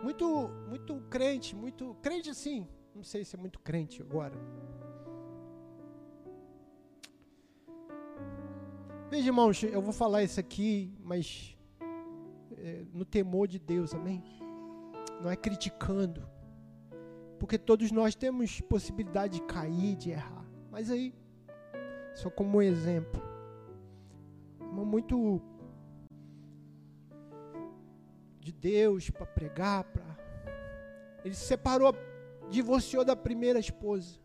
muito, 0.03 0.49
muito 0.69 1.01
crente, 1.11 1.55
muito 1.55 1.95
crente 2.01 2.31
assim. 2.31 2.67
Não 2.95 3.03
sei 3.03 3.25
se 3.25 3.35
é 3.37 3.39
muito 3.39 3.59
crente 3.59 4.03
agora. 4.03 4.35
Veja, 9.11 9.27
irmãos, 9.27 9.63
eu 9.63 9.83
vou 9.83 9.93
falar 9.93 10.23
isso 10.23 10.39
aqui, 10.41 10.95
mas 11.03 11.57
é, 12.57 12.85
no 12.93 13.05
temor 13.05 13.47
de 13.49 13.59
Deus, 13.59 13.95
amém? 13.95 14.23
Não 15.21 15.31
é 15.31 15.37
criticando. 15.37 16.27
Porque 17.39 17.59
todos 17.59 17.91
nós 17.91 18.15
temos 18.15 18.61
possibilidade 18.61 19.41
de 19.41 19.43
cair, 19.47 19.97
de 19.97 20.11
errar. 20.11 20.47
Mas 20.71 20.91
aí, 20.91 21.15
só 22.15 22.31
como 22.31 22.59
um 22.59 22.63
exemplo. 22.63 23.21
Muito 24.61 25.43
de 28.43 28.51
Deus 28.51 29.09
para 29.09 29.25
pregar, 29.25 29.87
ele 31.25 31.35
se 31.35 31.45
separou, 31.47 31.95
divorciou 32.51 33.05
da 33.05 33.15
primeira 33.15 33.61
esposa. 33.61 34.21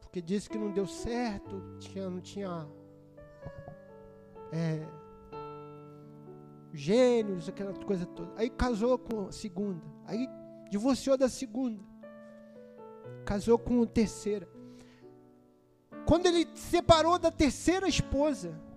Porque 0.00 0.20
disse 0.20 0.48
que 0.48 0.58
não 0.58 0.70
deu 0.70 0.86
certo, 0.86 1.78
tinha, 1.78 2.10
não 2.10 2.20
tinha 2.20 2.68
é, 4.52 4.86
gênios, 6.72 7.48
aquela 7.48 7.72
coisa 7.72 8.04
toda. 8.04 8.30
Aí 8.36 8.50
casou 8.50 8.98
com 8.98 9.28
a 9.28 9.32
segunda. 9.32 9.82
Aí 10.04 10.28
divorciou 10.70 11.16
da 11.16 11.30
segunda. 11.30 11.82
Casou 13.24 13.58
com 13.58 13.82
a 13.82 13.86
terceira. 13.86 14.46
Quando 16.06 16.26
ele 16.26 16.46
se 16.54 16.70
separou 16.70 17.18
da 17.18 17.30
terceira 17.30 17.88
esposa, 17.88 18.67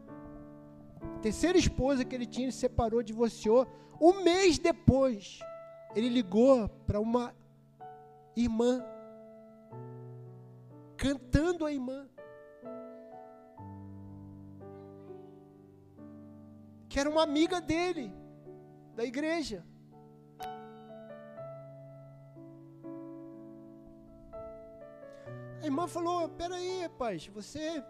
terceira 1.22 1.58
esposa 1.58 2.06
que 2.06 2.16
ele 2.16 2.26
tinha, 2.26 2.46
ele 2.46 2.52
separou, 2.52 3.04
divorciou. 3.04 3.68
Um 4.00 4.24
mês 4.24 4.58
depois, 4.58 5.40
ele 5.96 6.10
ligou 6.10 6.68
para 6.88 7.00
uma 7.00 7.34
irmã, 8.36 8.84
cantando 10.98 11.66
a 11.66 11.72
irmã. 11.72 12.08
Que 16.90 17.00
era 17.00 17.10
uma 17.10 17.24
amiga 17.24 17.62
dele, 17.62 18.14
da 18.96 19.06
igreja. 19.06 19.66
A 25.62 25.66
irmã 25.66 25.88
falou: 25.88 26.28
Peraí, 26.30 26.82
rapaz, 26.82 27.28
você 27.28 27.84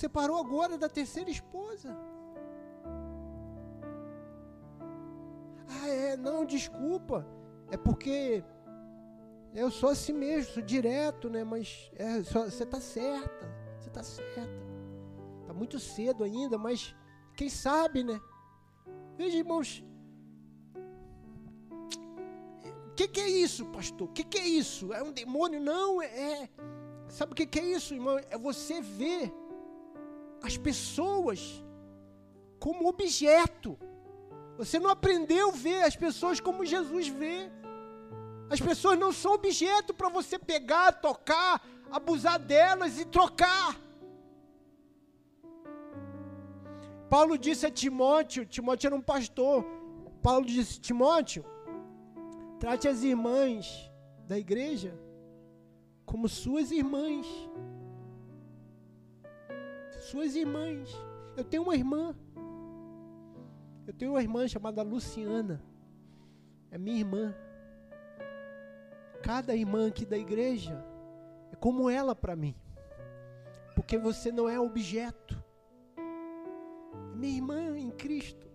separou 0.00 0.38
agora 0.38 0.78
da 0.78 0.88
terceira 0.88 1.30
esposa. 1.30 1.94
Ah, 5.68 5.88
é, 5.88 6.16
não, 6.16 6.46
desculpa. 6.46 7.26
É 7.70 7.76
porque 7.76 8.42
eu 9.54 9.70
sou 9.70 9.90
assim 9.90 10.14
mesmo, 10.14 10.54
sou 10.54 10.62
direto, 10.62 11.28
né? 11.28 11.44
Mas 11.44 11.90
é, 11.96 12.22
só, 12.22 12.44
você 12.44 12.64
está 12.64 12.80
certa, 12.80 13.46
você 13.78 13.88
está 13.88 14.02
certa. 14.02 14.70
Está 15.42 15.52
muito 15.52 15.78
cedo 15.78 16.24
ainda, 16.24 16.56
mas 16.56 16.96
quem 17.36 17.50
sabe, 17.50 18.02
né? 18.02 18.18
Veja, 19.18 19.36
irmãos, 19.36 19.84
o 22.88 22.94
que, 22.96 23.06
que, 23.06 23.20
é 23.20 23.28
isso, 23.28 23.66
pastor? 23.66 24.08
O 24.08 24.12
que, 24.12 24.24
que, 24.24 24.38
é 24.38 24.46
isso? 24.46 24.94
É 24.94 25.02
um 25.02 25.12
demônio? 25.12 25.60
Não, 25.60 26.00
é. 26.00 26.06
é 26.06 26.48
sabe 27.08 27.32
o 27.32 27.34
que, 27.34 27.44
que 27.44 27.60
é 27.60 27.64
isso, 27.64 27.92
irmão? 27.92 28.18
É 28.30 28.38
você 28.38 28.80
ver 28.80 29.39
as 30.42 30.56
pessoas 30.56 31.62
como 32.58 32.88
objeto. 32.88 33.78
Você 34.56 34.78
não 34.78 34.90
aprendeu 34.90 35.48
a 35.48 35.52
ver 35.52 35.82
as 35.82 35.96
pessoas 35.96 36.40
como 36.40 36.66
Jesus 36.66 37.08
vê. 37.08 37.50
As 38.50 38.60
pessoas 38.60 38.98
não 38.98 39.12
são 39.12 39.34
objeto 39.34 39.94
para 39.94 40.08
você 40.08 40.38
pegar, 40.38 40.92
tocar, 40.92 41.64
abusar 41.90 42.38
delas 42.38 42.98
e 42.98 43.04
trocar. 43.04 43.80
Paulo 47.08 47.36
disse 47.36 47.66
a 47.66 47.70
Timóteo, 47.70 48.46
Timóteo 48.46 48.88
era 48.88 48.96
um 48.96 49.00
pastor. 49.00 49.64
Paulo 50.22 50.44
disse: 50.44 50.80
Timóteo, 50.80 51.44
trate 52.58 52.86
as 52.86 53.02
irmãs 53.02 53.90
da 54.26 54.38
igreja 54.38 54.92
como 56.04 56.28
suas 56.28 56.70
irmãs 56.72 57.26
suas 60.10 60.34
irmãs. 60.34 60.90
Eu 61.36 61.44
tenho 61.44 61.62
uma 61.62 61.74
irmã. 61.74 62.14
Eu 63.86 63.94
tenho 63.94 64.12
uma 64.12 64.22
irmã 64.22 64.46
chamada 64.48 64.82
Luciana. 64.82 65.62
É 66.70 66.76
minha 66.76 66.98
irmã. 66.98 67.34
Cada 69.22 69.54
irmã 69.54 69.88
aqui 69.88 70.04
da 70.04 70.18
igreja 70.18 70.84
é 71.52 71.56
como 71.56 71.88
ela 71.88 72.14
para 72.14 72.34
mim. 72.34 72.56
Porque 73.76 73.96
você 73.96 74.32
não 74.32 74.48
é 74.48 74.58
objeto. 74.58 75.42
É 75.96 77.16
minha 77.16 77.36
irmã 77.36 77.78
em 77.78 77.90
Cristo. 77.90 78.48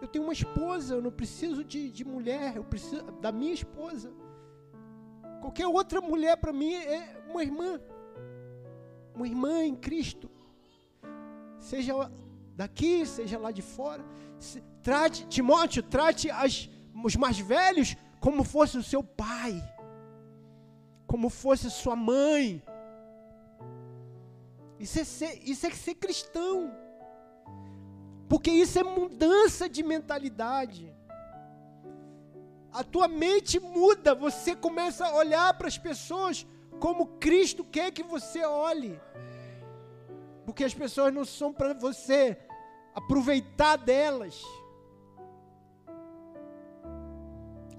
Eu 0.00 0.06
tenho 0.06 0.24
uma 0.24 0.32
esposa, 0.32 0.94
eu 0.94 1.02
não 1.02 1.10
preciso 1.10 1.64
de, 1.64 1.90
de 1.90 2.04
mulher, 2.04 2.56
eu 2.56 2.64
preciso 2.64 3.02
da 3.20 3.32
minha 3.32 3.54
esposa. 3.54 4.12
Qualquer 5.40 5.66
outra 5.66 6.00
mulher 6.00 6.36
para 6.36 6.52
mim 6.52 6.74
é 6.74 7.22
uma 7.28 7.42
irmã 7.42 7.80
uma 9.14 9.26
irmã 9.26 9.64
em 9.64 9.76
Cristo, 9.76 10.30
seja 11.58 11.94
daqui, 12.54 13.06
seja 13.06 13.38
lá 13.38 13.50
de 13.50 13.62
fora. 13.62 14.04
Trate, 14.82 15.26
Timóteo, 15.26 15.82
trate 15.82 16.30
as, 16.30 16.68
os 17.02 17.16
mais 17.16 17.38
velhos 17.38 17.96
como 18.20 18.44
fosse 18.44 18.76
o 18.76 18.82
seu 18.82 19.02
pai, 19.02 19.62
como 21.06 21.28
fosse 21.30 21.70
sua 21.70 21.96
mãe. 21.96 22.62
Isso 24.78 24.98
é 24.98 25.04
ser, 25.04 25.40
isso 25.44 25.66
é 25.66 25.70
ser 25.70 25.94
cristão. 25.94 26.72
Porque 28.28 28.50
isso 28.50 28.78
é 28.78 28.82
mudança 28.82 29.68
de 29.68 29.82
mentalidade. 29.82 30.92
A 32.72 32.82
tua 32.82 33.06
mente 33.06 33.60
muda, 33.60 34.14
você 34.14 34.56
começa 34.56 35.06
a 35.06 35.14
olhar 35.14 35.54
para 35.54 35.68
as 35.68 35.78
pessoas 35.78 36.44
como 36.84 37.06
Cristo 37.18 37.64
quer 37.64 37.90
que 37.90 38.02
você 38.02 38.44
olhe. 38.44 39.00
Porque 40.44 40.62
as 40.62 40.74
pessoas 40.74 41.14
não 41.14 41.24
são 41.24 41.50
para 41.50 41.72
você 41.72 42.36
aproveitar 42.94 43.76
delas, 43.76 44.42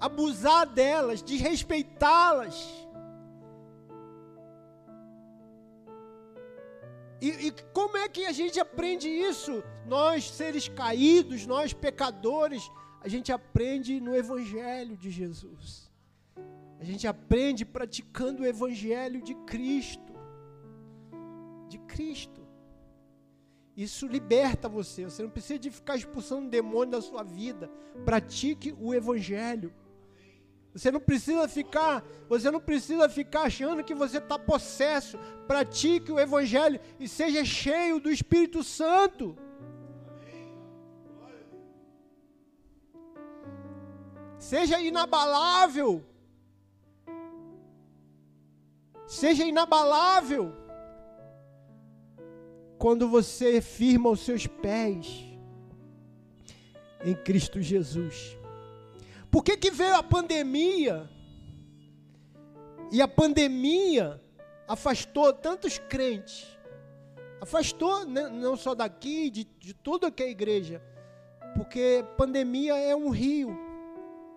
abusar 0.00 0.66
delas, 0.66 1.22
desrespeitá-las. 1.22 2.56
E, 7.20 7.28
e, 7.28 7.52
como 7.72 7.96
é 7.96 8.08
que 8.08 8.26
a 8.26 8.32
gente 8.32 8.58
aprende 8.58 9.08
isso? 9.08 9.62
Nós, 9.86 10.28
seres 10.28 10.66
caídos, 10.66 11.46
nós, 11.46 11.72
pecadores, 11.72 12.68
a 13.00 13.06
gente 13.06 13.30
aprende 13.30 14.00
no 14.00 14.16
Evangelho 14.16 14.96
de 14.96 15.12
Jesus. 15.12 15.85
A 16.78 16.84
gente 16.84 17.06
aprende 17.06 17.64
praticando 17.64 18.42
o 18.42 18.46
Evangelho 18.46 19.22
de 19.22 19.34
Cristo. 19.34 20.12
De 21.68 21.78
Cristo. 21.78 22.46
Isso 23.76 24.06
liberta 24.06 24.68
você. 24.68 25.04
Você 25.04 25.22
não 25.22 25.30
precisa 25.30 25.58
de 25.58 25.70
ficar 25.70 25.96
expulsando 25.96 26.48
demônio 26.48 26.92
da 26.92 27.00
sua 27.00 27.22
vida. 27.22 27.70
Pratique 28.04 28.74
o 28.78 28.94
Evangelho. 28.94 29.72
Você 30.72 30.90
não 30.90 31.00
precisa 31.00 31.48
ficar, 31.48 32.04
você 32.28 32.50
não 32.50 32.60
precisa 32.60 33.08
ficar 33.08 33.44
achando 33.44 33.82
que 33.82 33.94
você 33.94 34.18
está 34.18 34.38
possesso. 34.38 35.18
Pratique 35.46 36.12
o 36.12 36.20
Evangelho 36.20 36.78
e 37.00 37.08
seja 37.08 37.42
cheio 37.44 37.98
do 37.98 38.10
Espírito 38.10 38.62
Santo. 38.62 39.36
Seja 44.38 44.78
inabalável. 44.80 46.04
Seja 49.06 49.44
inabalável. 49.44 50.52
Quando 52.78 53.08
você 53.08 53.60
firma 53.60 54.10
os 54.10 54.20
seus 54.20 54.46
pés 54.46 55.24
em 57.04 57.14
Cristo 57.14 57.60
Jesus. 57.62 58.36
Por 59.30 59.44
que, 59.44 59.56
que 59.56 59.70
veio 59.70 59.94
a 59.94 60.02
pandemia? 60.02 61.08
E 62.90 63.00
a 63.00 63.08
pandemia 63.08 64.20
afastou 64.66 65.32
tantos 65.32 65.78
crentes. 65.78 66.46
Afastou 67.40 68.04
né, 68.06 68.28
não 68.28 68.56
só 68.56 68.74
daqui, 68.74 69.30
de, 69.30 69.44
de 69.44 69.74
toda 69.74 70.10
que 70.10 70.22
é 70.22 70.30
igreja. 70.30 70.82
Porque 71.54 72.04
pandemia 72.16 72.76
é 72.76 72.94
um 72.94 73.10
rio, 73.10 73.56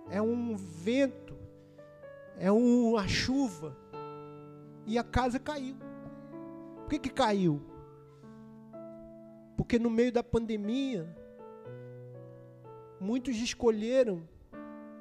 é 0.09 0.21
um 0.21 0.55
vento, 0.55 1.37
é 2.37 2.51
uma 2.51 3.07
chuva. 3.07 3.75
E 4.89 4.97
a 4.97 5.03
casa 5.03 5.39
caiu. 5.39 5.77
Por 6.79 6.89
que, 6.89 6.97
que 6.97 7.09
caiu? 7.11 7.61
Porque 9.55 9.77
no 9.77 9.87
meio 9.87 10.11
da 10.11 10.23
pandemia, 10.23 11.07
muitos 12.99 13.35
escolheram 13.35 14.27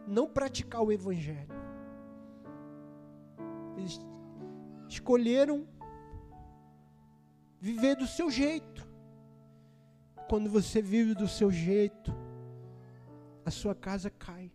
não 0.06 0.28
praticar 0.28 0.82
o 0.82 0.92
Evangelho. 0.92 1.48
Eles 3.78 3.98
escolheram 4.90 5.66
viver 7.58 7.96
do 7.96 8.06
seu 8.06 8.30
jeito. 8.30 8.86
Quando 10.28 10.50
você 10.50 10.82
vive 10.82 11.14
do 11.14 11.26
seu 11.26 11.50
jeito, 11.50 12.14
a 13.42 13.50
sua 13.50 13.74
casa 13.74 14.10
cai. 14.10 14.52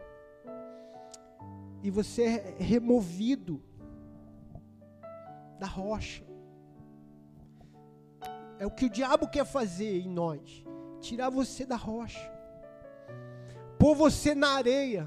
E 1.81 1.89
você 1.89 2.23
é 2.23 2.55
removido 2.59 3.59
da 5.63 5.67
rocha. 5.67 6.23
É 8.59 8.65
o 8.65 8.71
que 8.71 8.85
o 8.85 8.89
diabo 8.89 9.27
quer 9.27 9.45
fazer 9.45 9.93
em 10.01 10.09
nós: 10.09 10.63
tirar 11.01 11.29
você 11.29 11.65
da 11.65 11.75
rocha, 11.75 12.31
pôr 13.79 13.93
você 13.95 14.33
na 14.35 14.51
areia 14.61 15.03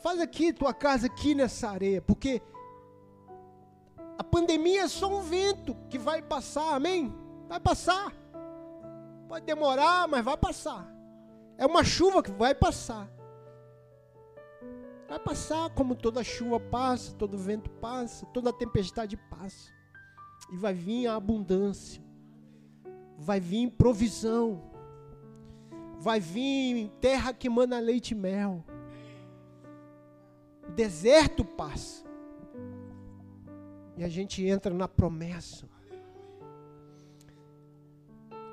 Faz 0.00 0.18
aqui 0.18 0.52
tua 0.52 0.72
casa 0.72 1.06
aqui 1.06 1.34
nessa 1.34 1.68
areia, 1.68 2.00
porque 2.00 2.40
a 4.18 4.24
pandemia 4.24 4.82
é 4.82 4.88
só 4.88 5.08
um 5.08 5.20
vento 5.20 5.76
que 5.90 5.98
vai 5.98 6.22
passar, 6.22 6.74
amém? 6.74 7.14
Vai 7.46 7.60
passar. 7.60 8.10
Pode 9.28 9.44
demorar, 9.44 10.08
mas 10.08 10.24
vai 10.24 10.38
passar. 10.38 10.90
É 11.58 11.66
uma 11.66 11.84
chuva 11.84 12.22
que 12.22 12.30
vai 12.30 12.54
passar. 12.54 13.10
Vai 15.10 15.18
passar 15.18 15.68
como 15.74 15.94
toda 15.94 16.24
chuva 16.24 16.58
passa, 16.58 17.12
todo 17.14 17.36
vento 17.36 17.68
passa, 17.68 18.24
toda 18.26 18.50
tempestade 18.50 19.18
passa. 19.18 19.70
E 20.50 20.56
vai 20.56 20.72
vir 20.72 21.06
a 21.06 21.16
abundância. 21.16 22.02
Vai 23.18 23.38
vir 23.38 23.70
provisão. 23.72 24.62
Vai 25.98 26.18
vir 26.18 26.88
terra 26.98 27.34
que 27.34 27.50
manda 27.50 27.78
leite 27.78 28.12
e 28.12 28.14
mel 28.14 28.64
o 30.70 30.72
deserto 30.72 31.44
passa. 31.44 32.04
E 33.96 34.04
a 34.04 34.08
gente 34.08 34.46
entra 34.46 34.72
na 34.72 34.86
promessa. 34.86 35.68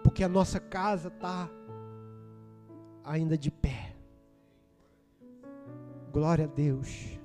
Porque 0.03 0.23
a 0.23 0.27
nossa 0.27 0.59
casa 0.59 1.09
está 1.09 1.49
ainda 3.03 3.37
de 3.37 3.51
pé. 3.51 3.96
Glória 6.11 6.45
a 6.45 6.47
Deus. 6.47 7.19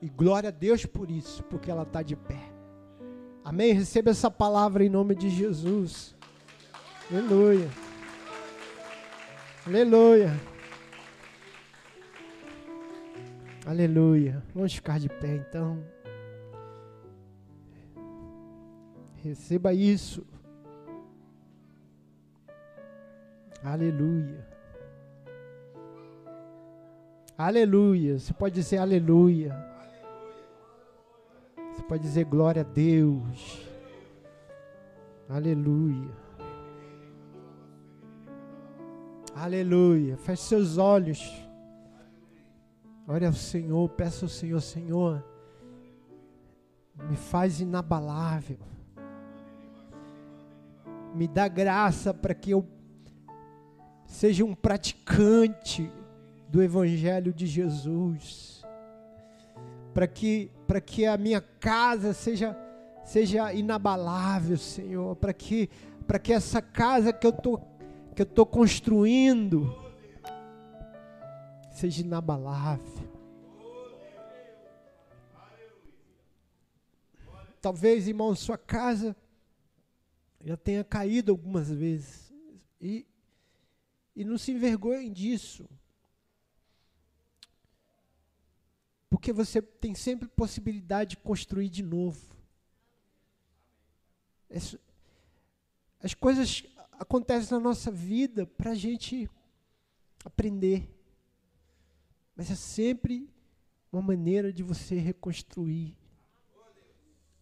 E 0.00 0.08
glória 0.08 0.48
a 0.48 0.52
Deus 0.52 0.86
por 0.86 1.10
isso, 1.10 1.42
porque 1.44 1.70
ela 1.70 1.82
está 1.82 2.02
de 2.02 2.16
pé. 2.16 2.40
Amém? 3.44 3.72
Receba 3.72 4.10
essa 4.10 4.30
palavra 4.30 4.84
em 4.84 4.88
nome 4.88 5.14
de 5.14 5.28
Jesus. 5.28 6.14
Aleluia. 7.10 7.68
Aleluia. 9.66 10.40
Aleluia. 13.66 14.42
Vamos 14.54 14.74
ficar 14.74 14.98
de 14.98 15.08
pé 15.08 15.36
então. 15.36 15.82
Receba 19.22 19.74
isso. 19.74 20.26
Aleluia. 23.62 24.49
Aleluia. 27.42 28.18
Você 28.18 28.34
pode 28.34 28.54
dizer 28.54 28.76
aleluia. 28.76 29.56
Você 31.72 31.82
pode 31.84 32.02
dizer 32.02 32.26
glória 32.26 32.60
a 32.60 32.64
Deus. 32.66 33.66
Aleluia. 35.26 36.10
Aleluia. 39.34 40.18
Feche 40.18 40.42
seus 40.42 40.76
olhos. 40.76 41.18
Ore 43.08 43.24
ao 43.24 43.32
Senhor, 43.32 43.88
peça 43.88 44.26
ao 44.26 44.28
Senhor, 44.28 44.60
Senhor, 44.60 45.24
me 47.08 47.16
faz 47.16 47.58
inabalável. 47.58 48.58
Me 51.14 51.26
dá 51.26 51.48
graça 51.48 52.12
para 52.12 52.34
que 52.34 52.50
eu 52.50 52.68
seja 54.04 54.44
um 54.44 54.54
praticante 54.54 55.90
do 56.50 56.62
Evangelho 56.62 57.32
de 57.32 57.46
Jesus. 57.46 58.62
Para 59.94 60.06
que, 60.06 60.50
que 60.84 61.06
a 61.06 61.16
minha 61.16 61.40
casa 61.40 62.12
seja, 62.12 62.56
seja 63.04 63.52
inabalável, 63.52 64.56
Senhor. 64.56 65.14
Para 65.16 65.32
que, 65.32 65.70
que 66.18 66.32
essa 66.32 66.60
casa 66.60 67.12
que 67.12 67.26
eu 67.26 67.32
tô, 67.32 67.60
que 68.14 68.24
tô 68.24 68.44
construindo 68.44 69.74
seja 71.70 72.02
inabalável. 72.02 73.08
Talvez, 77.60 78.08
irmão, 78.08 78.34
sua 78.34 78.58
casa 78.58 79.14
já 80.42 80.56
tenha 80.56 80.82
caído 80.82 81.30
algumas 81.30 81.70
vezes. 81.70 82.32
E, 82.80 83.06
e 84.16 84.24
não 84.24 84.38
se 84.38 84.52
envergonhem 84.52 85.12
disso. 85.12 85.68
Porque 89.10 89.32
você 89.32 89.60
tem 89.60 89.94
sempre 89.94 90.28
possibilidade 90.28 91.10
de 91.10 91.16
construir 91.18 91.68
de 91.68 91.82
novo. 91.82 92.34
As 96.00 96.14
coisas 96.14 96.64
acontecem 96.92 97.58
na 97.58 97.60
nossa 97.60 97.90
vida 97.90 98.46
para 98.46 98.70
a 98.70 98.74
gente 98.74 99.28
aprender. 100.24 100.88
Mas 102.36 102.50
é 102.50 102.54
sempre 102.54 103.28
uma 103.92 104.00
maneira 104.00 104.52
de 104.52 104.62
você 104.62 104.94
reconstruir. 104.94 105.96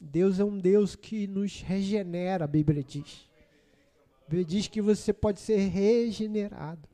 Deus 0.00 0.38
é 0.40 0.44
um 0.44 0.58
Deus 0.58 0.96
que 0.96 1.26
nos 1.26 1.60
regenera, 1.60 2.44
a 2.44 2.48
Bíblia 2.48 2.82
diz. 2.82 3.28
Diz 4.46 4.68
que 4.68 4.80
você 4.80 5.12
pode 5.12 5.40
ser 5.40 5.56
regenerado, 5.68 6.88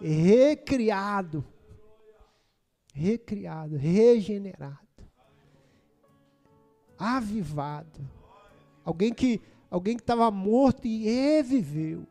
recriado, 0.00 1.44
recriado, 2.98 3.76
regenerado, 3.76 4.78
avivado. 6.98 8.00
Alguém 8.84 9.14
que 9.14 9.40
alguém 9.70 9.96
que 9.96 10.02
estava 10.02 10.30
morto 10.30 10.86
e 10.86 11.04
reviveu. 11.04 12.06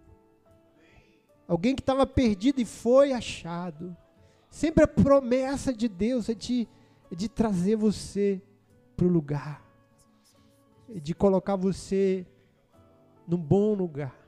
Alguém 1.47 1.75
que 1.75 1.81
estava 1.81 2.05
perdido 2.05 2.61
e 2.61 2.65
foi 2.65 3.11
achado. 3.11 3.95
Sempre 4.49 4.83
a 4.83 4.87
promessa 4.87 5.73
de 5.73 5.87
Deus 5.87 6.29
é 6.29 6.33
de, 6.33 6.67
é 7.11 7.15
de 7.15 7.27
trazer 7.27 7.75
você 7.75 8.41
para 8.95 9.05
o 9.05 9.09
lugar, 9.09 9.63
é 10.89 10.99
de 10.99 11.13
colocar 11.13 11.55
você 11.55 12.25
num 13.27 13.37
bom 13.37 13.73
lugar. 13.73 14.26